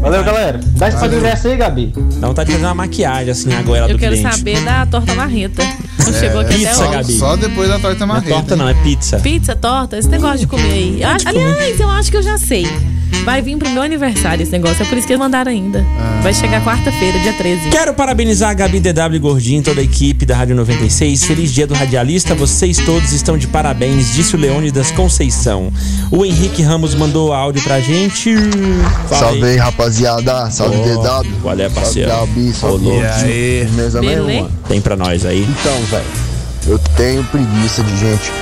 Valeu, 0.00 0.22
galera. 0.22 0.60
Dá 0.76 0.88
esse 0.88 1.04
ingresso 1.04 1.48
aí, 1.48 1.56
Gabi. 1.56 1.92
Dá 2.20 2.28
vontade 2.28 2.46
de 2.46 2.52
fazer 2.54 2.66
uma 2.66 2.74
maquiagem 2.74 3.32
assim 3.32 3.52
agora 3.52 3.88
Eu 3.88 3.96
do 3.96 3.98
quero 3.98 4.14
cliente. 4.14 4.36
saber 4.36 4.64
da 4.64 4.86
torta 4.86 5.12
marreta. 5.16 5.62
Não 5.98 6.12
chegou 6.12 6.40
aqui 6.40 6.54
pizza, 6.54 6.70
até 6.70 6.84
hoje. 6.84 6.96
Gabi. 6.98 7.12
Só 7.14 7.36
depois 7.36 7.68
da 7.68 7.78
torta 7.80 8.06
Não 8.06 8.14
é 8.14 8.18
marreta. 8.20 8.34
torta 8.34 8.54
hein? 8.54 8.58
não, 8.60 8.68
é 8.68 8.74
pizza. 8.74 9.18
Pizza, 9.18 9.56
torta, 9.56 9.98
esse 9.98 10.08
negócio 10.08 10.38
de 10.38 10.46
comer 10.46 10.72
aí. 10.72 11.02
Eu 11.02 11.08
aliás, 11.08 11.80
eu 11.80 11.90
acho 11.90 12.12
que 12.12 12.16
eu 12.16 12.22
já 12.22 12.38
sei. 12.38 12.64
Vai 13.24 13.42
vir 13.42 13.56
pro 13.56 13.68
meu 13.70 13.82
aniversário 13.82 14.42
esse 14.42 14.52
negócio. 14.52 14.82
É 14.82 14.86
por 14.86 14.96
isso 14.96 15.06
que 15.06 15.12
eles 15.12 15.20
mandaram 15.20 15.50
ainda. 15.50 15.84
Vai 16.22 16.32
chegar 16.32 16.64
quarta-feira, 16.64 17.18
dia 17.18 17.32
13. 17.34 17.68
Quero 17.70 17.92
parabenizar 17.94 18.50
a 18.50 18.54
Gabi 18.54 18.80
DW 18.80 19.14
e 19.14 19.18
Gordinho, 19.18 19.62
toda 19.62 19.80
a 19.80 19.84
equipe 19.84 20.24
da 20.24 20.36
Rádio 20.36 20.56
96. 20.56 21.24
Feliz 21.24 21.52
dia 21.52 21.66
do 21.66 21.74
radialista, 21.74 22.34
vocês 22.34 22.78
todos 22.78 23.12
estão 23.12 23.36
de 23.36 23.46
parabéns, 23.46 24.14
disse 24.14 24.34
o 24.34 24.38
Leônidas 24.38 24.90
Conceição. 24.90 25.72
O 26.10 26.24
Henrique 26.24 26.62
Ramos 26.62 26.94
mandou 26.94 27.32
áudio 27.32 27.62
pra 27.62 27.80
gente. 27.80 28.34
Fala 29.08 29.26
Salve 29.26 29.44
aí, 29.44 29.56
rapaziada. 29.56 30.50
Salve 30.50 30.76
Ó, 30.76 31.22
DW. 31.22 31.32
Qual 31.42 31.58
é, 31.58 31.68
parceiro? 31.68 32.10
Salve 32.10 32.32
Gabi, 32.44 32.52
salve 32.54 32.84
Beleza. 32.86 34.00
nenhuma. 34.00 34.50
Tem 34.68 34.80
pra 34.80 34.96
nós 34.96 35.24
aí. 35.26 35.46
Então, 35.48 35.80
velho, 35.90 36.04
eu 36.66 36.78
tenho 36.96 37.22
preguiça 37.24 37.82
de 37.82 37.96
gente 37.98 38.32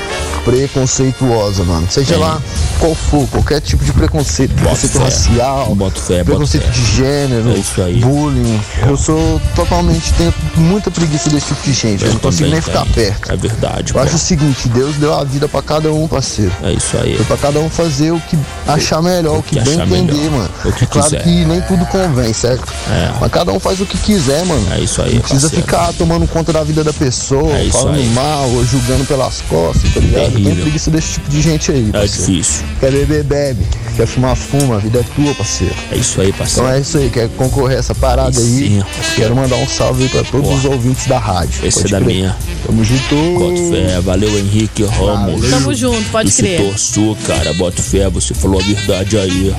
preconceituosa, 0.46 1.64
mano. 1.64 1.86
Seja 1.90 2.14
Tem. 2.14 2.22
lá 2.22 2.40
qual 2.78 2.94
for, 2.94 3.26
qualquer 3.28 3.60
tipo 3.60 3.84
de 3.84 3.92
preconceito, 3.92 4.54
preconceito 4.54 4.92
fé. 4.92 5.04
racial, 5.04 5.76
fé, 5.94 6.24
preconceito 6.24 6.68
de 6.70 6.84
gênero, 6.84 7.50
É 7.52 7.92
bullying. 8.00 8.60
Eu 8.86 8.96
sou 8.96 9.40
totalmente, 9.54 10.12
tenho 10.14 10.32
muita 10.56 10.90
preguiça 10.90 11.28
desse 11.30 11.46
tipo 11.46 11.62
de 11.62 11.72
gente. 11.72 12.04
Eu, 12.04 12.12
não 12.12 12.20
consigo 12.20 12.48
nem 12.50 12.60
ficar 12.60 12.86
perto. 12.86 13.32
É 13.32 13.36
verdade, 13.36 13.90
Eu 13.90 13.94
pô. 13.94 14.00
acho 14.00 14.16
o 14.16 14.18
seguinte, 14.18 14.68
Deus 14.68 14.96
deu 14.96 15.14
a 15.14 15.24
vida 15.24 15.48
pra 15.48 15.62
cada 15.62 15.92
um, 15.92 16.06
parceiro. 16.06 16.52
É 16.62 16.72
isso 16.72 16.96
aí. 16.98 17.16
Foi 17.16 17.24
pra 17.26 17.36
cada 17.36 17.58
um 17.60 17.68
fazer 17.70 18.12
o 18.12 18.20
que 18.20 18.36
achar 18.66 19.02
melhor, 19.02 19.38
o 19.38 19.42
que, 19.42 19.56
que 19.58 19.64
bem 19.64 19.74
entender, 19.80 20.12
melhor. 20.14 20.30
mano. 20.32 20.50
O 20.64 20.72
que 20.72 20.84
é 20.84 20.86
claro 20.86 21.08
quiser. 21.10 21.22
que 21.22 21.44
nem 21.44 21.60
tudo 21.62 21.84
convém, 21.86 22.32
certo? 22.32 22.64
É. 22.90 23.12
Mas 23.20 23.30
cada 23.30 23.52
um 23.52 23.58
faz 23.60 23.80
o 23.80 23.86
que 23.86 23.98
quiser, 23.98 24.44
mano. 24.44 24.66
É 24.72 24.80
isso 24.80 25.00
aí, 25.02 25.14
Não 25.14 25.20
precisa 25.20 25.48
parceiro. 25.48 25.66
ficar 25.66 25.92
tomando 25.94 26.26
conta 26.28 26.52
da 26.52 26.62
vida 26.62 26.84
da 26.84 26.92
pessoa, 26.92 27.52
É 27.58 27.68
falando 27.70 27.96
aí. 27.96 28.08
mal 28.10 28.48
ou 28.50 28.64
julgando 28.64 29.04
pelas 29.04 29.40
costas, 29.42 29.92
tá 29.92 30.00
ligado? 30.00 30.35
Eu 30.36 30.42
Terrível. 30.42 30.52
tenho 30.52 30.62
preguiça 30.62 30.90
desse 30.90 31.12
tipo 31.14 31.30
de 31.30 31.42
gente 31.42 31.70
aí, 31.70 31.88
É 31.88 31.92
parceiro. 31.92 32.32
difícil. 32.32 32.64
Quer 32.80 32.92
beber, 32.92 33.24
bebe. 33.24 33.66
Quer 33.96 34.06
fumar, 34.06 34.36
fuma. 34.36 34.76
A 34.76 34.78
vida 34.78 34.98
é 34.98 35.02
tua, 35.14 35.34
parceiro. 35.34 35.74
É 35.90 35.96
isso 35.96 36.20
aí, 36.20 36.28
Então 36.28 36.38
parceiro. 36.38 36.68
é 36.68 36.80
isso 36.80 36.98
aí, 36.98 37.10
quer 37.10 37.28
concorrer 37.30 37.76
a 37.76 37.80
essa 37.80 37.94
parada 37.94 38.38
Aí 38.38 38.44
sim. 38.44 38.82
Quero 39.14 39.34
mandar 39.34 39.56
um 39.56 39.66
salve 39.68 40.02
aí 40.04 40.08
pra 40.10 40.22
todos 40.24 40.46
Boa. 40.46 40.58
os 40.58 40.64
ouvintes 40.66 41.06
da 41.06 41.18
rádio. 41.18 41.66
Esse 41.66 41.80
Pode 41.82 41.94
é 41.94 41.98
da 41.98 42.04
crer. 42.04 42.14
minha. 42.16 42.36
Tamo 42.66 42.84
junto. 42.84 43.14
Boto 43.38 43.70
fé. 43.70 44.00
Valeu, 44.00 44.38
Henrique 44.38 44.82
Ramos. 44.84 45.48
Tamo 45.48 45.74
junto, 45.74 46.02
pode 46.10 46.28
Esse 46.28 46.42
crer. 46.42 46.60
torçou, 46.60 47.16
cara. 47.26 47.52
Boto 47.54 47.82
fé, 47.82 48.08
você 48.10 48.34
falou 48.34 48.60
a 48.60 48.64
verdade 48.64 49.16
aí. 49.18 49.54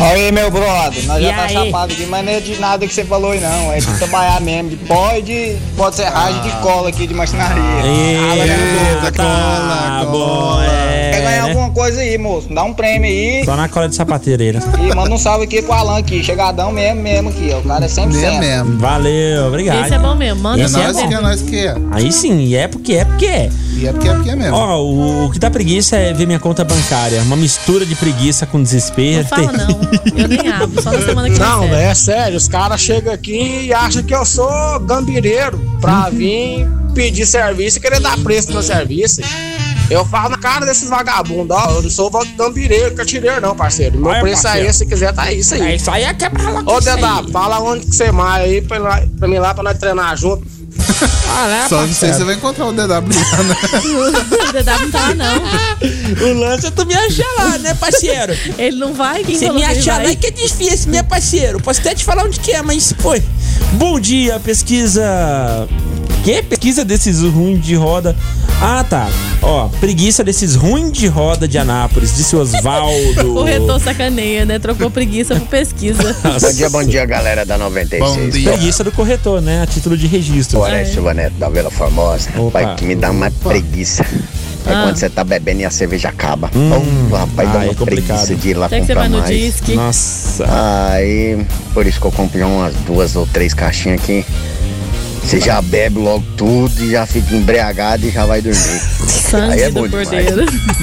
Aí, 0.00 0.30
meu 0.30 0.50
brother, 0.50 1.04
nós 1.06 1.18
E 1.22 1.26
já 1.26 1.32
tá 1.32 1.42
aí? 1.44 1.52
chapado 1.52 1.92
aqui, 1.92 2.06
mas 2.06 2.24
não 2.24 2.32
é 2.32 2.40
de 2.40 2.58
nada 2.60 2.86
que 2.86 2.92
você 2.94 3.04
falou 3.04 3.32
aí 3.32 3.40
não. 3.40 3.72
É 3.72 3.78
de 3.78 3.98
trabalhar 3.98 4.40
mesmo, 4.40 4.70
de 4.70 4.76
pó 4.76 5.12
e 5.16 5.22
de 5.22 5.56
pode 5.76 5.96
serragem 5.96 6.42
de 6.42 6.50
cola 6.62 6.88
aqui 6.88 7.06
de 7.06 7.14
marcenaria. 7.14 7.62
Eita, 7.84 9.12
tá 9.12 10.06
bom, 10.10 10.60
é. 10.62 11.10
Quer 11.12 11.22
ganhar 11.22 11.42
né? 11.44 11.48
alguma 11.50 11.70
coisa 11.70 12.00
aí, 12.00 12.18
moço? 12.18 12.52
Dá 12.52 12.62
um 12.64 12.72
prêmio 12.74 13.08
aí. 13.08 13.42
Só 13.44 13.56
na 13.56 13.68
cola 13.68 13.88
de 13.88 13.94
sapateiro 13.94 14.42
aí, 14.42 14.52
né? 14.52 14.60
E 14.80 14.94
manda 14.94 15.14
um 15.14 15.18
salve 15.18 15.44
aqui 15.44 15.62
pro 15.62 15.72
Alan 15.72 15.98
aqui, 15.98 16.22
chegadão 16.22 16.70
mesmo, 16.72 17.02
mesmo 17.02 17.30
aqui, 17.30 17.50
ó. 17.54 17.58
O 17.58 17.62
cara 17.62 17.84
é 17.84 17.88
100%. 17.88 18.78
Valeu, 18.78 19.46
obrigado. 19.46 19.84
Esse 19.84 19.94
é 19.94 19.98
bom 19.98 20.14
mesmo, 20.14 20.42
manda 20.42 20.62
é 20.62 20.66
ver. 20.66 20.92
bom. 20.92 21.08
Que 21.08 21.14
é 21.14 21.20
nós 21.20 21.42
que 21.42 21.66
é. 21.66 21.74
Aí 21.92 22.12
sim, 22.12 22.40
e 22.40 22.56
é 22.56 22.68
porque 22.68 22.94
é 22.94 23.04
porque 23.04 23.26
é. 23.26 23.50
E 23.76 23.86
é 23.86 23.92
porque 23.92 24.08
é 24.08 24.14
porque 24.14 24.30
é 24.30 24.36
mesmo. 24.36 24.56
Ó, 24.56 24.78
o, 24.82 25.24
o 25.26 25.30
que 25.30 25.38
dá 25.38 25.50
preguiça 25.50 25.96
é 25.96 26.12
ver 26.12 26.26
minha 26.26 26.38
conta 26.40 26.64
bancária. 26.64 27.20
Uma 27.22 27.36
mistura 27.36 27.84
de 27.84 27.94
preguiça 27.94 28.46
com 28.46 28.62
desespero. 28.62 29.22
Não 29.22 29.28
fala 29.28 29.52
não. 29.52 29.80
Eu 30.16 30.28
nem 30.28 30.48
abro, 30.50 30.82
só 30.82 30.90
na 30.92 31.00
semana 31.02 31.30
que 31.30 31.38
Não, 31.38 31.64
é 31.74 31.94
sério, 31.94 32.36
os 32.36 32.48
caras 32.48 32.80
chegam 32.80 33.12
aqui 33.12 33.66
e 33.66 33.74
acham 33.74 34.02
que 34.02 34.14
eu 34.14 34.24
sou 34.24 34.80
gambireiro 34.80 35.58
pra 35.80 36.08
vir 36.08 36.66
pedir 36.94 37.26
serviço 37.26 37.76
e 37.76 37.80
querer 37.80 38.00
dar 38.00 38.16
preço 38.18 38.48
no 38.48 38.54
meu 38.54 38.62
serviço. 38.62 39.20
Eu 39.90 40.04
falo 40.04 40.30
na 40.30 40.38
cara 40.38 40.66
desses 40.66 40.88
vagabundos, 40.88 41.56
ó, 41.56 41.70
eu 41.72 41.82
não 41.82 41.90
sou 41.90 42.10
gambireiro, 42.36 42.94
catireiro 42.94 43.40
não, 43.40 43.54
parceiro. 43.54 43.96
Meu 43.98 44.10
Olha, 44.10 44.20
preço 44.20 44.42
parceiro. 44.42 44.66
é 44.66 44.70
esse, 44.70 44.78
se 44.80 44.86
quiser 44.86 45.12
tá 45.14 45.30
isso 45.30 45.54
aí. 45.54 45.60
É 45.60 45.76
isso 45.76 45.90
aí, 45.90 46.02
é 46.02 46.12
quebra 46.14 46.42
logo 46.50 46.72
Ô. 46.74 46.80
Dedá, 46.80 47.22
fala 47.30 47.60
onde 47.60 47.86
que 47.86 47.94
você 47.94 48.10
mais 48.10 48.42
aí 48.44 48.62
pra, 48.62 48.78
lá- 48.78 49.02
pra 49.18 49.28
mim 49.28 49.38
lá 49.38 49.54
pra 49.54 49.62
nós 49.62 49.78
treinar 49.78 50.16
junto. 50.16 50.44
Ah, 51.28 51.48
né, 51.48 51.66
Só 51.68 51.86
não 51.86 51.92
sei 51.92 52.12
se 52.12 52.18
você 52.18 52.24
vai 52.24 52.34
encontrar 52.34 52.66
o 52.66 52.72
DW 52.72 52.86
lá, 52.86 52.96
né? 53.02 53.06
o 54.48 54.52
DW 54.52 54.80
não 54.80 54.90
tá 54.90 55.00
lá, 55.08 55.14
não. 55.14 56.26
O 56.28 56.32
lance 56.40 56.66
é 56.66 56.70
tu 56.70 56.86
me 56.86 56.94
achar 56.94 57.34
lá, 57.36 57.58
né, 57.58 57.74
parceiro? 57.74 58.36
Ele 58.56 58.76
não 58.76 58.94
vai, 58.94 59.22
quem 59.24 59.38
Você 59.38 59.50
me 59.50 59.64
achar 59.64 60.02
lá 60.02 60.14
que 60.14 60.26
é 60.26 60.30
difícil, 60.30 60.90
né, 60.90 61.02
parceiro? 61.02 61.60
Posso 61.60 61.80
até 61.80 61.94
te 61.94 62.04
falar 62.04 62.24
onde 62.24 62.40
que 62.40 62.52
é, 62.52 62.62
mas 62.62 62.94
foi. 62.98 63.22
Bom 63.72 64.00
dia, 64.00 64.40
pesquisa. 64.40 65.68
Que 66.26 66.42
pesquisa 66.42 66.84
desses 66.84 67.22
ruins 67.22 67.64
de 67.64 67.76
roda? 67.76 68.16
Ah, 68.60 68.82
tá. 68.82 69.08
Ó, 69.40 69.68
preguiça 69.78 70.24
desses 70.24 70.56
ruins 70.56 70.90
de 70.90 71.06
roda 71.06 71.46
de 71.46 71.56
Anápolis, 71.56 72.16
disse 72.16 72.34
Osvaldo. 72.34 73.38
O 73.38 73.44
retor 73.46 73.78
sacaneia, 73.78 74.44
né? 74.44 74.58
Trocou 74.58 74.90
preguiça 74.90 75.36
por 75.36 75.46
pesquisa. 75.46 76.02
Nossa. 76.24 76.48
Bom 76.48 76.52
dia, 76.52 76.70
bom 76.70 76.82
dia, 76.82 77.06
galera 77.06 77.46
da 77.46 77.56
96. 77.56 78.42
Preguiça 78.42 78.82
do 78.82 78.90
corretor, 78.90 79.40
né? 79.40 79.62
A 79.62 79.66
título 79.68 79.96
de 79.96 80.08
registro. 80.08 80.58
Olha, 80.58 80.84
Silva 80.84 81.14
Neto 81.14 81.34
da 81.34 81.48
Vila 81.48 81.70
Formosa. 81.70 82.28
Pai, 82.52 82.74
que 82.74 82.84
me 82.84 82.96
dá 82.96 83.12
uma 83.12 83.30
preguiça. 83.30 84.04
É 84.66 84.72
Ah. 84.72 84.82
quando 84.82 84.96
você 84.96 85.08
tá 85.08 85.22
bebendo 85.22 85.60
e 85.60 85.64
a 85.64 85.70
cerveja 85.70 86.08
acaba. 86.08 86.50
Ô, 86.52 87.14
rapaz, 87.14 87.52
dá 87.52 87.60
ah, 87.60 87.62
uma 87.62 87.70
é 87.70 87.74
preguiça 87.76 88.34
de 88.34 88.48
ir 88.48 88.54
lá 88.54 88.66
Até 88.66 88.80
que 88.80 88.86
você 88.86 88.94
comprar 88.94 89.08
vai 89.08 89.08
no 89.10 89.18
mais. 89.18 89.30
disque. 89.30 89.74
Nossa. 89.76 90.44
Aí, 90.90 91.46
por 91.72 91.86
isso 91.86 92.00
que 92.00 92.06
eu 92.08 92.10
comprei 92.10 92.42
umas 92.42 92.74
duas 92.84 93.14
ou 93.14 93.28
três 93.28 93.54
caixinhas 93.54 94.00
aqui. 94.02 94.24
Você 95.26 95.40
já 95.40 95.60
bebe 95.60 95.98
logo 95.98 96.24
tudo 96.36 96.84
e 96.84 96.92
já 96.92 97.04
fica 97.04 97.34
embriagado 97.34 98.06
e 98.06 98.10
já 98.10 98.24
vai 98.24 98.40
dormir. 98.40 98.56
Sangue 98.58 99.54
Aí 99.54 99.62
é 99.62 99.70
bom 99.72 99.88
demais. 99.88 100.08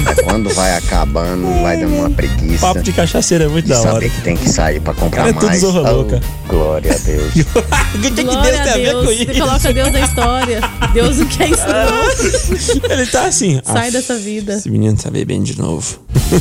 Mas 0.04 0.20
quando 0.22 0.50
vai 0.50 0.76
acabando, 0.76 1.62
vai 1.62 1.78
dando 1.78 1.94
uma 1.96 2.10
preguiça. 2.10 2.58
Papo 2.60 2.82
de 2.82 2.92
cachaceira 2.92 3.44
é 3.44 3.48
muito 3.48 3.64
E 3.64 3.68
da 3.70 3.80
hora. 3.80 3.92
saber 3.92 4.10
que 4.10 4.20
tem 4.20 4.36
que 4.36 4.48
sair 4.50 4.80
pra 4.80 4.92
comprar 4.92 5.16
Cara, 5.22 5.30
é 5.30 5.32
tudo 5.32 5.46
mais. 5.46 5.60
zorra 5.62 5.90
Oh, 5.90 5.94
louca. 5.96 6.20
glória 6.46 6.92
a 6.94 6.98
Deus. 6.98 7.32
O 7.94 7.98
que, 7.98 8.10
que 8.10 8.22
Deus 8.22 8.34
Glória 8.34 8.62
tem 8.64 8.72
a 8.72 8.76
ver 8.76 8.92
com 8.92 9.00
Deus. 9.06 9.12
isso? 9.20 9.24
Você 9.32 9.40
coloca 9.40 9.72
Deus 9.72 9.92
na 9.92 10.00
história. 10.00 10.60
Deus 10.92 11.16
não 11.18 11.26
quer 11.26 11.48
isso, 11.50 11.62
não. 11.66 12.90
Ele 12.90 13.06
tá 13.06 13.24
assim. 13.26 13.60
Sai 13.64 13.88
"Ah, 13.88 13.90
dessa 13.90 14.16
vida. 14.16 14.54
Esse 14.54 14.68
menino 14.68 14.96
tá 14.96 15.10
bebendo 15.10 15.44
de 15.44 15.56
novo. 15.56 16.00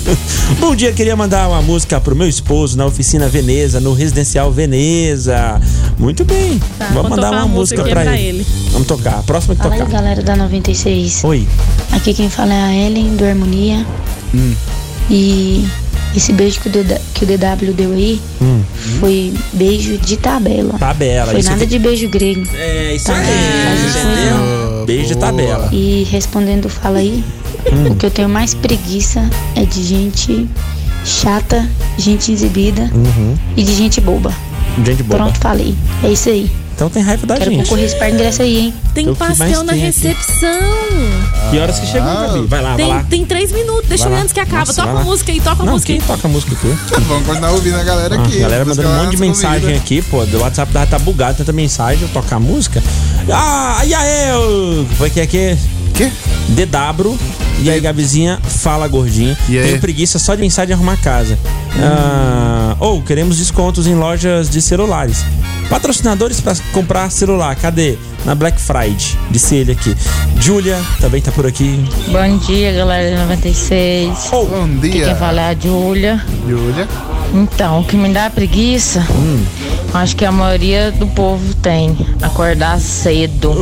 Bom 0.59 0.75
dia, 0.75 0.91
queria 0.91 1.15
mandar 1.15 1.47
uma 1.47 1.61
música 1.61 2.01
pro 2.01 2.15
meu 2.15 2.27
esposo 2.27 2.75
na 2.77 2.85
oficina 2.87 3.27
Veneza, 3.29 3.79
no 3.79 3.93
residencial 3.93 4.51
Veneza. 4.51 5.61
Muito 5.99 6.25
bem. 6.25 6.59
Tá, 6.79 6.87
Vamos 6.87 7.01
vou 7.01 7.09
mandar 7.11 7.31
uma 7.31 7.45
música 7.47 7.81
música 7.81 7.83
pra 7.93 8.03
pra 8.03 8.19
ele. 8.19 8.39
ele. 8.39 8.47
Vamos 8.71 8.87
tocar. 8.87 9.19
A 9.19 9.23
próxima 9.23 9.55
que 9.55 9.61
Fala 9.61 9.73
aí, 9.75 9.79
tocar. 9.79 9.91
galera 9.93 10.21
da 10.21 10.35
96. 10.35 11.23
Oi. 11.23 11.47
Aqui 11.91 12.13
quem 12.13 12.29
fala 12.29 12.53
é 12.53 12.61
a 12.63 12.73
Ellen, 12.73 13.15
do 13.15 13.25
Harmonia. 13.25 13.85
Hum. 14.33 14.53
E 15.09 15.65
esse 16.15 16.31
beijo 16.33 16.59
que 16.61 16.69
o, 16.69 16.71
DW, 16.71 16.99
que 17.13 17.23
o 17.23 17.27
DW 17.27 17.73
deu 17.73 17.91
aí 17.91 18.21
Hum. 18.41 18.61
foi 18.99 19.33
beijo 19.53 19.97
de 19.97 20.17
tabela. 20.17 20.77
Tabela. 20.79 21.31
Foi 21.31 21.39
isso 21.39 21.49
nada 21.49 21.61
que- 21.61 21.67
de 21.71 21.79
beijo 21.79 22.09
grego. 22.09 22.45
É, 22.55 22.93
isso 22.95 23.05
Tá? 23.05 23.15
aí. 23.15 23.87
Isso 23.87 23.97
Entendeu? 23.97 24.85
Beijo 24.85 25.07
de 25.07 25.17
tabela. 25.17 25.69
E 25.71 26.05
respondendo 26.11 26.69
fala 26.69 26.99
aí, 26.99 27.23
Hum. 27.71 27.91
o 27.91 27.95
que 27.95 28.05
eu 28.05 28.11
tenho 28.11 28.29
mais 28.29 28.53
preguiça 28.53 29.29
é 29.55 29.63
de 29.65 29.83
gente 29.83 30.47
chata, 31.05 31.67
gente 31.97 32.31
exibida 32.31 32.89
Uhum. 32.93 33.35
e 33.57 33.63
de 33.63 33.73
gente 33.75 33.99
boba. 34.01 34.33
Gente 34.85 35.03
boa. 35.03 35.19
Pronto, 35.21 35.37
falei. 35.39 35.75
É 36.03 36.09
isso 36.11 36.29
aí. 36.29 36.49
Então 36.84 36.89
tem 36.91 37.01
raiva 37.01 37.25
da 37.25 37.38
Quero 37.38 37.49
gente. 37.49 37.63
concorrer 37.63 37.86
esse 37.86 37.95
par 37.95 38.09
de 38.09 38.15
ingresso 38.15 38.41
aí, 38.41 38.57
hein? 38.59 38.73
Tem 38.93 39.07
É 39.07 39.09
o 39.11 39.13
que 39.13 39.19
mais 39.21 39.38
pastel 39.38 39.63
na 39.63 39.71
tem 39.71 39.88
aqui. 39.88 40.01
recepção. 40.01 40.49
Que 41.49 41.59
horas 41.59 41.79
que 41.79 41.86
chegou, 41.88 42.13
Gabi? 42.13 42.45
Vai 42.47 42.61
lá, 42.61 42.75
tem, 42.75 42.88
vai 42.88 42.97
lá. 42.97 43.03
tem 43.09 43.25
três 43.25 43.53
minutos. 43.53 43.88
Deixa 43.88 44.03
eu 44.05 44.11
lá. 44.11 44.19
antes 44.19 44.34
que 44.34 44.39
acaba. 44.41 44.65
Nossa, 44.65 44.73
toca 44.84 44.99
a 44.99 45.03
música 45.05 45.31
aí, 45.31 45.39
toca 45.39 45.63
a 45.63 45.65
Não, 45.65 45.73
música 45.73 45.88
quem 45.93 46.01
aí. 46.01 46.07
toca 46.07 46.27
a 46.27 46.29
música 46.29 46.51
aqui? 46.53 46.77
Vamos 47.07 47.25
continuar 47.25 47.51
ouvindo 47.51 47.77
a 47.77 47.84
galera 47.84 48.15
Ah, 48.17 48.21
aqui. 48.21 48.38
a 48.38 48.41
galera 48.41 48.65
mandando 48.65 48.89
um 48.89 48.95
monte 48.97 49.11
de 49.11 49.17
mensagem 49.17 49.61
convida. 49.61 49.79
aqui, 49.79 50.01
pô. 50.01 50.17
O 50.23 50.39
WhatsApp 50.41 50.73
da 50.73 50.86
tá 50.86 50.99
bugado, 50.99 51.38
tanta 51.38 51.53
mensagem, 51.53 52.01
eu 52.01 52.09
tocar 52.09 52.36
a 52.36 52.39
música. 52.41 52.84
Ah, 53.31 53.81
e 53.86 53.93
aí, 53.93 54.29
eu... 54.31 54.86
Foi 54.97 55.09
que 55.09 55.21
aqui? 55.21 55.57
Que? 55.93 56.11
DW. 56.49 57.17
E 57.61 57.69
aí, 57.69 57.79
Gabizinha, 57.79 58.39
fala 58.43 58.87
gordinho. 58.87 59.37
E 59.47 59.57
aí? 59.57 59.67
Tenho 59.67 59.79
preguiça 59.79 60.19
só 60.19 60.35
de 60.35 60.41
mensagem 60.41 60.67
de 60.67 60.73
arrumar 60.73 60.97
casa. 60.97 61.37
Ah, 61.79 62.75
ou 62.79 63.01
queremos 63.01 63.37
descontos 63.37 63.87
em 63.87 63.95
lojas 63.95 64.49
de 64.49 64.61
celulares. 64.61 65.23
Patrocinadores 65.69 66.41
pra 66.41 66.53
comprar 66.73 67.09
celular, 67.09 67.55
cadê? 67.55 67.97
Na 68.25 68.35
Black 68.35 68.59
Friday, 68.59 68.97
disse 69.31 69.55
ele 69.55 69.71
aqui. 69.71 69.95
Júlia 70.39 70.79
também 70.99 71.21
tá 71.21 71.31
por 71.31 71.45
aqui. 71.45 71.83
Bom 72.07 72.37
dia, 72.37 72.71
galera 72.73 73.15
da 73.17 73.23
96. 73.23 74.09
Bom 74.31 74.65
Aqui 74.77 74.89
dia. 74.89 75.05
quem 75.05 75.15
fala 75.15 75.41
é 75.41 75.49
a 75.49 75.55
Júlia. 75.59 76.23
Júlia. 76.47 76.87
Então, 77.33 77.79
o 77.81 77.83
que 77.83 77.95
me 77.95 78.09
dá 78.09 78.29
preguiça, 78.29 79.05
acho 79.93 80.15
que 80.15 80.25
a 80.25 80.31
maioria 80.31 80.91
do 80.91 81.07
povo 81.07 81.53
tem. 81.55 81.95
Acordar 82.21 82.79
cedo. 82.79 83.53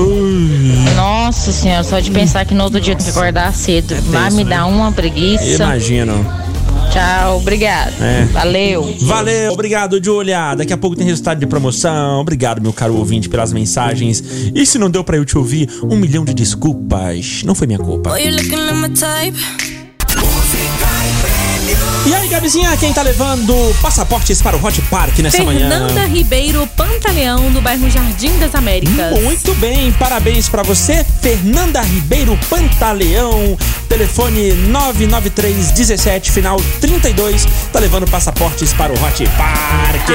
Nossa 0.95 1.51
senhora, 1.51 1.84
só 1.84 1.99
de 1.99 2.11
pensar 2.11 2.45
que 2.45 2.53
no 2.53 2.63
outro 2.63 2.79
dia 2.79 2.95
tem 2.95 3.03
que 3.03 3.11
acordar 3.11 3.53
cedo. 3.53 3.95
vai 4.09 4.29
me 4.32 4.43
dar 4.43 4.65
uma 4.65 4.91
preguiça. 4.91 5.63
Imagino. 5.63 6.25
Tchau, 6.91 7.38
obrigado. 7.38 7.93
É. 8.01 8.25
Valeu. 8.25 8.95
Valeu, 9.01 9.53
obrigado, 9.53 10.03
Julia. 10.03 10.53
Daqui 10.55 10.73
a 10.73 10.77
pouco 10.77 10.95
tem 10.95 11.07
resultado 11.07 11.39
de 11.39 11.47
promoção. 11.47 12.19
Obrigado, 12.19 12.61
meu 12.61 12.73
caro 12.73 12.97
ouvinte, 12.97 13.29
pelas 13.29 13.53
mensagens. 13.53 14.21
E 14.53 14.65
se 14.65 14.77
não 14.77 14.89
deu 14.89 15.01
pra 15.01 15.15
eu 15.15 15.23
te 15.23 15.38
ouvir, 15.38 15.69
um 15.84 15.95
milhão 15.95 16.25
de 16.25 16.34
desculpas. 16.34 17.43
Não 17.45 17.55
foi 17.55 17.65
minha 17.65 17.79
culpa. 17.79 18.11
E 22.05 22.13
aí, 22.13 22.28
Gabizinha, 22.28 22.76
quem 22.78 22.91
tá 22.93 23.01
levando 23.01 23.53
passaportes 23.82 24.41
para 24.41 24.57
o 24.57 24.65
Hot 24.65 24.82
Park 24.84 25.19
nessa 25.19 25.43
manhã? 25.43 25.69
Fernanda 25.69 26.05
Ribeiro 26.05 26.67
Pantaleão, 26.76 27.49
no 27.49 27.61
bairro 27.61 27.89
Jardim 27.89 28.38
das 28.39 28.55
Américas. 28.55 29.22
Muito 29.22 29.53
bem, 29.55 29.91
parabéns 29.93 30.49
pra 30.49 30.63
você, 30.63 31.05
Fernanda 31.22 31.82
Ribeiro 31.82 32.38
Pantaleão. 32.49 33.57
Telefone 33.91 34.53
993 34.53 35.71
17 35.73 36.31
final 36.31 36.55
32. 36.79 37.45
Tá 37.73 37.79
levando 37.79 38.09
passaportes 38.09 38.71
para 38.71 38.93
o 38.93 38.95
Hot 38.95 39.21
Park. 39.37 40.07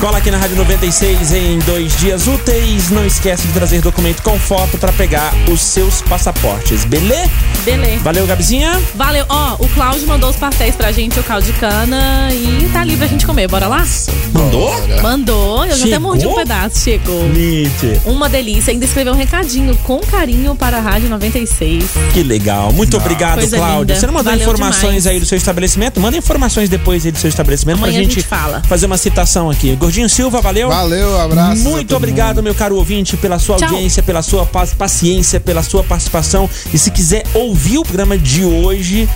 Cola 0.00 0.16
aqui 0.16 0.30
na 0.30 0.38
Rádio 0.38 0.56
96 0.56 1.32
em 1.34 1.58
dois 1.58 1.94
dias 1.98 2.26
úteis. 2.26 2.88
Não 2.88 3.04
esquece 3.04 3.46
de 3.46 3.52
trazer 3.52 3.82
documento 3.82 4.22
com 4.22 4.38
foto 4.38 4.78
pra 4.78 4.90
pegar 4.92 5.34
os 5.52 5.60
seus 5.60 6.00
passaportes, 6.00 6.86
beleza? 6.86 7.30
Beleza. 7.62 8.02
Valeu, 8.02 8.26
Gabizinha. 8.26 8.80
Valeu. 8.94 9.26
Ó, 9.28 9.56
o 9.58 9.68
Cláudio 9.68 10.06
mandou 10.08 10.30
os 10.30 10.36
pastéis 10.36 10.74
pra 10.74 10.90
gente, 10.90 11.20
o 11.20 11.22
caldo 11.22 11.44
de 11.44 11.52
cana. 11.52 12.30
E 12.32 12.70
tá 12.72 12.80
ali 12.80 12.96
pra 12.96 13.06
gente 13.06 13.26
comer. 13.26 13.46
Bora 13.48 13.68
lá? 13.68 13.86
Mandou? 14.32 14.74
Mandou. 15.02 15.64
Eu 15.66 15.72
já 15.72 15.76
até 15.76 15.84
Chegou? 15.84 16.00
mordi 16.00 16.26
um 16.26 16.34
pedaço. 16.34 16.80
Chegou. 16.80 17.28
Nietzsche. 17.28 18.00
Uma 18.06 18.30
delícia. 18.30 18.72
Ainda 18.72 18.86
escreveu 18.86 19.12
um 19.12 19.16
recadinho 19.16 19.76
com 19.84 19.98
carinho 20.00 20.56
para 20.56 20.78
a 20.78 20.80
Rádio 20.80 21.10
96. 21.10 21.84
Que 22.14 22.22
legal. 22.30 22.72
Muito 22.72 22.96
obrigado, 22.96 23.38
Coisa 23.40 23.56
Cláudio. 23.56 23.80
linda. 23.80 23.96
Você 23.96 24.06
não 24.06 24.14
mandou 24.14 24.32
Valeu 24.32 24.42
informações 24.48 25.02
demais. 25.02 25.06
aí 25.08 25.20
do 25.20 25.26
seu 25.26 25.36
estabelecimento? 25.36 26.00
Manda 26.00 26.16
informações 26.16 26.68
depois 26.68 27.04
aí 27.04 27.10
do 27.12 27.18
seu 27.18 27.28
estabelecimento 27.28 27.78
Amanhã 27.78 27.92
pra 27.92 28.00
a 28.00 28.02
gente, 28.04 28.14
gente 28.14 28.26
fala. 28.26 28.62
fazer 28.68 28.86
uma 28.86 28.96
citação 28.96 29.50
aqui. 29.50 29.74
Gordinho 29.76 30.08
Silva, 30.08 30.40
valeu? 30.40 30.68
Valeu, 30.68 31.20
abraço. 31.20 31.62
Muito 31.62 31.94
obrigado, 31.96 32.42
meu 32.42 32.54
caro 32.54 32.76
ouvinte, 32.76 33.16
pela 33.16 33.38
sua 33.38 33.56
Tchau. 33.56 33.68
audiência, 33.70 34.02
pela 34.02 34.22
sua 34.22 34.46
pa- 34.46 34.66
paciência, 34.78 35.40
pela 35.40 35.62
sua 35.62 35.82
participação. 35.82 36.48
E 36.72 36.78
se 36.78 36.90
quiser 36.90 37.24
ouvir 37.34 37.78
o 37.78 37.82
programa 37.82 38.16
de 38.16 38.44
hoje, 38.44 39.08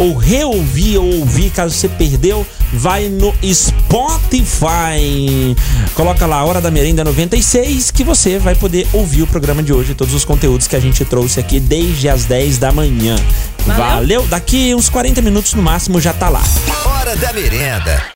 ou 0.00 0.16
reouvir 0.16 0.96
ou 0.96 1.20
ouvir, 1.20 1.50
caso 1.50 1.74
você 1.74 1.88
perdeu, 1.88 2.44
vai 2.72 3.08
no 3.08 3.34
Spotify. 3.44 4.66
Coloca 5.94 6.26
lá 6.26 6.38
a 6.38 6.44
Hora 6.44 6.60
da 6.60 6.70
Merenda 6.70 7.04
96 7.04 7.90
que 7.90 8.02
você 8.02 8.38
vai 8.38 8.54
poder 8.54 8.88
ouvir 8.94 9.22
o 9.22 9.26
programa 9.26 9.62
de 9.62 9.72
hoje, 9.72 9.94
todos 9.94 10.14
os 10.14 10.24
conteúdos 10.24 10.66
que 10.66 10.74
a 10.74 10.80
gente 10.80 11.04
trouxe 11.04 11.38
aqui 11.38 11.60
desde 11.60 12.08
as 12.08 12.24
10 12.24 12.56
da 12.56 12.72
manhã. 12.72 13.14
Valeu. 13.66 14.26
Daqui 14.26 14.74
uns 14.74 14.88
40 14.88 15.20
minutos 15.20 15.52
no 15.52 15.62
máximo 15.62 16.00
já 16.00 16.14
tá 16.14 16.30
lá. 16.30 16.42
Hora 16.86 17.14
da 17.16 17.32
merenda. 17.34 18.02